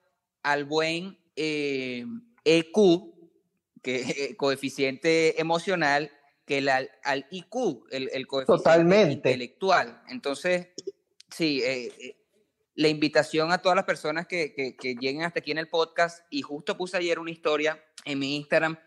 al 0.44 0.64
buen 0.64 1.18
EQ, 1.34 1.42
eh, 2.44 2.64
que 3.82 4.00
eh, 4.30 4.36
coeficiente 4.36 5.40
emocional, 5.40 6.12
que 6.46 6.58
al, 6.70 7.26
IQ, 7.32 7.88
el, 7.90 8.28
coeficiente 8.28 9.10
intelectual. 9.10 10.02
Entonces, 10.08 10.68
sí, 11.34 11.62
eh, 11.64 12.16
la 12.76 12.86
invitación 12.86 13.50
a 13.50 13.58
todas 13.58 13.74
las 13.74 13.86
personas 13.86 14.28
que, 14.28 14.54
que, 14.54 14.94
lleguen 15.00 15.24
hasta 15.24 15.40
aquí 15.40 15.50
en 15.50 15.58
el 15.58 15.68
podcast, 15.68 16.24
y 16.30 16.42
justo 16.42 16.76
puse 16.76 16.96
ayer 16.96 17.18
una 17.18 17.32
historia 17.32 17.84
en 18.04 18.20
mi 18.20 18.36
Instagram 18.36 18.78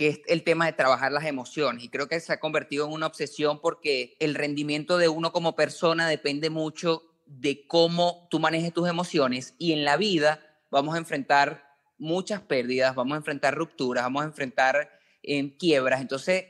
que 0.00 0.08
es 0.08 0.20
el 0.28 0.44
tema 0.44 0.64
de 0.64 0.72
trabajar 0.72 1.12
las 1.12 1.26
emociones. 1.26 1.84
Y 1.84 1.90
creo 1.90 2.08
que 2.08 2.18
se 2.20 2.32
ha 2.32 2.40
convertido 2.40 2.86
en 2.86 2.92
una 2.92 3.06
obsesión 3.06 3.60
porque 3.60 4.16
el 4.18 4.34
rendimiento 4.34 4.96
de 4.96 5.10
uno 5.10 5.30
como 5.30 5.54
persona 5.54 6.08
depende 6.08 6.48
mucho 6.48 7.02
de 7.26 7.66
cómo 7.66 8.26
tú 8.30 8.40
manejes 8.40 8.72
tus 8.72 8.88
emociones 8.88 9.54
y 9.58 9.74
en 9.74 9.84
la 9.84 9.98
vida 9.98 10.40
vamos 10.70 10.94
a 10.94 10.98
enfrentar 10.98 11.66
muchas 11.98 12.40
pérdidas, 12.40 12.94
vamos 12.94 13.12
a 13.12 13.16
enfrentar 13.18 13.54
rupturas, 13.54 14.02
vamos 14.04 14.22
a 14.22 14.24
enfrentar 14.24 14.88
en 15.22 15.50
quiebras. 15.50 16.00
Entonces, 16.00 16.46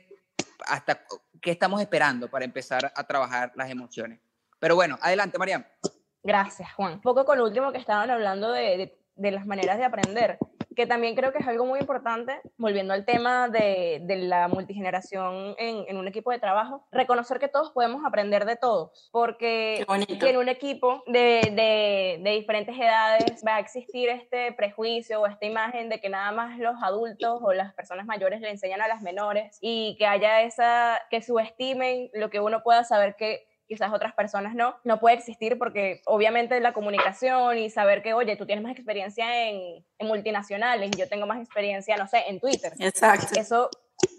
¿hasta 0.65 1.03
qué 1.41 1.51
estamos 1.51 1.81
esperando 1.81 2.29
para 2.29 2.45
empezar 2.45 2.93
a 2.95 3.03
trabajar 3.05 3.51
las 3.57 3.69
emociones? 3.69 4.21
Pero 4.59 4.75
bueno, 4.75 4.97
adelante, 5.01 5.37
Mariam. 5.37 5.65
Gracias, 6.23 6.71
Juan. 6.71 6.93
Un 6.93 7.01
poco 7.01 7.25
con 7.25 7.37
lo 7.37 7.43
último 7.43 7.73
que 7.73 7.79
estaban 7.79 8.09
hablando 8.11 8.53
de, 8.53 8.97
de 9.13 9.31
las 9.31 9.45
maneras 9.45 9.77
de 9.77 9.83
aprender 9.83 10.37
que 10.75 10.87
también 10.87 11.15
creo 11.15 11.31
que 11.31 11.39
es 11.39 11.47
algo 11.47 11.65
muy 11.65 11.79
importante, 11.79 12.39
volviendo 12.57 12.93
al 12.93 13.05
tema 13.05 13.49
de, 13.49 14.01
de 14.03 14.15
la 14.17 14.47
multigeneración 14.47 15.55
en, 15.57 15.85
en, 15.87 15.97
un 15.97 16.07
equipo 16.07 16.31
de 16.31 16.39
trabajo, 16.39 16.87
reconocer 16.91 17.39
que 17.39 17.47
todos 17.47 17.71
podemos 17.71 18.03
aprender 18.05 18.45
de 18.45 18.55
todos, 18.55 19.09
porque 19.11 19.85
en 19.87 20.37
un 20.37 20.49
equipo 20.49 21.03
de, 21.07 21.41
de, 21.51 22.19
de, 22.21 22.31
diferentes 22.31 22.77
edades 22.77 23.43
va 23.45 23.55
a 23.55 23.59
existir 23.59 24.09
este 24.09 24.53
prejuicio 24.53 25.21
o 25.21 25.27
esta 25.27 25.45
imagen 25.45 25.89
de 25.89 25.99
que 25.99 26.09
nada 26.09 26.31
más 26.31 26.57
los 26.57 26.75
adultos 26.81 27.39
o 27.41 27.53
las 27.53 27.73
personas 27.73 28.05
mayores 28.05 28.41
le 28.41 28.49
enseñan 28.49 28.81
a 28.81 28.87
las 28.87 29.01
menores 29.01 29.57
y 29.61 29.95
que 29.97 30.05
haya 30.05 30.41
esa, 30.41 30.99
que 31.09 31.21
subestimen 31.21 32.09
lo 32.13 32.29
que 32.29 32.39
uno 32.39 32.63
pueda 32.63 32.83
saber 32.83 33.15
que 33.15 33.50
quizás 33.71 33.93
otras 33.93 34.13
personas 34.13 34.53
no, 34.53 34.75
no 34.83 34.99
puede 34.99 35.15
existir 35.15 35.57
porque 35.57 36.01
obviamente 36.05 36.59
la 36.59 36.73
comunicación 36.73 37.57
y 37.57 37.69
saber 37.69 38.01
que, 38.03 38.13
oye, 38.13 38.35
tú 38.35 38.45
tienes 38.45 38.61
más 38.61 38.73
experiencia 38.73 39.47
en, 39.47 39.85
en 39.97 40.07
multinacionales 40.07 40.91
y 40.93 40.99
yo 40.99 41.07
tengo 41.07 41.25
más 41.25 41.39
experiencia, 41.39 41.95
no 41.95 42.05
sé, 42.05 42.25
en 42.27 42.41
Twitter. 42.41 42.73
Exacto. 42.79 43.39
Eso, 43.39 43.69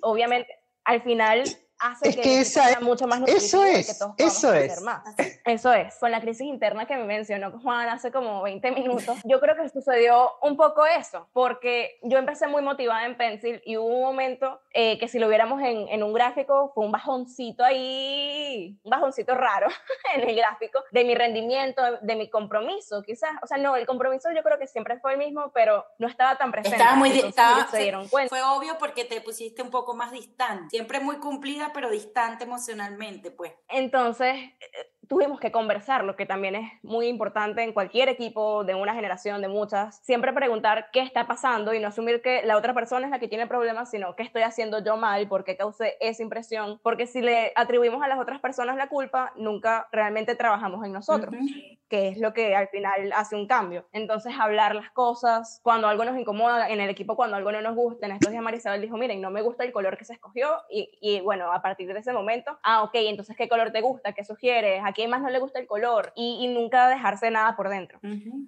obviamente, 0.00 0.58
al 0.84 1.02
final 1.02 1.42
hace 1.82 2.10
es 2.10 2.16
que, 2.16 2.40
esa 2.40 2.68
sea 2.68 2.80
mucho 2.80 3.06
más 3.06 3.22
eso 3.26 3.64
es, 3.64 3.88
que 3.88 3.94
todos 3.98 4.14
eso 4.18 4.52
es. 4.54 4.80
Más. 4.82 5.02
Eso 5.44 5.72
es. 5.72 5.96
Con 5.98 6.10
la 6.10 6.20
crisis 6.20 6.46
interna 6.46 6.86
que 6.86 6.96
me 6.96 7.04
mencionó 7.04 7.50
Juan 7.60 7.88
hace 7.88 8.12
como 8.12 8.42
20 8.42 8.70
minutos, 8.72 9.18
yo 9.24 9.40
creo 9.40 9.56
que 9.56 9.68
sucedió 9.68 10.32
un 10.42 10.56
poco 10.56 10.86
eso, 10.86 11.28
porque 11.32 11.98
yo 12.02 12.18
empecé 12.18 12.46
muy 12.46 12.62
motivada 12.62 13.04
en 13.04 13.16
Pencil 13.16 13.60
y 13.64 13.76
hubo 13.76 13.86
un 13.86 14.02
momento 14.02 14.60
eh, 14.72 14.98
que 14.98 15.08
si 15.08 15.18
lo 15.18 15.28
viéramos 15.28 15.60
en, 15.60 15.88
en, 15.88 16.02
un 16.02 16.12
gráfico, 16.12 16.72
fue 16.74 16.84
un 16.84 16.92
bajoncito 16.92 17.64
ahí, 17.64 18.78
un 18.82 18.90
bajoncito 18.90 19.34
raro 19.34 19.68
en 20.14 20.28
el 20.28 20.36
gráfico 20.36 20.82
de 20.90 21.04
mi 21.04 21.14
rendimiento, 21.14 21.82
de, 22.00 22.16
mi 22.16 22.30
compromiso, 22.30 23.02
quizás. 23.02 23.32
O 23.42 23.46
sea, 23.46 23.58
no, 23.58 23.76
el 23.76 23.86
compromiso 23.86 24.28
yo 24.34 24.42
creo 24.42 24.58
que 24.58 24.66
siempre 24.66 24.98
fue 25.00 25.12
el 25.12 25.18
mismo, 25.18 25.50
pero 25.52 25.84
no 25.98 26.06
estaba 26.06 26.36
tan 26.36 26.52
presente. 26.52 26.76
Estaba 26.76 26.96
muy 26.96 27.10
estaba, 27.10 27.66
se 27.68 27.78
dieron 27.78 28.08
cuenta. 28.08 28.28
Fue 28.28 28.42
obvio 28.42 28.78
porque 28.78 29.04
te 29.04 29.20
pusiste 29.20 29.62
un 29.62 29.70
poco 29.70 29.94
más 29.94 30.12
distante, 30.12 30.70
siempre 30.70 31.00
muy 31.00 31.16
cumplida, 31.16 31.71
pero 31.72 31.90
distante 31.90 32.44
emocionalmente, 32.44 33.30
pues. 33.30 33.52
Entonces, 33.68 34.34
eh, 34.34 34.92
tuvimos 35.08 35.40
que 35.40 35.52
conversar, 35.52 36.04
lo 36.04 36.16
que 36.16 36.24
también 36.24 36.54
es 36.54 36.72
muy 36.82 37.06
importante 37.06 37.62
en 37.62 37.74
cualquier 37.74 38.08
equipo 38.08 38.64
de 38.64 38.74
una 38.74 38.94
generación, 38.94 39.42
de 39.42 39.48
muchas, 39.48 40.00
siempre 40.04 40.32
preguntar 40.32 40.88
qué 40.90 41.00
está 41.00 41.26
pasando 41.26 41.74
y 41.74 41.80
no 41.80 41.88
asumir 41.88 42.22
que 42.22 42.42
la 42.44 42.56
otra 42.56 42.72
persona 42.72 43.06
es 43.06 43.10
la 43.10 43.18
que 43.18 43.28
tiene 43.28 43.46
problemas, 43.46 43.90
sino 43.90 44.16
qué 44.16 44.22
estoy 44.22 44.40
haciendo 44.40 44.82
yo 44.82 44.96
mal, 44.96 45.28
por 45.28 45.44
qué 45.44 45.56
causé 45.56 45.96
esa 46.00 46.22
impresión, 46.22 46.80
porque 46.82 47.06
si 47.06 47.20
le 47.20 47.52
atribuimos 47.56 48.02
a 48.02 48.08
las 48.08 48.18
otras 48.18 48.40
personas 48.40 48.76
la 48.76 48.88
culpa, 48.88 49.32
nunca 49.36 49.86
realmente 49.92 50.34
trabajamos 50.34 50.82
en 50.86 50.92
nosotros, 50.92 51.34
que 51.92 52.08
es 52.08 52.16
lo 52.16 52.32
que 52.32 52.56
al 52.56 52.68
final 52.68 53.12
hace 53.14 53.36
un 53.36 53.46
cambio. 53.46 53.86
Entonces, 53.92 54.32
hablar 54.40 54.74
las 54.74 54.90
cosas, 54.92 55.60
cuando 55.62 55.88
algo 55.88 56.06
nos 56.06 56.18
incomoda 56.18 56.70
en 56.70 56.80
el 56.80 56.88
equipo, 56.88 57.16
cuando 57.16 57.36
algo 57.36 57.52
no 57.52 57.60
nos 57.60 57.76
gusta, 57.76 58.06
en 58.06 58.12
estos 58.12 58.30
días 58.30 58.42
Marisabel 58.42 58.80
dijo, 58.80 58.96
miren, 58.96 59.20
no 59.20 59.30
me 59.30 59.42
gusta 59.42 59.62
el 59.62 59.72
color 59.72 59.98
que 59.98 60.06
se 60.06 60.14
escogió 60.14 60.48
y, 60.70 60.88
y 61.02 61.20
bueno, 61.20 61.52
a 61.52 61.60
partir 61.60 61.92
de 61.92 62.00
ese 62.00 62.14
momento, 62.14 62.58
ah, 62.62 62.82
ok, 62.84 62.92
entonces, 62.94 63.36
¿qué 63.36 63.46
color 63.46 63.72
te 63.72 63.82
gusta? 63.82 64.14
¿Qué 64.14 64.24
sugieres? 64.24 64.80
¿A 64.82 64.94
quién 64.94 65.10
más 65.10 65.20
no 65.20 65.28
le 65.28 65.38
gusta 65.38 65.58
el 65.58 65.66
color? 65.66 66.14
Y, 66.16 66.38
y 66.40 66.48
nunca 66.48 66.88
dejarse 66.88 67.30
nada 67.30 67.56
por 67.56 67.68
dentro. 67.68 68.00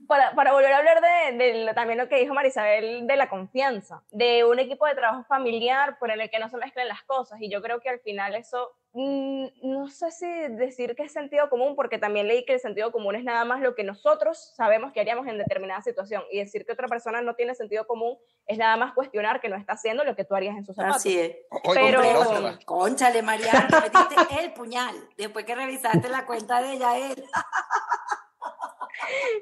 para, 0.09 0.35
para, 0.35 0.55
volver 0.55 0.73
a 0.73 0.79
hablar 0.79 1.03
de, 1.03 1.37
de, 1.37 1.75
también 1.75 1.99
lo 1.99 2.09
que 2.09 2.21
dijo 2.21 2.33
Marisabel 2.33 3.07
de 3.07 3.17
la 3.17 3.29
confianza, 3.29 4.03
de 4.11 4.47
un 4.47 4.59
equipo 4.59 4.87
de 4.87 4.95
trabajo 4.95 5.23
familiar 5.25 5.99
por 5.99 6.11
el 6.11 6.31
que 6.31 6.39
no 6.39 6.49
se 6.49 6.57
mezclen 6.57 6.89
las 6.89 7.03
cosas. 7.03 7.43
Y 7.43 7.51
yo 7.51 7.61
creo 7.61 7.81
que 7.81 7.91
al 7.91 8.01
final 8.01 8.35
eso 8.37 8.73
no 8.95 9.89
sé 9.89 10.13
si 10.13 10.27
decir 10.55 10.95
que 10.95 11.03
es 11.03 11.13
sentido 11.13 11.51
común, 11.51 11.75
porque 11.75 11.99
también 11.99 12.29
leí 12.29 12.45
que 12.45 12.55
el 12.55 12.61
sentido 12.61 12.93
común 12.93 13.17
es 13.17 13.25
nada 13.25 13.45
más 13.45 13.61
lo 13.61 13.75
que 13.75 13.83
nosotros 13.83 14.53
sabemos 14.57 14.93
que 14.93 15.01
haríamos 15.01 15.27
en 15.27 15.37
determinada 15.37 15.83
situación. 15.83 16.23
Y 16.31 16.39
decir 16.39 16.65
que 16.65 16.73
otra 16.73 16.87
persona 16.87 17.21
no 17.21 17.35
tiene 17.35 17.57
sentido 17.57 17.87
común 17.87 18.17
es 18.47 18.57
nada 18.57 18.77
más 18.77 18.95
cuestionar 18.95 19.41
que 19.41 19.49
no 19.49 19.57
está 19.57 19.73
haciendo 19.73 20.05
lo 20.05 20.15
que 20.15 20.25
tú 20.25 20.37
harías 20.37 20.57
en 20.57 20.65
sus 20.65 20.77
zapatos. 20.77 20.99
Así 20.99 21.19
es. 21.19 21.37
Pero, 21.75 22.03
conchale, 22.65 23.23
Mariana, 23.23 23.67
te 23.69 23.81
metiste 23.81 24.45
el 24.45 24.53
puñal. 24.53 24.95
Después 25.17 25.45
que 25.45 25.57
revisaste 25.57 26.09
la 26.09 26.25
cuenta 26.25 26.63
de 26.63 26.75
ella, 26.75 26.97
él. 26.97 27.25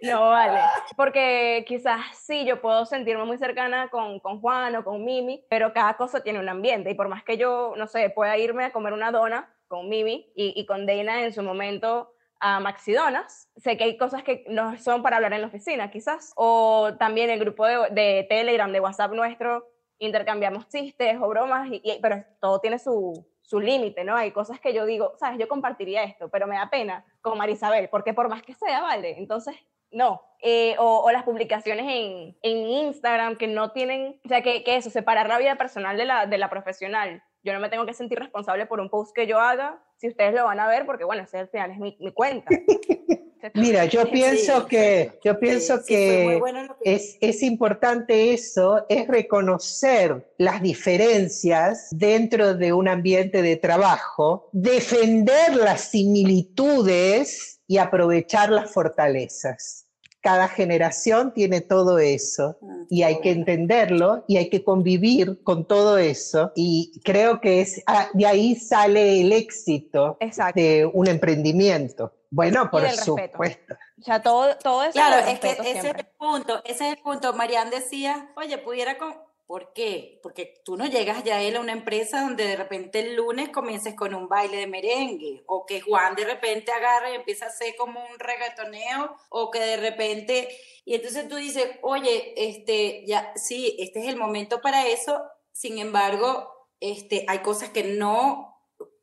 No, 0.02 0.30
vale. 0.30 0.60
Porque 0.96 1.64
quizás 1.66 2.00
sí, 2.14 2.44
yo 2.44 2.60
puedo 2.60 2.84
sentirme 2.86 3.24
muy 3.24 3.38
cercana 3.38 3.88
con, 3.88 4.20
con, 4.20 4.40
Juan 4.40 4.74
o 4.76 4.84
con 4.84 5.04
Mimi, 5.04 5.44
pero 5.48 5.72
cada 5.72 5.96
cosa 5.96 6.22
tiene 6.22 6.40
un 6.40 6.48
ambiente. 6.48 6.90
Y 6.90 6.94
por 6.94 7.08
más 7.08 7.22
que 7.22 7.36
yo, 7.36 7.74
no 7.76 7.86
sé, 7.86 8.10
pueda 8.10 8.36
irme 8.38 8.64
a 8.64 8.72
comer 8.72 8.92
una 8.92 9.12
dona 9.12 9.54
con 9.68 9.88
Mimi 9.88 10.32
y, 10.34 10.66
con 10.66 10.86
Dana 10.86 11.22
en 11.22 11.32
su 11.32 11.42
momento 11.42 12.12
a 12.40 12.58
Maxi 12.58 12.92
Donas, 12.92 13.48
sé 13.56 13.76
que 13.76 13.84
hay 13.84 13.96
cosas 13.96 14.24
que 14.24 14.44
no 14.48 14.76
son 14.76 15.02
para 15.02 15.16
hablar 15.16 15.32
en 15.32 15.42
la 15.42 15.46
oficina, 15.46 15.90
quizás. 15.90 16.32
O 16.36 16.94
también 16.98 17.30
el 17.30 17.38
grupo 17.38 17.64
de, 17.66 17.88
de 17.92 18.26
Telegram, 18.28 18.70
de 18.72 18.80
WhatsApp 18.80 19.12
nuestro, 19.12 19.68
intercambiamos 19.98 20.68
chistes 20.68 21.16
o 21.20 21.28
bromas, 21.28 21.68
y, 21.70 21.98
pero 22.02 22.24
todo 22.40 22.58
tiene 22.58 22.80
su, 22.80 23.24
su 23.42 23.60
límite, 23.60 24.04
¿no? 24.04 24.16
Hay 24.16 24.30
cosas 24.30 24.60
que 24.60 24.72
yo 24.72 24.86
digo, 24.86 25.14
sabes, 25.18 25.38
yo 25.38 25.48
compartiría 25.48 26.04
esto, 26.04 26.28
pero 26.28 26.46
me 26.46 26.56
da 26.56 26.70
pena 26.70 27.04
con 27.20 27.36
Marisabel, 27.36 27.88
porque 27.88 28.14
por 28.14 28.28
más 28.28 28.42
que 28.42 28.54
sea, 28.54 28.80
vale, 28.80 29.18
entonces 29.18 29.54
no. 29.90 30.22
Eh, 30.40 30.74
o, 30.78 31.08
las 31.12 31.22
publicaciones 31.22 31.86
en, 31.86 32.36
en, 32.42 32.66
Instagram 32.66 33.36
que 33.36 33.46
no 33.46 33.70
tienen, 33.70 34.20
o 34.24 34.28
sea, 34.28 34.42
que, 34.42 34.64
que, 34.64 34.76
eso, 34.76 34.90
separar 34.90 35.28
la 35.28 35.38
vida 35.38 35.56
personal 35.56 35.96
de 35.96 36.04
la, 36.04 36.26
de 36.26 36.38
la 36.38 36.50
profesional. 36.50 37.22
Yo 37.44 37.52
no 37.52 37.60
me 37.60 37.68
tengo 37.68 37.86
que 37.86 37.94
sentir 37.94 38.18
responsable 38.18 38.66
por 38.66 38.80
un 38.80 38.88
post 38.88 39.14
que 39.14 39.26
yo 39.26 39.38
haga, 39.38 39.82
si 39.96 40.08
ustedes 40.08 40.34
lo 40.34 40.44
van 40.44 40.60
a 40.60 40.68
ver, 40.68 40.86
porque 40.86 41.04
bueno, 41.04 41.22
ese 41.24 41.38
al 41.38 41.48
final 41.48 41.70
es 41.72 41.78
mi, 41.78 41.96
mi 42.00 42.12
cuenta. 42.12 42.50
Mira, 43.54 43.86
yo 43.86 44.08
pienso 44.08 44.66
que, 44.66 45.18
yo 45.24 45.38
pienso 45.38 45.82
que, 45.84 46.40
es, 46.84 47.18
es 47.20 47.42
importante 47.42 48.32
eso, 48.32 48.86
es 48.88 49.08
reconocer 49.08 50.32
las 50.38 50.62
diferencias 50.62 51.88
dentro 51.90 52.54
de 52.54 52.72
un 52.72 52.86
ambiente 52.86 53.42
de 53.42 53.56
trabajo, 53.56 54.48
defender 54.52 55.56
las 55.56 55.90
similitudes 55.90 57.60
y 57.66 57.78
aprovechar 57.78 58.50
las 58.50 58.70
fortalezas. 58.70 59.86
Cada 60.22 60.48
generación 60.48 61.34
tiene 61.34 61.60
todo 61.60 61.98
eso 61.98 62.56
ah, 62.62 62.84
y 62.88 63.02
hay 63.02 63.20
que 63.20 63.30
entenderlo 63.30 64.24
y 64.28 64.38
hay 64.38 64.48
que 64.48 64.64
convivir 64.64 65.42
con 65.42 65.66
todo 65.66 65.98
eso 65.98 66.52
y 66.54 67.00
creo 67.04 67.40
que 67.40 67.60
es, 67.60 67.82
ah, 67.86 68.08
de 68.14 68.26
ahí 68.26 68.54
sale 68.54 69.20
el 69.20 69.32
éxito 69.32 70.16
de 70.54 70.88
un 70.92 71.08
emprendimiento. 71.08 72.12
Bueno, 72.30 72.70
por 72.70 72.88
supuesto. 72.92 73.74
O 74.00 74.04
sea, 74.04 74.22
todo, 74.22 74.56
todo 74.56 74.82
eso. 74.84 74.92
Claro, 74.92 75.28
es 75.28 75.38
que 75.38 75.50
ese 75.50 75.70
es 75.70 75.84
el 75.84 76.06
punto, 76.18 76.62
ese 76.64 76.86
es 76.86 76.96
el 76.96 77.02
punto. 77.02 77.34
Marian 77.34 77.68
decía, 77.68 78.30
oye, 78.36 78.56
pudiera 78.58 78.96
con... 78.96 79.14
¿Por 79.46 79.72
qué? 79.72 80.18
Porque 80.22 80.54
tú 80.64 80.76
no 80.76 80.86
llegas 80.86 81.24
ya 81.24 81.36
a 81.36 81.42
él 81.42 81.56
a 81.56 81.60
una 81.60 81.72
empresa 81.72 82.22
donde 82.22 82.46
de 82.46 82.56
repente 82.56 83.00
el 83.00 83.16
lunes 83.16 83.50
comiences 83.50 83.94
con 83.94 84.14
un 84.14 84.28
baile 84.28 84.56
de 84.56 84.66
merengue, 84.66 85.42
o 85.46 85.66
que 85.66 85.80
Juan 85.80 86.14
de 86.14 86.24
repente 86.24 86.72
agarre 86.72 87.12
y 87.12 87.16
empieza 87.16 87.46
a 87.46 87.48
hacer 87.48 87.74
como 87.76 88.00
un 88.00 88.18
reggaetoneo, 88.18 89.16
o 89.28 89.50
que 89.50 89.60
de 89.60 89.76
repente, 89.76 90.48
y 90.84 90.94
entonces 90.94 91.28
tú 91.28 91.36
dices, 91.36 91.68
oye, 91.82 92.34
este, 92.36 93.04
ya, 93.06 93.32
sí, 93.36 93.76
este 93.78 94.00
es 94.00 94.08
el 94.08 94.16
momento 94.16 94.60
para 94.60 94.86
eso, 94.86 95.22
sin 95.52 95.78
embargo, 95.78 96.50
este, 96.80 97.24
hay 97.28 97.40
cosas 97.40 97.70
que 97.70 97.84
no 97.84 98.52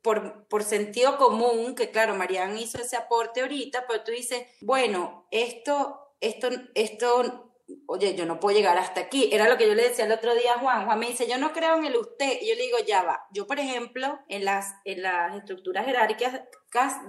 por, 0.02 0.46
por, 0.48 0.64
sentido 0.64 1.16
común, 1.18 1.74
que 1.74 1.90
claro, 1.90 2.14
Marian 2.14 2.58
hizo 2.58 2.78
ese 2.78 2.96
aporte 2.96 3.42
ahorita, 3.42 3.86
pero 3.86 4.02
tú 4.02 4.12
dices, 4.12 4.46
bueno, 4.60 5.26
esto, 5.30 6.14
esto, 6.20 6.48
esto, 6.74 7.49
oye, 7.86 8.14
yo 8.14 8.26
no 8.26 8.40
puedo 8.40 8.56
llegar 8.56 8.78
hasta 8.78 9.00
aquí. 9.00 9.30
Era 9.32 9.48
lo 9.48 9.56
que 9.56 9.66
yo 9.66 9.74
le 9.74 9.88
decía 9.88 10.04
el 10.04 10.12
otro 10.12 10.34
día 10.34 10.54
a 10.54 10.58
Juan. 10.58 10.84
Juan 10.86 10.98
me 10.98 11.08
dice, 11.08 11.28
yo 11.28 11.38
no 11.38 11.52
creo 11.52 11.76
en 11.76 11.84
el 11.84 11.96
usted. 11.96 12.38
Y 12.40 12.48
yo 12.48 12.54
le 12.54 12.62
digo, 12.62 12.78
ya 12.86 13.02
va. 13.02 13.26
Yo, 13.32 13.46
por 13.46 13.58
ejemplo, 13.58 14.18
en 14.28 14.44
las, 14.44 14.74
en 14.84 15.02
las 15.02 15.36
estructuras 15.36 15.86
jerárquicas 15.86 16.42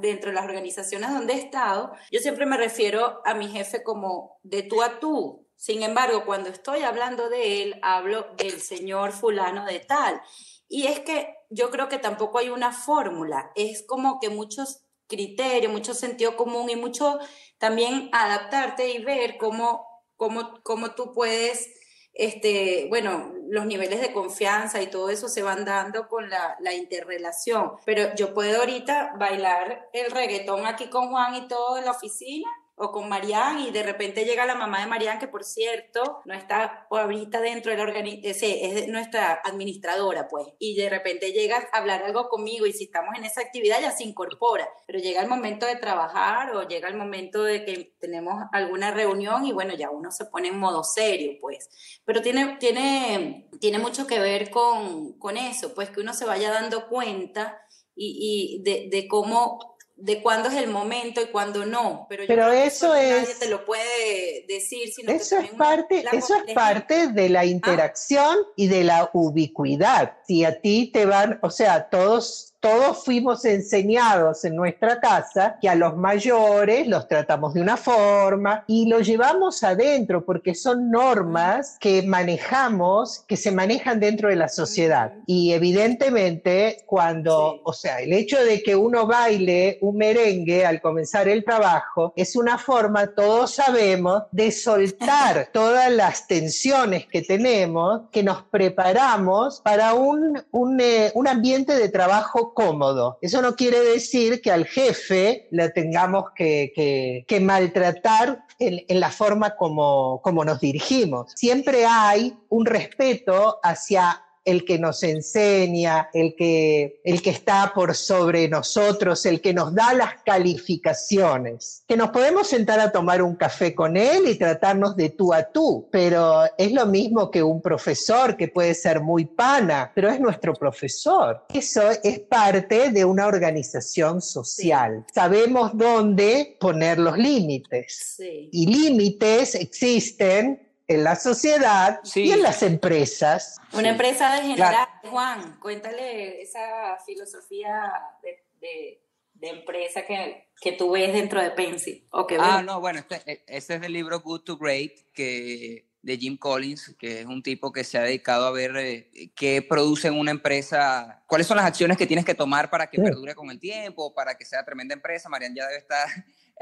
dentro 0.01 0.29
de 0.29 0.35
las 0.35 0.45
organizaciones 0.45 1.11
donde 1.11 1.33
he 1.33 1.37
estado, 1.37 1.93
yo 2.11 2.19
siempre 2.19 2.45
me 2.45 2.57
refiero 2.57 3.21
a 3.25 3.33
mi 3.33 3.47
jefe 3.47 3.83
como 3.83 4.39
de 4.43 4.63
tú 4.63 4.81
a 4.81 4.99
tú. 4.99 5.47
Sin 5.55 5.83
embargo, 5.83 6.25
cuando 6.25 6.49
estoy 6.49 6.81
hablando 6.81 7.29
de 7.29 7.61
él, 7.61 7.79
hablo 7.83 8.27
del 8.37 8.61
señor 8.61 9.11
fulano 9.11 9.65
de 9.65 9.79
tal. 9.79 10.21
Y 10.67 10.87
es 10.87 11.01
que 11.01 11.35
yo 11.49 11.69
creo 11.69 11.89
que 11.89 11.99
tampoco 11.99 12.39
hay 12.39 12.49
una 12.49 12.71
fórmula, 12.71 13.51
es 13.55 13.85
como 13.85 14.19
que 14.19 14.29
muchos 14.29 14.85
criterios, 15.11 15.71
mucho 15.71 15.93
sentido 15.93 16.37
común 16.37 16.69
y 16.69 16.77
mucho 16.77 17.19
también 17.57 18.09
adaptarte 18.13 18.89
y 18.89 19.03
ver 19.03 19.37
cómo, 19.37 19.90
cómo, 20.21 20.61
cómo 20.61 20.91
tú 20.91 21.13
puedes, 21.13 21.71
este, 22.13 22.85
bueno, 22.89 23.33
los 23.49 23.65
niveles 23.65 24.01
de 24.01 24.13
confianza 24.13 24.79
y 24.79 24.85
todo 24.85 25.09
eso 25.09 25.27
se 25.27 25.41
van 25.41 25.65
dando 25.65 26.07
con 26.07 26.29
la, 26.29 26.57
la 26.59 26.75
interrelación. 26.75 27.71
Pero 27.87 28.13
yo 28.15 28.31
puedo 28.35 28.59
ahorita 28.59 29.15
bailar 29.17 29.89
el 29.93 30.11
reggaetón 30.11 30.67
aquí 30.67 30.91
con 30.91 31.09
Juan 31.09 31.33
y 31.33 31.47
todo 31.47 31.79
en 31.79 31.85
la 31.85 31.91
oficina 31.91 32.47
o 32.81 32.91
con 32.91 33.07
Marian 33.07 33.59
y 33.59 33.71
de 33.71 33.83
repente 33.83 34.25
llega 34.25 34.45
la 34.45 34.55
mamá 34.55 34.81
de 34.81 34.87
Marian, 34.87 35.19
que 35.19 35.27
por 35.27 35.43
cierto 35.43 36.21
no 36.25 36.33
está 36.33 36.87
ahorita 36.89 37.39
dentro 37.39 37.71
del 37.71 37.79
organismo, 37.79 38.21
es 38.23 38.87
nuestra 38.87 39.39
administradora, 39.43 40.27
pues, 40.27 40.47
y 40.57 40.75
de 40.75 40.89
repente 40.89 41.31
llega 41.31 41.69
a 41.71 41.77
hablar 41.77 42.03
algo 42.03 42.27
conmigo 42.27 42.65
y 42.65 42.73
si 42.73 42.85
estamos 42.85 43.15
en 43.15 43.23
esa 43.23 43.41
actividad 43.41 43.79
ya 43.79 43.91
se 43.91 44.03
incorpora, 44.03 44.67
pero 44.87 44.97
llega 44.97 45.21
el 45.21 45.29
momento 45.29 45.67
de 45.67 45.75
trabajar 45.75 46.55
o 46.55 46.67
llega 46.67 46.89
el 46.89 46.97
momento 46.97 47.43
de 47.43 47.63
que 47.63 47.93
tenemos 47.99 48.43
alguna 48.51 48.89
reunión 48.89 49.45
y 49.45 49.53
bueno, 49.53 49.75
ya 49.75 49.91
uno 49.91 50.09
se 50.09 50.25
pone 50.25 50.47
en 50.47 50.57
modo 50.57 50.83
serio, 50.83 51.37
pues, 51.39 51.69
pero 52.03 52.21
tiene, 52.23 52.57
tiene, 52.59 53.47
tiene 53.59 53.77
mucho 53.77 54.07
que 54.07 54.19
ver 54.19 54.49
con, 54.49 55.19
con 55.19 55.37
eso, 55.37 55.75
pues 55.75 55.91
que 55.91 56.01
uno 56.01 56.15
se 56.15 56.25
vaya 56.25 56.51
dando 56.51 56.87
cuenta 56.87 57.61
y, 57.95 58.57
y 58.59 58.63
de, 58.63 58.89
de 58.89 59.07
cómo 59.07 59.70
de 60.01 60.21
cuándo 60.21 60.49
es 60.49 60.55
el 60.55 60.69
momento 60.69 61.21
y 61.21 61.27
cuándo 61.27 61.65
no. 61.65 62.07
Pero, 62.09 62.23
pero 62.27 62.51
eso 62.51 62.93
es. 62.95 63.21
Nadie 63.21 63.35
te 63.35 63.49
lo 63.49 63.65
puede 63.65 64.45
decir. 64.47 64.91
Sino 64.91 65.11
eso 65.11 65.37
es 65.37 65.51
parte, 65.51 66.03
eso 66.11 66.35
es 66.35 66.53
parte 66.53 67.07
de 67.07 67.29
la 67.29 67.45
interacción 67.45 68.37
y 68.55 68.67
de 68.67 68.83
la 68.83 69.09
ubicuidad. 69.13 70.17
Si 70.27 70.43
a 70.43 70.59
ti 70.59 70.89
te 70.91 71.05
van, 71.05 71.39
o 71.43 71.49
sea, 71.49 71.89
todos 71.89 72.50
todos 72.61 73.03
fuimos 73.03 73.43
enseñados 73.43 74.45
en 74.45 74.55
nuestra 74.55 74.99
casa 74.99 75.57
que 75.59 75.67
a 75.67 75.73
los 75.73 75.97
mayores 75.97 76.87
los 76.87 77.07
tratamos 77.07 77.55
de 77.55 77.61
una 77.61 77.75
forma 77.75 78.63
y 78.67 78.87
lo 78.87 78.99
llevamos 78.99 79.63
adentro 79.63 80.23
porque 80.23 80.53
son 80.53 80.91
normas 80.91 81.77
que 81.79 82.03
manejamos, 82.03 83.23
que 83.27 83.35
se 83.35 83.51
manejan 83.51 83.99
dentro 83.99 84.29
de 84.29 84.35
la 84.35 84.47
sociedad. 84.47 85.11
Y 85.25 85.53
evidentemente 85.53 86.83
cuando, 86.85 87.61
o 87.63 87.73
sea, 87.73 87.99
el 87.99 88.13
hecho 88.13 88.37
de 88.43 88.61
que 88.61 88.75
uno 88.75 89.07
baile 89.07 89.79
un 89.81 89.97
merengue 89.97 90.63
al 90.63 90.81
comenzar 90.81 91.27
el 91.27 91.43
trabajo 91.43 92.13
es 92.15 92.35
una 92.35 92.59
forma, 92.59 93.07
todos 93.07 93.55
sabemos, 93.55 94.23
de 94.31 94.51
soltar 94.51 95.49
todas 95.53 95.91
las 95.91 96.27
tensiones 96.27 97.07
que 97.07 97.23
tenemos, 97.23 98.03
que 98.11 98.21
nos 98.21 98.43
preparamos 98.43 99.61
para 99.61 99.95
un, 99.95 100.43
un, 100.51 100.79
eh, 100.79 101.11
un 101.15 101.27
ambiente 101.27 101.73
de 101.75 101.89
trabajo 101.89 102.50
cómodo. 102.53 103.17
Eso 103.21 103.41
no 103.41 103.55
quiere 103.55 103.79
decir 103.79 104.41
que 104.41 104.51
al 104.51 104.65
jefe 104.65 105.47
le 105.51 105.69
tengamos 105.69 106.25
que, 106.35 106.71
que, 106.75 107.25
que 107.27 107.39
maltratar 107.39 108.45
en, 108.59 108.83
en, 108.87 108.99
la 108.99 109.09
forma 109.09 109.55
como, 109.55 110.21
como 110.21 110.45
nos 110.45 110.59
dirigimos. 110.59 111.31
Siempre 111.35 111.85
hay 111.85 112.37
un 112.49 112.65
respeto 112.65 113.59
hacia 113.63 114.23
el 114.43 114.65
que 114.65 114.79
nos 114.79 115.03
enseña, 115.03 116.09
el 116.13 116.35
que, 116.35 116.99
el 117.03 117.21
que 117.21 117.29
está 117.29 117.71
por 117.73 117.95
sobre 117.95 118.47
nosotros, 118.47 119.25
el 119.25 119.41
que 119.41 119.53
nos 119.53 119.73
da 119.73 119.93
las 119.93 120.21
calificaciones. 120.23 121.83
Que 121.87 121.97
nos 121.97 122.09
podemos 122.09 122.47
sentar 122.47 122.79
a 122.79 122.91
tomar 122.91 123.21
un 123.21 123.35
café 123.35 123.75
con 123.75 123.97
él 123.97 124.27
y 124.27 124.35
tratarnos 124.35 124.95
de 124.95 125.09
tú 125.09 125.33
a 125.33 125.43
tú, 125.43 125.87
pero 125.91 126.43
es 126.57 126.71
lo 126.71 126.85
mismo 126.85 127.29
que 127.29 127.43
un 127.43 127.61
profesor 127.61 128.35
que 128.35 128.47
puede 128.47 128.73
ser 128.73 129.01
muy 129.01 129.25
pana, 129.25 129.91
pero 129.93 130.09
es 130.09 130.19
nuestro 130.19 130.53
profesor. 130.53 131.45
Eso 131.53 131.83
es 132.03 132.19
parte 132.19 132.91
de 132.91 133.05
una 133.05 133.27
organización 133.27 134.21
social. 134.21 135.05
Sabemos 135.13 135.71
dónde 135.77 136.57
poner 136.59 136.97
los 136.99 137.17
límites. 137.17 138.15
Sí. 138.17 138.49
Y 138.51 138.65
límites 138.65 139.55
existen 139.55 140.70
en 140.93 141.03
la 141.03 141.15
sociedad 141.15 141.99
sí. 142.03 142.23
y 142.23 142.31
en 142.31 142.41
las 142.41 142.63
empresas. 142.63 143.57
Una 143.73 143.89
empresa 143.89 144.35
de 144.35 144.41
general, 144.41 144.69
claro. 144.69 144.91
Juan, 145.09 145.59
cuéntale 145.59 146.41
esa 146.41 146.97
filosofía 147.05 147.91
de, 148.21 148.43
de, 148.59 149.01
de 149.33 149.49
empresa 149.49 150.03
que, 150.05 150.49
que, 150.59 150.73
tú 150.73 150.91
ves 150.91 151.13
dentro 151.13 151.41
de 151.41 151.51
Pensi. 151.51 152.07
O 152.11 152.27
que 152.27 152.37
ah, 152.39 152.57
ves. 152.57 152.65
no, 152.65 152.79
bueno, 152.79 152.99
este, 152.99 153.21
e, 153.25 153.43
este, 153.47 153.75
es 153.75 153.83
el 153.83 153.93
libro 153.93 154.19
Good 154.19 154.41
to 154.41 154.57
Great 154.57 154.93
que, 155.13 155.91
de 156.01 156.17
Jim 156.17 156.37
Collins, 156.37 156.95
que 156.97 157.21
es 157.21 157.25
un 157.25 157.43
tipo 157.43 157.71
que 157.71 157.83
se 157.83 157.97
ha 157.97 158.01
dedicado 158.01 158.45
a 158.45 158.51
ver 158.51 158.75
eh, 158.77 159.31
qué 159.35 159.61
produce 159.61 160.07
en 160.07 160.17
una 160.17 160.31
empresa, 160.31 161.23
cuáles 161.27 161.47
son 161.47 161.57
las 161.57 161.65
acciones 161.65 161.97
que 161.97 162.07
tienes 162.07 162.25
que 162.25 162.35
tomar 162.35 162.69
para 162.69 162.89
que 162.89 162.97
sí. 162.97 163.03
perdure 163.03 163.35
con 163.35 163.51
el 163.51 163.59
tiempo, 163.59 164.13
para 164.13 164.35
que 164.35 164.45
sea 164.45 164.65
tremenda 164.65 164.93
empresa. 164.93 165.29
Marian 165.29 165.55
ya 165.55 165.67
debe 165.67 165.79
estar 165.79 166.07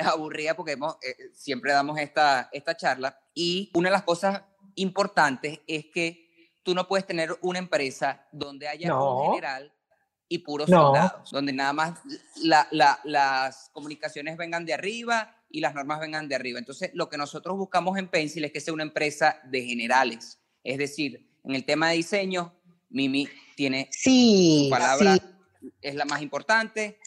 aburrida 0.07 0.55
porque 0.55 0.73
hemos, 0.73 0.97
eh, 1.01 1.29
siempre 1.33 1.71
damos 1.71 1.99
esta, 1.99 2.49
esta 2.51 2.75
charla. 2.75 3.19
Y 3.33 3.71
una 3.73 3.89
de 3.89 3.93
las 3.93 4.03
cosas 4.03 4.41
importantes 4.75 5.59
es 5.67 5.85
que 5.93 6.29
tú 6.63 6.73
no 6.75 6.87
puedes 6.87 7.05
tener 7.05 7.37
una 7.41 7.59
empresa 7.59 8.27
donde 8.31 8.67
haya 8.67 8.89
no. 8.89 9.17
un 9.17 9.33
general 9.33 9.73
y 10.27 10.39
puros 10.39 10.69
no. 10.69 10.87
soldados, 10.87 11.31
donde 11.31 11.53
nada 11.53 11.73
más 11.73 11.99
la, 12.43 12.67
la, 12.71 12.99
las 13.03 13.69
comunicaciones 13.73 14.37
vengan 14.37 14.65
de 14.65 14.73
arriba 14.73 15.35
y 15.49 15.59
las 15.61 15.73
normas 15.73 15.99
vengan 15.99 16.27
de 16.27 16.35
arriba. 16.35 16.59
Entonces, 16.59 16.91
lo 16.93 17.09
que 17.09 17.17
nosotros 17.17 17.57
buscamos 17.57 17.97
en 17.97 18.07
Pencil 18.07 18.45
es 18.45 18.51
que 18.51 18.61
sea 18.61 18.73
una 18.73 18.83
empresa 18.83 19.39
de 19.45 19.63
generales. 19.63 20.39
Es 20.63 20.77
decir, 20.77 21.27
en 21.43 21.55
el 21.55 21.65
tema 21.65 21.89
de 21.89 21.95
diseño, 21.95 22.53
Mimi 22.89 23.27
tiene 23.55 23.89
sí, 23.91 24.65
su 24.65 24.69
palabra, 24.69 25.15
sí. 25.15 25.71
es 25.81 25.95
la 25.95 26.05
más 26.05 26.21
importante. 26.21 26.99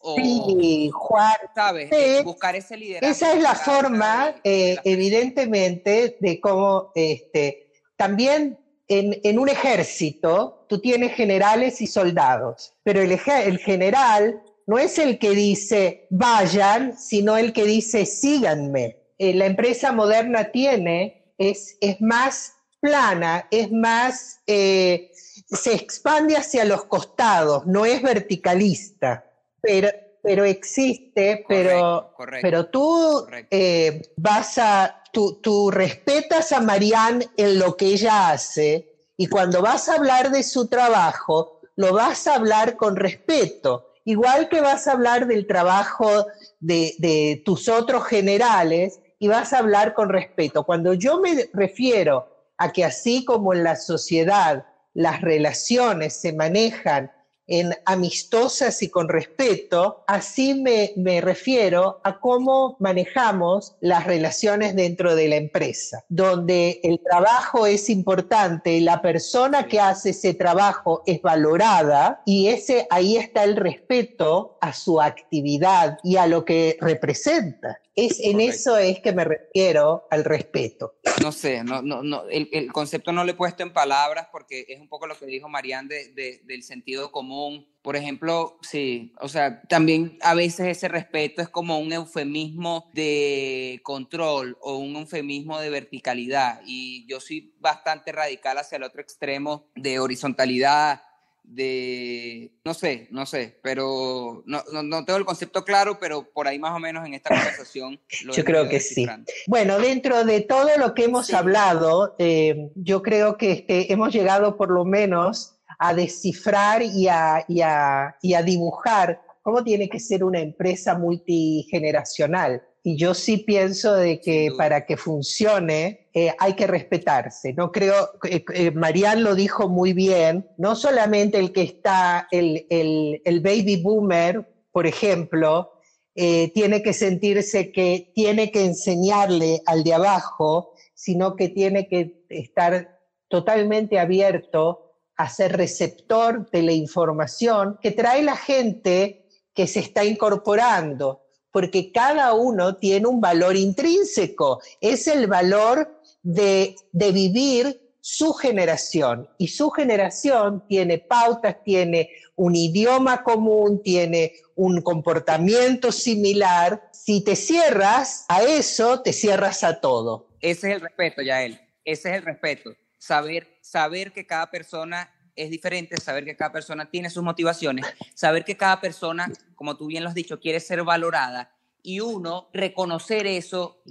O, 0.00 0.16
sí, 0.16 0.90
Juan. 0.92 1.36
¿Sabes? 1.54 1.90
Sí, 1.90 2.22
Buscar 2.24 2.56
ese 2.56 2.76
liderazgo. 2.76 3.12
Esa 3.12 3.32
es 3.34 3.42
la 3.42 3.54
forma, 3.54 4.34
eh, 4.44 4.76
evidentemente, 4.84 6.16
de 6.20 6.40
cómo 6.40 6.92
este, 6.94 7.70
también 7.96 8.58
en, 8.88 9.20
en, 9.22 9.38
un 9.38 9.48
ejército 9.48 10.66
tú 10.68 10.80
tienes 10.80 11.14
generales 11.14 11.80
y 11.80 11.86
soldados, 11.86 12.74
pero 12.82 13.00
el, 13.00 13.12
el 13.12 13.58
general 13.58 14.42
no 14.66 14.78
es 14.78 14.98
el 14.98 15.18
que 15.18 15.30
dice 15.30 16.06
vayan, 16.10 16.98
sino 16.98 17.36
el 17.36 17.52
que 17.52 17.64
dice 17.64 18.06
síganme. 18.06 18.96
Eh, 19.18 19.34
la 19.34 19.46
empresa 19.46 19.92
moderna 19.92 20.50
tiene, 20.50 21.32
es, 21.38 21.76
es 21.80 22.00
más 22.00 22.54
plana, 22.80 23.46
es 23.50 23.70
más, 23.70 24.40
eh, 24.46 25.12
se 25.14 25.74
expande 25.74 26.36
hacia 26.36 26.64
los 26.64 26.84
costados, 26.84 27.66
no 27.66 27.86
es 27.86 28.02
verticalista 28.02 29.24
pero, 29.62 29.88
pero 30.22 30.44
existe, 30.44 31.44
pero, 31.48 32.12
correcto, 32.16 32.42
pero 32.42 32.66
tú 32.66 33.26
eh, 33.50 34.02
vas 34.16 34.58
a, 34.58 35.02
tú, 35.12 35.40
tú 35.40 35.70
respetas 35.70 36.52
a 36.52 36.60
Marianne 36.60 37.28
en 37.36 37.58
lo 37.58 37.76
que 37.76 37.86
ella 37.86 38.30
hace 38.30 38.92
y 39.16 39.28
cuando 39.28 39.62
vas 39.62 39.88
a 39.88 39.94
hablar 39.94 40.30
de 40.30 40.42
su 40.42 40.68
trabajo, 40.68 41.60
lo 41.76 41.94
vas 41.94 42.26
a 42.26 42.34
hablar 42.34 42.76
con 42.76 42.96
respeto. 42.96 43.88
Igual 44.04 44.48
que 44.48 44.60
vas 44.60 44.88
a 44.88 44.92
hablar 44.92 45.28
del 45.28 45.46
trabajo 45.46 46.26
de, 46.58 46.94
de 46.98 47.40
tus 47.44 47.68
otros 47.68 48.04
generales 48.04 49.00
y 49.20 49.28
vas 49.28 49.52
a 49.52 49.58
hablar 49.58 49.94
con 49.94 50.08
respeto. 50.08 50.64
Cuando 50.64 50.94
yo 50.94 51.20
me 51.20 51.48
refiero 51.52 52.26
a 52.58 52.72
que 52.72 52.84
así 52.84 53.24
como 53.24 53.52
en 53.52 53.62
la 53.62 53.76
sociedad 53.76 54.66
las 54.94 55.20
relaciones 55.20 56.14
se 56.14 56.32
manejan 56.32 57.12
en 57.46 57.74
amistosas 57.84 58.82
y 58.82 58.88
con 58.88 59.08
respeto, 59.08 60.04
así 60.06 60.54
me, 60.54 60.92
me, 60.96 61.20
refiero 61.20 62.00
a 62.04 62.18
cómo 62.20 62.76
manejamos 62.78 63.74
las 63.80 64.06
relaciones 64.06 64.74
dentro 64.74 65.14
de 65.14 65.28
la 65.28 65.36
empresa, 65.36 66.04
donde 66.08 66.80
el 66.82 67.00
trabajo 67.00 67.66
es 67.66 67.90
importante, 67.90 68.80
la 68.80 69.02
persona 69.02 69.66
que 69.66 69.80
hace 69.80 70.10
ese 70.10 70.34
trabajo 70.34 71.02
es 71.06 71.20
valorada 71.20 72.22
y 72.24 72.48
ese, 72.48 72.86
ahí 72.90 73.16
está 73.16 73.44
el 73.44 73.56
respeto 73.56 74.58
a 74.60 74.72
su 74.72 75.00
actividad 75.00 75.98
y 76.02 76.16
a 76.16 76.26
lo 76.26 76.44
que 76.44 76.76
representa. 76.80 77.80
Es, 77.94 78.20
en 78.20 78.32
Correcto. 78.32 78.54
eso 78.54 78.76
es 78.78 79.00
que 79.00 79.12
me 79.12 79.24
refiero 79.24 80.06
al 80.10 80.24
respeto. 80.24 80.94
No 81.22 81.30
sé, 81.30 81.62
no, 81.62 81.82
no, 81.82 82.02
no, 82.02 82.24
el, 82.30 82.48
el, 82.52 82.72
concepto 82.72 83.12
no 83.12 83.22
lo 83.22 83.32
he 83.32 83.34
puesto 83.34 83.62
en 83.62 83.72
palabras 83.72 84.28
porque 84.32 84.64
es 84.68 84.80
un 84.80 84.88
poco 84.88 85.06
lo 85.06 85.14
que 85.18 85.26
dijo 85.26 85.48
Marianne 85.48 85.88
de, 85.88 86.12
de, 86.12 86.40
del 86.44 86.62
sentido 86.62 87.12
común. 87.12 87.68
Por 87.82 87.96
ejemplo, 87.96 88.58
sí, 88.62 89.12
o 89.20 89.28
sea, 89.28 89.60
también 89.62 90.16
a 90.22 90.34
veces 90.34 90.68
ese 90.68 90.88
respeto 90.88 91.42
es 91.42 91.50
como 91.50 91.78
un 91.80 91.92
eufemismo 91.92 92.90
de 92.94 93.80
control 93.82 94.56
o 94.62 94.76
un 94.76 94.96
eufemismo 94.96 95.60
de 95.60 95.68
verticalidad. 95.68 96.62
Y 96.64 97.04
yo 97.06 97.20
soy 97.20 97.52
bastante 97.58 98.10
radical 98.12 98.56
hacia 98.56 98.76
el 98.76 98.84
otro 98.84 99.02
extremo 99.02 99.66
de 99.74 99.98
horizontalidad, 99.98 101.02
de, 101.44 102.52
no 102.64 102.72
sé, 102.72 103.08
no 103.10 103.26
sé, 103.26 103.58
pero 103.62 104.42
no, 104.46 104.62
no, 104.72 104.82
no, 104.82 105.04
tengo 105.04 105.18
el 105.18 105.24
concepto 105.24 105.64
claro, 105.64 105.98
pero 106.00 106.30
por 106.32 106.48
ahí 106.48 106.58
más 106.58 106.74
o 106.74 106.78
menos 106.78 107.04
en 107.06 107.14
esta 107.14 107.30
conversación. 107.30 108.00
Lo 108.24 108.32
yo 108.32 108.44
creo 108.44 108.68
que 108.68 108.80
sí. 108.80 109.06
Bueno, 109.46 109.78
dentro 109.78 110.24
de 110.24 110.40
todo 110.40 110.70
lo 110.78 110.94
que 110.94 111.04
hemos 111.04 111.26
sí. 111.26 111.34
hablado, 111.34 112.14
eh, 112.18 112.70
yo 112.74 113.02
creo 113.02 113.36
que 113.36 113.52
este, 113.52 113.92
hemos 113.92 114.12
llegado 114.12 114.56
por 114.56 114.70
lo 114.70 114.84
menos 114.84 115.56
a 115.78 115.94
descifrar 115.94 116.82
y 116.82 117.08
a, 117.08 117.44
y, 117.48 117.60
a, 117.60 118.16
y 118.22 118.34
a 118.34 118.42
dibujar 118.42 119.20
cómo 119.42 119.64
tiene 119.64 119.88
que 119.88 119.98
ser 119.98 120.24
una 120.24 120.40
empresa 120.40 120.96
multigeneracional. 120.96 122.62
Y 122.84 122.96
yo 122.96 123.14
sí 123.14 123.38
pienso 123.38 123.94
de 123.94 124.20
que 124.20 124.50
para 124.56 124.86
que 124.86 124.96
funcione 124.96 126.08
eh, 126.14 126.34
hay 126.38 126.54
que 126.54 126.66
respetarse. 126.66 127.52
No 127.52 127.70
creo, 127.70 128.10
eh, 128.28 128.44
eh, 128.54 128.70
Marianne 128.72 129.22
lo 129.22 129.34
dijo 129.34 129.68
muy 129.68 129.92
bien, 129.92 130.48
no 130.58 130.74
solamente 130.74 131.38
el 131.38 131.52
que 131.52 131.62
está, 131.62 132.26
el, 132.30 132.66
el, 132.70 133.22
el 133.24 133.40
baby 133.40 133.80
boomer, 133.80 134.46
por 134.72 134.86
ejemplo, 134.86 135.72
eh, 136.14 136.52
tiene 136.52 136.82
que 136.82 136.92
sentirse 136.92 137.72
que 137.72 138.12
tiene 138.14 138.50
que 138.50 138.66
enseñarle 138.66 139.62
al 139.64 139.82
de 139.82 139.94
abajo, 139.94 140.74
sino 140.94 141.36
que 141.36 141.48
tiene 141.48 141.88
que 141.88 142.24
estar 142.28 142.98
totalmente 143.28 143.98
abierto 143.98 144.98
a 145.16 145.30
ser 145.30 145.56
receptor 145.56 146.50
de 146.50 146.62
la 146.62 146.72
información 146.72 147.78
que 147.80 147.92
trae 147.92 148.22
la 148.22 148.36
gente 148.36 149.26
que 149.54 149.66
se 149.66 149.80
está 149.80 150.04
incorporando 150.04 151.21
porque 151.52 151.92
cada 151.92 152.32
uno 152.32 152.76
tiene 152.76 153.06
un 153.06 153.20
valor 153.20 153.56
intrínseco, 153.56 154.60
es 154.80 155.06
el 155.06 155.26
valor 155.26 156.00
de, 156.22 156.74
de, 156.92 157.12
vivir 157.12 157.80
su 158.00 158.32
generación 158.32 159.28
y 159.38 159.48
su 159.48 159.70
generación 159.70 160.64
tiene 160.66 160.98
pautas, 160.98 161.62
tiene 161.62 162.10
un 162.34 162.56
idioma 162.56 163.22
común, 163.22 163.82
tiene 163.82 164.32
un 164.56 164.80
comportamiento 164.80 165.92
similar. 165.92 166.88
Si 166.92 167.22
te 167.22 167.36
cierras 167.36 168.24
a 168.28 168.42
eso, 168.42 169.02
te 169.02 169.12
cierras 169.12 169.62
a 169.62 169.80
todo. 169.80 170.28
Ese 170.40 170.70
es 170.70 170.74
el 170.76 170.80
respeto, 170.80 171.22
Yael, 171.22 171.60
ese 171.84 172.10
es 172.10 172.16
el 172.16 172.22
respeto, 172.22 172.70
saber, 172.98 173.58
saber 173.60 174.12
que 174.12 174.26
cada 174.26 174.50
persona 174.50 175.12
es 175.36 175.50
diferente, 175.50 175.96
saber 175.98 176.24
que 176.24 176.36
cada 176.36 176.52
persona 176.52 176.90
tiene 176.90 177.10
sus 177.10 177.22
motivaciones, 177.22 177.86
saber 178.14 178.44
que 178.44 178.56
cada 178.56 178.80
persona, 178.80 179.30
como 179.54 179.76
tú 179.76 179.86
bien 179.86 180.02
lo 180.02 180.08
has 180.08 180.14
dicho, 180.14 180.40
quiere 180.40 180.60
ser 180.60 180.82
valorada 180.84 181.52
y 181.82 182.00
uno 182.00 182.48
reconocer 182.52 183.26
eso, 183.26 183.82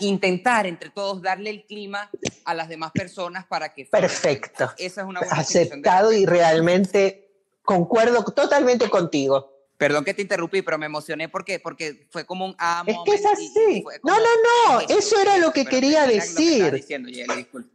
intentar 0.00 0.66
entre 0.66 0.90
todos 0.90 1.20
darle 1.20 1.50
el 1.50 1.64
clima 1.66 2.10
a 2.44 2.54
las 2.54 2.68
demás 2.68 2.92
personas 2.92 3.44
para 3.46 3.74
que... 3.74 3.86
Perfecto. 3.86 4.72
Esa 4.78 5.00
es 5.00 5.06
una 5.06 5.20
buena 5.20 5.34
Aceptado 5.34 6.12
y 6.12 6.26
realmente 6.26 7.32
concuerdo 7.62 8.24
totalmente 8.24 8.88
contigo. 8.88 9.53
Perdón 9.76 10.04
que 10.04 10.14
te 10.14 10.22
interrumpí, 10.22 10.62
pero 10.62 10.78
me 10.78 10.86
emocioné 10.86 11.28
porque, 11.28 11.58
porque 11.58 12.06
fue 12.10 12.24
como 12.24 12.46
un 12.46 12.54
amo. 12.58 12.90
Es 12.90 12.96
que 13.04 13.14
es 13.14 13.26
así. 13.26 13.84
no, 14.04 14.14
no, 14.16 14.24
no, 14.68 14.80
eso 14.96 15.18
era 15.20 15.36
lo 15.38 15.52
que 15.52 15.64
quería 15.64 16.06
decir. 16.06 16.84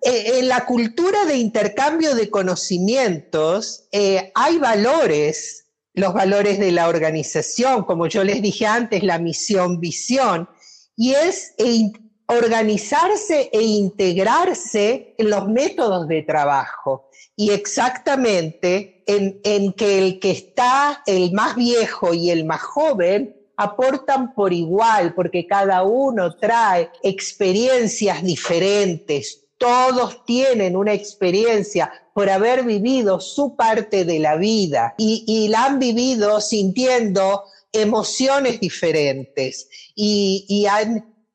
Eh, 0.02 0.40
en 0.40 0.48
la 0.48 0.66
cultura 0.66 1.26
de 1.26 1.36
intercambio 1.36 2.16
de 2.16 2.30
conocimientos 2.30 3.88
eh, 3.92 4.32
hay 4.34 4.58
valores, 4.60 5.66
los 5.94 6.14
valores 6.14 6.58
de 6.58 6.72
la 6.72 6.88
organización, 6.88 7.84
como 7.84 8.08
yo 8.08 8.24
les 8.24 8.42
dije 8.42 8.66
antes, 8.66 9.04
la 9.04 9.20
misión, 9.20 9.82
visión, 9.82 10.50
y 10.96 11.14
es 11.16 11.54
e 11.58 11.92
organizarse 12.28 13.50
e 13.52 13.62
integrarse 13.62 15.16
en 15.18 15.30
los 15.32 15.48
métodos 15.48 16.08
de 16.08 16.22
trabajo. 16.22 17.10
Y 17.36 17.52
exactamente 17.52 18.99
en, 19.10 19.74
que 19.74 19.98
el 19.98 20.20
que 20.20 20.32
está, 20.32 21.02
el 21.06 21.32
más 21.32 21.56
viejo 21.56 22.14
y 22.14 22.30
el 22.30 22.46
más 22.46 22.62
joven, 22.62 23.36
aportan 23.58 24.34
por 24.34 24.54
igual, 24.54 25.14
porque 25.16 25.46
cada 25.48 25.84
uno 25.84 26.36
trae 26.38 26.90
experiencias 27.04 28.24
diferentes, 28.24 29.48
todos 29.58 30.24
tienen 30.26 30.78
una 30.78 30.94
experiencia 30.94 31.92
por 32.14 32.30
haber 32.30 32.64
vivido 32.64 33.20
su 33.20 33.56
parte 33.58 34.06
de 34.06 34.20
la 34.20 34.38
vida 34.38 34.94
y, 34.98 35.48
la 35.50 35.66
han 35.66 35.80
vivido 35.80 36.40
sintiendo 36.40 37.44
emociones 37.74 38.60
diferentes 38.62 39.68
y, 39.96 40.46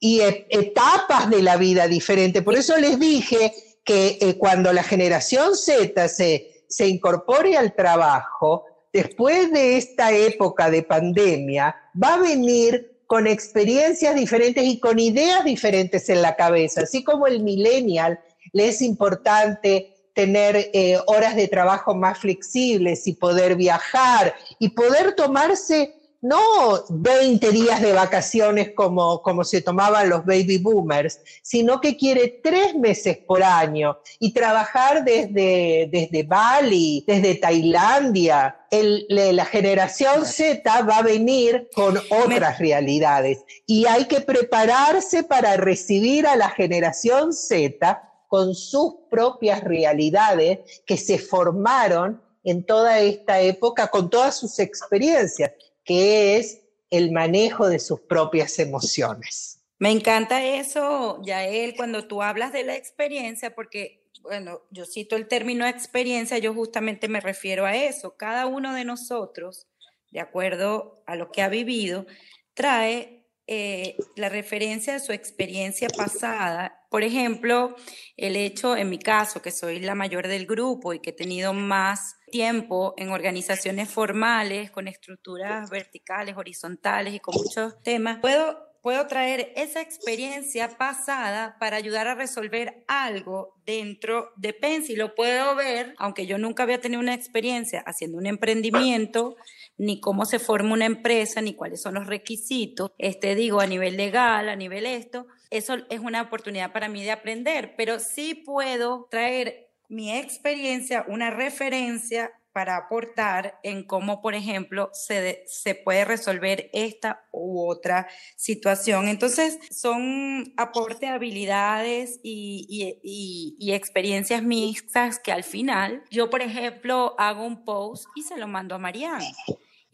y, 0.00 0.20
etapas 0.20 1.28
de 1.28 1.42
la 1.42 1.56
vida 1.56 1.88
diferentes. 1.88 2.42
Por 2.42 2.54
eso 2.54 2.76
les 2.78 2.98
dije 2.98 3.52
que 3.84 4.18
eh, 4.20 4.38
cuando 4.38 4.72
la 4.72 4.82
generación 4.82 5.54
Z 5.56 6.08
se, 6.08 6.53
se 6.68 6.88
incorpore 6.88 7.56
al 7.56 7.74
trabajo, 7.74 8.64
después 8.92 9.50
de 9.52 9.76
esta 9.76 10.12
época 10.12 10.70
de 10.70 10.82
pandemia, 10.82 11.74
va 12.00 12.14
a 12.14 12.18
venir 12.18 12.94
con 13.06 13.26
experiencias 13.26 14.14
diferentes 14.14 14.64
y 14.64 14.80
con 14.80 14.98
ideas 14.98 15.44
diferentes 15.44 16.08
en 16.08 16.22
la 16.22 16.36
cabeza, 16.36 16.82
así 16.82 17.04
como 17.04 17.26
el 17.26 17.42
millennial 17.42 18.20
le 18.52 18.68
es 18.68 18.80
importante 18.82 19.94
tener 20.14 20.70
eh, 20.72 20.98
horas 21.06 21.36
de 21.36 21.48
trabajo 21.48 21.94
más 21.94 22.18
flexibles 22.18 23.06
y 23.06 23.14
poder 23.14 23.56
viajar 23.56 24.34
y 24.58 24.70
poder 24.70 25.14
tomarse 25.14 25.94
no 26.24 26.84
20 26.88 27.50
días 27.52 27.82
de 27.82 27.92
vacaciones 27.92 28.70
como, 28.74 29.20
como 29.20 29.44
se 29.44 29.60
tomaban 29.60 30.08
los 30.08 30.24
baby 30.24 30.56
boomers, 30.56 31.20
sino 31.42 31.82
que 31.82 31.98
quiere 31.98 32.40
tres 32.42 32.74
meses 32.74 33.18
por 33.18 33.42
año. 33.42 33.98
Y 34.18 34.32
trabajar 34.32 35.04
desde, 35.04 35.86
desde 35.92 36.22
Bali, 36.22 37.04
desde 37.06 37.34
Tailandia. 37.34 38.56
la 38.70 39.44
generación 39.44 40.24
Z 40.24 40.82
va 40.82 40.98
a 40.98 41.02
venir 41.02 41.68
con 41.74 41.98
otras 42.08 42.58
realidades. 42.58 43.44
Y 43.66 43.84
hay 43.84 44.06
que 44.06 44.22
prepararse 44.22 45.24
para 45.24 45.58
recibir 45.58 46.26
a 46.26 46.36
la 46.36 46.48
generación 46.48 47.34
Z 47.34 48.02
con 48.28 48.54
sus 48.54 48.94
propias 49.10 49.62
realidades 49.62 50.60
que 50.86 50.96
se 50.96 51.18
formaron 51.18 52.22
en 52.44 52.64
toda 52.64 53.00
esta 53.00 53.40
época 53.40 53.88
con 53.88 54.08
todas 54.08 54.38
sus 54.38 54.58
experiencias 54.58 55.50
que 55.84 56.36
es 56.36 56.62
el 56.90 57.12
manejo 57.12 57.68
de 57.68 57.78
sus 57.78 58.00
propias 58.00 58.58
emociones. 58.58 59.60
Me 59.78 59.90
encanta 59.90 60.44
eso, 60.44 61.20
Yael, 61.24 61.74
cuando 61.76 62.06
tú 62.06 62.22
hablas 62.22 62.52
de 62.52 62.64
la 62.64 62.76
experiencia, 62.76 63.54
porque, 63.54 64.08
bueno, 64.22 64.62
yo 64.70 64.86
cito 64.86 65.16
el 65.16 65.26
término 65.26 65.66
experiencia, 65.66 66.38
yo 66.38 66.54
justamente 66.54 67.08
me 67.08 67.20
refiero 67.20 67.66
a 67.66 67.76
eso. 67.76 68.16
Cada 68.16 68.46
uno 68.46 68.74
de 68.74 68.84
nosotros, 68.84 69.66
de 70.10 70.20
acuerdo 70.20 71.02
a 71.06 71.16
lo 71.16 71.30
que 71.32 71.42
ha 71.42 71.48
vivido, 71.48 72.06
trae 72.54 73.26
eh, 73.46 73.96
la 74.16 74.28
referencia 74.28 74.94
de 74.94 75.00
su 75.00 75.12
experiencia 75.12 75.88
pasada. 75.88 76.83
Por 76.94 77.02
ejemplo, 77.02 77.74
el 78.16 78.36
hecho, 78.36 78.76
en 78.76 78.88
mi 78.88 79.00
caso, 79.00 79.42
que 79.42 79.50
soy 79.50 79.80
la 79.80 79.96
mayor 79.96 80.28
del 80.28 80.46
grupo 80.46 80.92
y 80.92 81.00
que 81.00 81.10
he 81.10 81.12
tenido 81.12 81.52
más 81.52 82.20
tiempo 82.30 82.94
en 82.96 83.08
organizaciones 83.08 83.88
formales, 83.88 84.70
con 84.70 84.86
estructuras 84.86 85.70
verticales, 85.70 86.36
horizontales 86.36 87.12
y 87.12 87.18
con 87.18 87.34
muchos 87.34 87.82
temas, 87.82 88.20
puedo 88.20 88.74
puedo 88.84 89.06
traer 89.06 89.50
esa 89.56 89.80
experiencia 89.80 90.68
pasada 90.76 91.56
para 91.58 91.78
ayudar 91.78 92.06
a 92.06 92.14
resolver 92.14 92.84
algo 92.86 93.56
dentro 93.64 94.30
de 94.36 94.52
Pensi. 94.52 94.94
Lo 94.94 95.14
puedo 95.14 95.56
ver, 95.56 95.94
aunque 95.96 96.26
yo 96.26 96.36
nunca 96.36 96.64
había 96.64 96.82
tenido 96.82 97.00
una 97.00 97.14
experiencia 97.14 97.82
haciendo 97.86 98.18
un 98.18 98.26
emprendimiento, 98.26 99.36
ni 99.78 100.00
cómo 100.00 100.26
se 100.26 100.38
forma 100.38 100.74
una 100.74 100.84
empresa, 100.84 101.40
ni 101.40 101.54
cuáles 101.54 101.80
son 101.80 101.94
los 101.94 102.06
requisitos, 102.06 102.90
este 102.98 103.34
digo 103.34 103.60
a 103.60 103.66
nivel 103.66 103.96
legal, 103.96 104.50
a 104.50 104.54
nivel 104.54 104.84
esto, 104.84 105.28
eso 105.58 105.76
es 105.88 106.00
una 106.00 106.22
oportunidad 106.22 106.72
para 106.72 106.88
mí 106.88 107.02
de 107.02 107.12
aprender, 107.12 107.74
pero 107.76 107.98
sí 107.98 108.34
puedo 108.34 109.08
traer 109.10 109.70
mi 109.88 110.16
experiencia, 110.16 111.04
una 111.08 111.30
referencia 111.30 112.32
para 112.54 112.76
aportar 112.76 113.58
en 113.64 113.82
cómo, 113.82 114.22
por 114.22 114.34
ejemplo, 114.34 114.88
se, 114.92 115.42
se 115.46 115.74
puede 115.74 116.04
resolver 116.04 116.70
esta 116.72 117.26
u 117.32 117.68
otra 117.68 118.06
situación. 118.36 119.08
Entonces, 119.08 119.58
son 119.70 120.54
aporte 120.56 121.08
habilidades 121.08 122.20
y, 122.22 123.00
y, 123.02 123.56
y, 123.58 123.72
experiencias 123.72 124.44
mixtas 124.44 125.18
que 125.18 125.32
al 125.32 125.42
final, 125.42 126.04
yo, 126.10 126.30
por 126.30 126.42
ejemplo, 126.42 127.16
hago 127.18 127.44
un 127.44 127.64
post 127.64 128.06
y 128.14 128.22
se 128.22 128.36
lo 128.36 128.46
mando 128.46 128.76
a 128.76 128.78
Mariana 128.78 129.26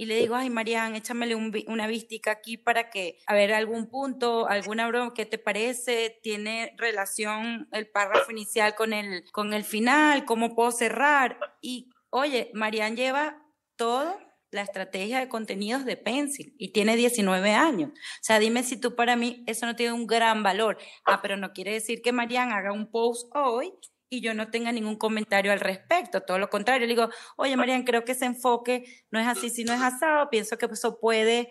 y 0.01 0.07
le 0.07 0.17
digo, 0.17 0.35
ay, 0.35 0.49
Marian, 0.49 0.97
échamele 0.97 1.35
una 1.35 1.87
vistica 1.87 2.31
aquí 2.31 2.57
para 2.57 2.91
que, 2.91 3.19
a 3.27 3.35
ver, 3.35 3.53
algún 3.53 3.91
punto, 3.91 4.49
alguna 4.49 4.89
broma, 4.89 5.13
¿qué 5.15 5.27
te 5.27 5.39
parece? 5.39 6.19
¿Tiene 6.23 6.75
relación 6.79 7.69
el 7.73 7.89
párrafo 7.89 8.31
inicial 8.31 8.75
con 8.75 8.93
el, 8.93 9.25
con 9.33 9.53
el 9.53 9.65
final? 9.65 10.25
¿Cómo 10.25 10.55
puedo 10.55 10.71
cerrar? 10.71 11.39
Y 11.61 11.91
Oye, 12.11 12.51
Marian 12.55 12.97
lleva 12.97 13.41
todo 13.77 14.19
la 14.51 14.63
estrategia 14.63 15.21
de 15.21 15.29
contenidos 15.29 15.85
de 15.85 15.97
Pencil 15.97 16.57
y 16.59 16.73
tiene 16.73 16.97
19 16.97 17.53
años. 17.53 17.91
O 17.91 18.23
sea, 18.23 18.41
dime 18.41 18.65
si 18.65 18.77
tú 18.77 18.97
para 18.97 19.15
mí 19.15 19.45
eso 19.47 19.65
no 19.65 19.77
tiene 19.77 19.93
un 19.93 20.09
gran 20.09 20.43
valor. 20.43 20.77
Ah, 21.05 21.23
pero 21.23 21.37
no 21.37 21.53
quiere 21.53 21.73
decir 21.73 22.03
que 22.03 22.11
Marian 22.11 22.51
haga 22.51 22.73
un 22.73 22.91
post 22.91 23.31
hoy 23.33 23.73
y 24.11 24.21
yo 24.21 24.35
no 24.35 24.51
tenga 24.51 24.73
ningún 24.73 24.97
comentario 24.97 25.53
al 25.53 25.61
respecto. 25.61 26.21
Todo 26.23 26.39
lo 26.39 26.51
contrario, 26.51 26.87
le 26.87 26.95
digo, 26.95 27.09
oye, 27.37 27.57
Marian, 27.57 27.85
creo 27.85 28.05
que 28.05 28.13
ese 28.13 28.27
enfoque 28.27 28.85
no 29.11 29.21
es 29.21 29.27
así, 29.27 29.49
si 29.49 29.65
no 29.65 29.73
es 29.73 29.81
asado, 29.81 30.29
pienso 30.29 30.59
que 30.59 30.67
eso 30.67 30.99
puede 30.99 31.49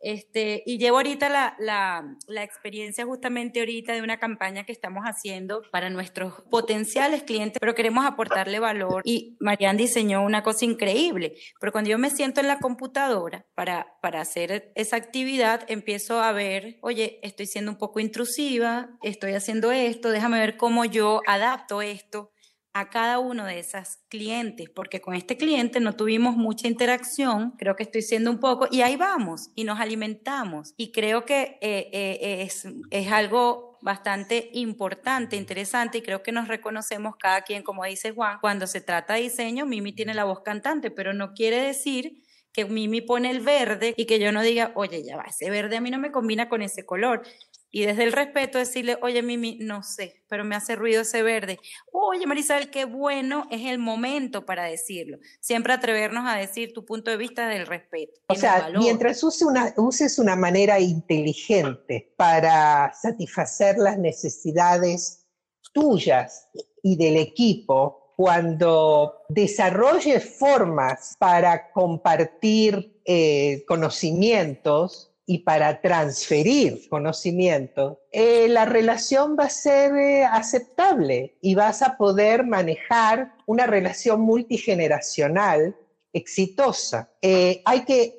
este, 0.00 0.62
y 0.66 0.78
llevo 0.78 0.98
ahorita 0.98 1.28
la, 1.28 1.56
la, 1.58 2.16
la, 2.26 2.42
experiencia 2.42 3.04
justamente 3.04 3.60
ahorita 3.60 3.94
de 3.94 4.02
una 4.02 4.18
campaña 4.18 4.64
que 4.64 4.72
estamos 4.72 5.04
haciendo 5.04 5.62
para 5.70 5.90
nuestros 5.90 6.34
potenciales 6.50 7.22
clientes, 7.22 7.58
pero 7.58 7.74
queremos 7.74 8.04
aportarle 8.04 8.58
valor. 8.58 9.02
Y 9.04 9.36
Marianne 9.40 9.78
diseñó 9.78 10.22
una 10.22 10.42
cosa 10.42 10.64
increíble, 10.64 11.34
pero 11.60 11.72
cuando 11.72 11.90
yo 11.90 11.98
me 11.98 12.10
siento 12.10 12.40
en 12.40 12.48
la 12.48 12.58
computadora 12.58 13.46
para, 13.54 13.96
para 14.02 14.20
hacer 14.20 14.72
esa 14.74 14.96
actividad, 14.96 15.64
empiezo 15.68 16.20
a 16.20 16.32
ver, 16.32 16.78
oye, 16.82 17.18
estoy 17.22 17.46
siendo 17.46 17.70
un 17.70 17.78
poco 17.78 18.00
intrusiva, 18.00 18.90
estoy 19.02 19.32
haciendo 19.32 19.72
esto, 19.72 20.10
déjame 20.10 20.38
ver 20.38 20.56
cómo 20.56 20.84
yo 20.84 21.22
adapto 21.26 21.82
esto 21.82 22.32
a 22.78 22.90
cada 22.90 23.18
uno 23.18 23.46
de 23.46 23.58
esas 23.58 24.00
clientes, 24.10 24.68
porque 24.68 25.00
con 25.00 25.14
este 25.14 25.38
cliente 25.38 25.80
no 25.80 25.94
tuvimos 25.94 26.36
mucha 26.36 26.68
interacción, 26.68 27.52
creo 27.52 27.74
que 27.74 27.84
estoy 27.84 28.02
siendo 28.02 28.30
un 28.30 28.38
poco, 28.38 28.68
y 28.70 28.82
ahí 28.82 28.96
vamos, 28.96 29.48
y 29.54 29.64
nos 29.64 29.80
alimentamos. 29.80 30.74
Y 30.76 30.92
creo 30.92 31.24
que 31.24 31.58
eh, 31.62 31.88
eh, 31.90 32.42
es, 32.42 32.68
es 32.90 33.10
algo 33.10 33.78
bastante 33.80 34.50
importante, 34.52 35.36
interesante, 35.36 35.98
y 35.98 36.02
creo 36.02 36.22
que 36.22 36.32
nos 36.32 36.48
reconocemos 36.48 37.16
cada 37.16 37.40
quien, 37.40 37.62
como 37.62 37.82
dice 37.84 38.12
Juan, 38.12 38.38
cuando 38.42 38.66
se 38.66 38.82
trata 38.82 39.14
de 39.14 39.22
diseño, 39.22 39.64
Mimi 39.64 39.94
tiene 39.94 40.12
la 40.12 40.24
voz 40.24 40.42
cantante, 40.42 40.90
pero 40.90 41.14
no 41.14 41.32
quiere 41.32 41.58
decir 41.58 42.26
que 42.52 42.66
Mimi 42.66 43.00
pone 43.00 43.30
el 43.30 43.40
verde 43.40 43.94
y 43.96 44.04
que 44.04 44.18
yo 44.18 44.32
no 44.32 44.42
diga, 44.42 44.72
oye, 44.74 45.02
ya 45.02 45.16
va, 45.16 45.24
ese 45.24 45.48
verde 45.48 45.76
a 45.76 45.80
mí 45.80 45.90
no 45.90 45.98
me 45.98 46.10
combina 46.10 46.50
con 46.50 46.60
ese 46.60 46.84
color. 46.84 47.22
Y 47.70 47.84
desde 47.84 48.04
el 48.04 48.12
respeto 48.12 48.58
decirle, 48.58 48.96
oye 49.02 49.22
Mimi, 49.22 49.58
no 49.60 49.82
sé, 49.82 50.22
pero 50.28 50.44
me 50.44 50.56
hace 50.56 50.76
ruido 50.76 51.02
ese 51.02 51.22
verde. 51.22 51.58
Oye 51.92 52.26
Marisabel, 52.26 52.70
qué 52.70 52.84
bueno 52.84 53.46
es 53.50 53.66
el 53.66 53.78
momento 53.78 54.46
para 54.46 54.64
decirlo. 54.64 55.18
Siempre 55.40 55.72
atrevernos 55.72 56.24
a 56.26 56.36
decir 56.36 56.72
tu 56.72 56.84
punto 56.84 57.10
de 57.10 57.16
vista 57.16 57.48
del 57.48 57.66
respeto. 57.66 58.20
O 58.28 58.34
sea, 58.34 58.70
mientras 58.78 59.22
use 59.22 59.44
una, 59.44 59.74
uses 59.76 60.18
una 60.18 60.36
manera 60.36 60.80
inteligente 60.80 62.14
para 62.16 62.92
satisfacer 62.94 63.76
las 63.78 63.98
necesidades 63.98 65.26
tuyas 65.72 66.48
y 66.82 66.96
del 66.96 67.16
equipo, 67.16 68.14
cuando 68.16 69.24
desarrolle 69.28 70.20
formas 70.20 71.16
para 71.18 71.70
compartir 71.70 73.02
eh, 73.04 73.62
conocimientos 73.68 75.12
y 75.26 75.38
para 75.38 75.80
transferir 75.80 76.88
conocimiento, 76.88 78.00
eh, 78.12 78.46
la 78.48 78.64
relación 78.64 79.36
va 79.38 79.44
a 79.44 79.50
ser 79.50 79.94
eh, 79.96 80.24
aceptable 80.24 81.36
y 81.42 81.54
vas 81.54 81.82
a 81.82 81.96
poder 81.96 82.46
manejar 82.46 83.34
una 83.46 83.66
relación 83.66 84.20
multigeneracional 84.20 85.76
exitosa. 86.12 87.10
hay 87.20 87.84
que, 87.84 88.18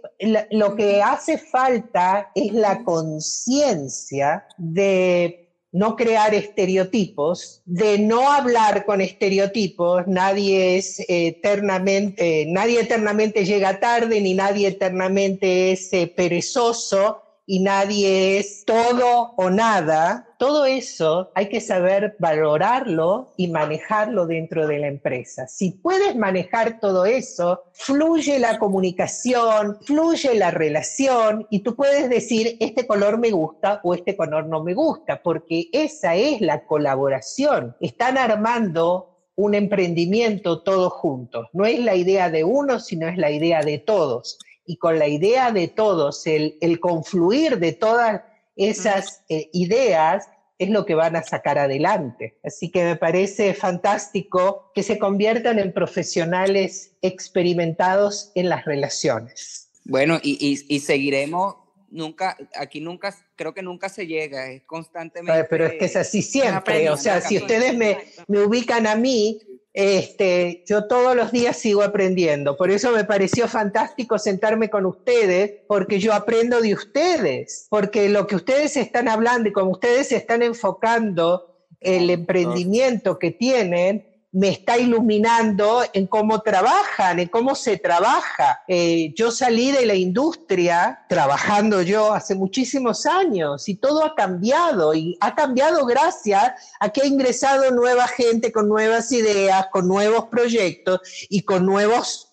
lo 0.52 0.76
que 0.76 1.02
hace 1.02 1.40
falta 1.40 2.30
es 2.36 2.54
la 2.54 2.84
conciencia 2.84 4.46
de 4.58 5.47
no 5.78 5.96
crear 5.96 6.34
estereotipos, 6.34 7.62
de 7.66 8.00
no 8.00 8.32
hablar 8.32 8.86
con 8.86 9.00
estereotipos, 9.00 10.08
nadie 10.08 10.78
es 10.78 11.04
eternamente, 11.08 12.46
nadie 12.48 12.82
eternamente 12.82 13.46
llega 13.46 13.80
tarde, 13.80 14.20
ni 14.20 14.34
nadie 14.34 14.70
eternamente 14.70 15.72
es 15.72 15.94
eh, 15.94 16.08
perezoso, 16.08 17.22
y 17.50 17.62
nadie 17.62 18.38
es 18.40 18.66
todo 18.66 19.34
o 19.38 19.50
nada, 19.50 20.28
todo 20.38 20.66
eso 20.66 21.32
hay 21.34 21.48
que 21.48 21.62
saber 21.62 22.18
valorarlo 22.20 23.34
y 23.38 23.48
manejarlo 23.48 24.28
dentro 24.28 24.68
de 24.68 24.80
la 24.80 24.88
empresa. 24.88 25.48
Si 25.48 25.72
puedes 25.72 26.16
manejar 26.18 26.82
todo 26.82 27.06
eso, 27.06 27.64
fluye 27.72 28.38
la 28.38 28.60
comunicación, 28.60 29.78
fluye 29.86 30.36
la 30.36 30.52
relación 30.52 31.48
y 31.50 31.60
tú 31.60 31.76
puedes 31.76 32.10
decir, 32.10 32.58
este 32.60 32.86
color 32.86 33.18
me 33.18 33.32
gusta 33.32 33.80
o 33.82 33.94
este 33.94 34.18
color 34.18 34.48
no 34.48 34.62
me 34.62 34.74
gusta, 34.74 35.24
porque 35.24 35.70
esa 35.72 36.16
es 36.16 36.42
la 36.42 36.66
colaboración. 36.66 37.78
Están 37.80 38.18
armando 38.18 39.18
un 39.36 39.54
emprendimiento 39.56 40.64
todos 40.64 40.92
juntos. 40.92 41.48
No 41.54 41.66
es 41.66 41.80
la 41.80 41.96
idea 41.96 42.30
de 42.30 42.44
uno, 42.44 42.80
sino 42.82 43.08
es 43.08 43.18
la 43.18 43.32
idea 43.32 43.62
de 43.62 43.78
todos. 43.78 44.38
Y 44.68 44.78
con 44.78 45.00
la 45.00 45.08
idea 45.08 45.52
de 45.52 45.68
todos, 45.68 46.28
el, 46.28 46.80
confluir 46.80 47.58
de 47.58 47.72
todas 47.72 48.22
esas 48.56 49.24
eh, 49.30 49.50
ideas 49.54 50.30
es 50.60 50.70
lo 50.70 50.86
que 50.86 50.96
van 50.96 51.16
a 51.16 51.24
sacar 51.24 51.58
adelante. 51.58 52.38
Así 52.44 52.70
que 52.70 52.84
me 52.84 52.96
parece 52.96 53.54
fantástico 53.54 54.72
que 54.76 54.84
se 54.84 55.00
conviertan 55.00 55.58
en 55.58 55.72
profesionales 55.72 56.92
experimentados 57.02 58.32
en 58.36 58.50
las 58.50 58.66
relaciones. 58.66 59.70
Bueno, 59.86 60.20
y, 60.22 60.66
y, 60.68 60.80
seguiremos, 60.82 61.56
nunca, 61.90 62.38
aquí 62.56 62.82
nunca, 62.82 63.16
creo 63.36 63.54
que 63.54 63.62
nunca 63.62 63.90
se 63.90 64.08
llega, 64.08 64.50
es 64.52 64.64
constantemente. 64.64 65.46
Pero 65.50 65.66
es 65.66 65.74
que 65.74 65.86
es 65.86 65.96
así 65.96 66.22
siempre, 66.22 66.90
o 66.90 66.98
sea, 66.98 67.22
si 67.22 67.38
ustedes 67.38 67.76
me, 67.76 67.98
me 68.28 68.42
ubican 68.42 68.88
a 68.88 68.96
mí, 68.96 69.40
este, 69.74 70.64
yo 70.66 70.88
todos 70.88 71.16
los 71.16 71.32
días 71.32 71.56
sigo 71.56 71.84
aprendiendo. 71.84 72.58
Por 72.58 72.72
eso 72.72 72.92
me 72.92 73.04
pareció 73.04 73.48
fantástico 73.48 74.18
sentarme 74.18 74.72
con 74.72 74.88
ustedes, 74.88 75.52
porque 75.68 76.00
yo 76.00 76.14
aprendo 76.14 76.62
de 76.62 76.74
ustedes, 76.74 77.68
porque 77.70 78.10
lo 78.10 78.26
que 78.26 78.38
ustedes 78.38 78.76
están 78.76 79.08
hablando 79.08 79.50
y 79.50 79.54
como 79.54 79.72
ustedes 79.72 80.12
están 80.12 80.42
enfocando 80.42 81.58
el 81.80 82.10
emprendimiento 82.10 83.20
que 83.20 83.30
tienen, 83.30 84.17
me 84.32 84.50
está 84.50 84.78
iluminando 84.78 85.84
en 85.94 86.06
cómo 86.08 86.42
trabajan, 86.42 87.20
en 87.20 87.28
cómo 87.30 87.56
se 87.56 87.78
trabaja. 87.78 88.62
Eh, 88.68 89.14
yo 89.16 89.32
salí 89.32 89.72
de 89.72 89.86
la 89.86 89.96
industria 89.96 91.06
trabajando 91.08 91.82
yo 91.82 92.14
hace 92.14 92.36
muchísimos 92.36 93.06
años 93.06 93.68
y 93.70 93.76
todo 93.76 94.04
ha 94.04 94.16
cambiado 94.16 94.94
y 94.94 95.18
ha 95.22 95.34
cambiado 95.34 95.86
gracias 95.86 96.54
a 96.80 96.90
que 96.90 97.02
ha 97.02 97.06
ingresado 97.06 97.72
nueva 97.72 98.08
gente 98.08 98.52
con 98.52 98.68
nuevas 98.68 99.12
ideas, 99.12 99.68
con 99.72 99.88
nuevos 99.88 100.26
proyectos 100.26 101.00
y 101.30 101.44
con 101.44 101.66
nuevos 101.66 102.26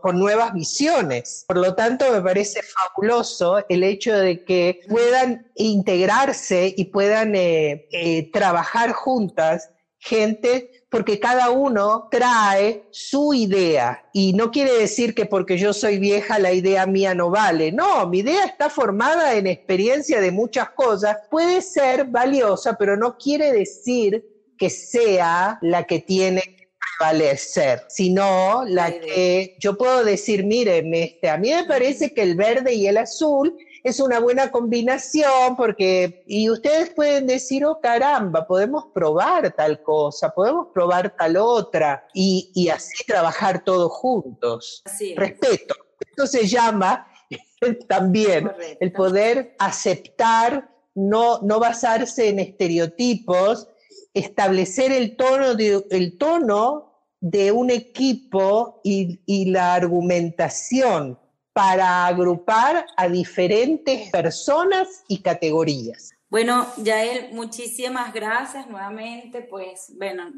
con, 0.00 0.18
nuevas 0.18 0.54
visiones. 0.54 1.44
Por 1.46 1.58
lo 1.58 1.74
tanto, 1.74 2.10
me 2.10 2.22
parece 2.22 2.60
fabuloso 2.62 3.62
el 3.68 3.84
hecho 3.84 4.16
de 4.16 4.42
que 4.42 4.80
puedan 4.88 5.50
integrarse 5.54 6.72
y 6.74 6.86
puedan 6.86 7.34
eh, 7.34 7.88
eh, 7.92 8.30
trabajar 8.32 8.92
juntas 8.92 9.70
gente 9.98 10.77
porque 10.90 11.20
cada 11.20 11.50
uno 11.50 12.08
trae 12.10 12.84
su 12.90 13.34
idea 13.34 14.06
y 14.12 14.32
no 14.32 14.50
quiere 14.50 14.72
decir 14.72 15.14
que 15.14 15.26
porque 15.26 15.58
yo 15.58 15.72
soy 15.72 15.98
vieja 15.98 16.38
la 16.38 16.52
idea 16.52 16.86
mía 16.86 17.14
no 17.14 17.30
vale. 17.30 17.72
No, 17.72 18.06
mi 18.08 18.20
idea 18.20 18.44
está 18.44 18.70
formada 18.70 19.34
en 19.34 19.46
experiencia 19.46 20.20
de 20.20 20.32
muchas 20.32 20.70
cosas, 20.70 21.16
puede 21.30 21.60
ser 21.60 22.06
valiosa, 22.06 22.76
pero 22.78 22.96
no 22.96 23.16
quiere 23.18 23.52
decir 23.52 24.24
que 24.56 24.70
sea 24.70 25.58
la 25.60 25.84
que 25.84 26.00
tiene 26.00 26.40
que 26.40 26.68
prevalecer, 26.98 27.82
sino 27.88 28.64
la 28.66 28.90
que 28.98 29.56
yo 29.60 29.76
puedo 29.76 30.04
decir, 30.04 30.44
miren, 30.44 30.94
este, 30.94 31.28
a 31.28 31.36
mí 31.36 31.50
me 31.50 31.64
parece 31.64 32.12
que 32.14 32.22
el 32.22 32.34
verde 32.34 32.74
y 32.74 32.86
el 32.86 32.96
azul 32.96 33.54
es 33.82 34.00
una 34.00 34.20
buena 34.20 34.50
combinación 34.50 35.56
porque, 35.56 36.22
y 36.26 36.50
ustedes 36.50 36.90
pueden 36.90 37.26
decir, 37.26 37.64
oh 37.64 37.80
caramba, 37.80 38.46
podemos 38.46 38.86
probar 38.92 39.54
tal 39.54 39.82
cosa, 39.82 40.30
podemos 40.30 40.68
probar 40.72 41.14
tal 41.16 41.36
otra 41.36 42.06
y, 42.12 42.68
así 42.68 43.04
trabajar 43.06 43.64
todos 43.64 43.92
juntos. 43.92 44.82
Respeto. 45.16 45.74
Esto 46.00 46.26
se 46.26 46.46
llama 46.46 47.06
también 47.88 48.50
el 48.80 48.92
poder 48.92 49.54
aceptar, 49.58 50.68
no, 50.94 51.40
no 51.42 51.60
basarse 51.60 52.28
en 52.28 52.40
estereotipos, 52.40 53.68
establecer 54.14 54.92
el 54.92 55.16
tono 55.16 55.54
de, 55.54 55.84
el 55.90 56.18
tono 56.18 56.88
de 57.20 57.52
un 57.52 57.70
equipo 57.70 58.80
y, 58.84 59.20
y 59.26 59.46
la 59.46 59.74
argumentación 59.74 61.18
para 61.58 62.06
agrupar 62.06 62.86
a 62.96 63.08
diferentes 63.08 64.12
personas 64.12 65.02
y 65.08 65.20
categorías. 65.22 66.12
Bueno, 66.30 66.68
Yael, 66.76 67.32
muchísimas 67.32 68.14
gracias 68.14 68.68
nuevamente. 68.68 69.42
Pues 69.42 69.92
bueno, 69.98 70.32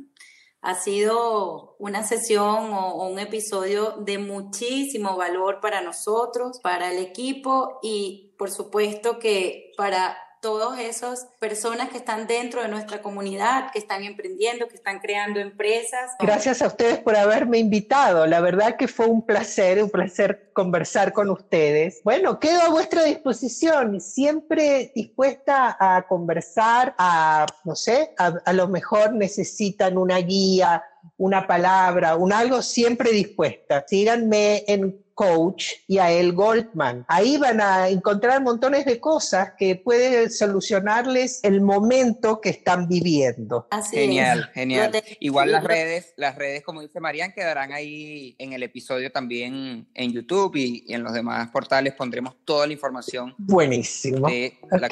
ha 0.62 0.74
sido 0.76 1.76
una 1.78 2.04
sesión 2.04 2.72
o, 2.72 3.06
un 3.06 3.18
episodio 3.18 3.96
de 3.98 4.16
muchísimo 4.16 5.14
valor 5.18 5.60
para 5.60 5.82
nosotros, 5.82 6.58
para 6.62 6.90
el 6.90 6.96
equipo 6.96 7.80
y 7.82 8.32
por 8.38 8.50
supuesto 8.50 9.18
que 9.18 9.72
para 9.76 10.16
todas 10.40 10.78
esas 10.80 11.28
personas 11.38 11.90
que 11.90 11.98
están 11.98 12.26
dentro 12.26 12.62
de 12.62 12.68
nuestra 12.68 13.02
comunidad, 13.02 13.70
que 13.72 13.78
están 13.78 14.04
emprendiendo, 14.04 14.68
que 14.68 14.76
están 14.76 14.98
creando 14.98 15.38
empresas. 15.38 16.12
Gracias 16.18 16.62
a 16.62 16.66
ustedes 16.66 16.98
por 16.98 17.16
haberme 17.16 17.58
invitado. 17.58 18.26
La 18.26 18.40
verdad 18.40 18.76
que 18.76 18.88
fue 18.88 19.06
un 19.06 19.24
placer, 19.24 19.82
un 19.82 19.90
placer 19.90 20.50
conversar 20.52 21.12
con 21.12 21.30
ustedes. 21.30 22.00
Bueno, 22.04 22.40
quedo 22.40 22.60
a 22.62 22.70
vuestra 22.70 23.04
disposición, 23.04 24.00
siempre 24.00 24.92
dispuesta 24.94 25.76
a 25.78 26.06
conversar, 26.08 26.94
a, 26.98 27.46
no 27.64 27.74
sé, 27.74 28.14
a, 28.18 28.34
a 28.44 28.52
lo 28.52 28.68
mejor 28.68 29.14
necesitan 29.14 29.98
una 29.98 30.18
guía, 30.18 30.82
una 31.16 31.46
palabra, 31.46 32.16
un 32.16 32.32
algo, 32.32 32.62
siempre 32.62 33.10
dispuesta. 33.10 33.84
Síganme 33.86 34.64
en 34.66 35.04
coach 35.20 35.72
y 35.86 35.98
a 35.98 36.10
el 36.10 36.32
Goldman. 36.32 37.04
Ahí 37.06 37.36
van 37.36 37.60
a 37.60 37.90
encontrar 37.90 38.42
montones 38.42 38.86
de 38.86 38.98
cosas 38.98 39.52
que 39.58 39.76
pueden 39.76 40.30
solucionarles 40.30 41.40
el 41.42 41.60
momento 41.60 42.40
que 42.40 42.48
están 42.48 42.88
viviendo. 42.88 43.68
genial, 43.90 44.50
genial. 44.54 44.92
Igual 45.20 45.52
las 45.52 45.62
redes, 45.62 46.14
las 46.16 46.36
redes, 46.36 46.62
como 46.62 46.80
dice 46.80 47.00
Marian, 47.00 47.32
quedarán 47.32 47.74
ahí 47.74 48.34
en 48.38 48.54
el 48.54 48.62
episodio 48.62 49.12
también 49.12 49.86
en 49.92 50.10
YouTube 50.10 50.56
y, 50.56 50.86
en 50.88 51.02
los 51.02 51.12
demás 51.12 51.50
portales 51.50 51.92
pondremos 51.92 52.36
toda 52.46 52.66
la 52.66 52.72
información. 52.72 53.34
Buenísimo. 53.36 54.26
De 54.26 54.58
la 54.70 54.88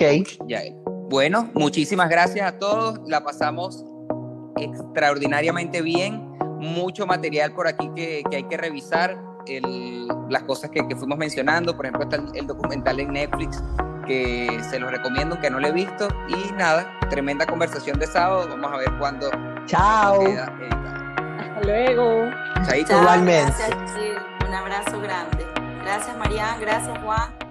Bueno, 1.08 1.50
muchísimas 1.54 2.10
gracias 2.10 2.46
a 2.46 2.58
todos. 2.58 3.00
La 3.08 3.24
pasamos 3.24 3.82
extraordinariamente 4.60 5.80
bien. 5.80 6.20
Mucho 6.58 7.06
material 7.06 7.54
por 7.54 7.66
aquí 7.66 7.88
que, 7.96 8.22
que 8.30 8.36
hay 8.36 8.44
que 8.44 8.58
revisar 8.58 9.27
las 10.28 10.42
cosas 10.44 10.70
que, 10.70 10.82
fuimos 10.96 11.18
mencionando, 11.18 11.76
por 11.76 11.86
ejemplo, 11.86 12.04
está 12.04 12.16
el, 12.34 12.46
documental 12.46 13.00
en 13.00 13.12
Netflix 13.12 13.62
que 14.06 14.60
se 14.70 14.78
lo 14.78 14.88
recomiendo, 14.88 15.38
que 15.38 15.50
no 15.50 15.60
lo 15.60 15.68
he 15.68 15.72
visto. 15.72 16.08
Y 16.28 16.52
nada, 16.52 16.90
tremenda 17.10 17.46
conversación 17.46 17.98
de 17.98 18.06
sábado. 18.06 18.48
Vamos 18.48 18.72
a 18.72 18.76
ver 18.78 18.92
cuándo. 18.98 19.30
Chao. 19.66 20.22
Hasta 20.22 21.60
luego. 21.62 22.30
Igualmente. 22.74 23.52
un 24.46 24.54
abrazo 24.54 25.00
grande. 25.00 25.46
Gracias, 25.82 26.16
Mariana. 26.16 26.58
Gracias, 26.58 26.98
Juan. 26.98 27.47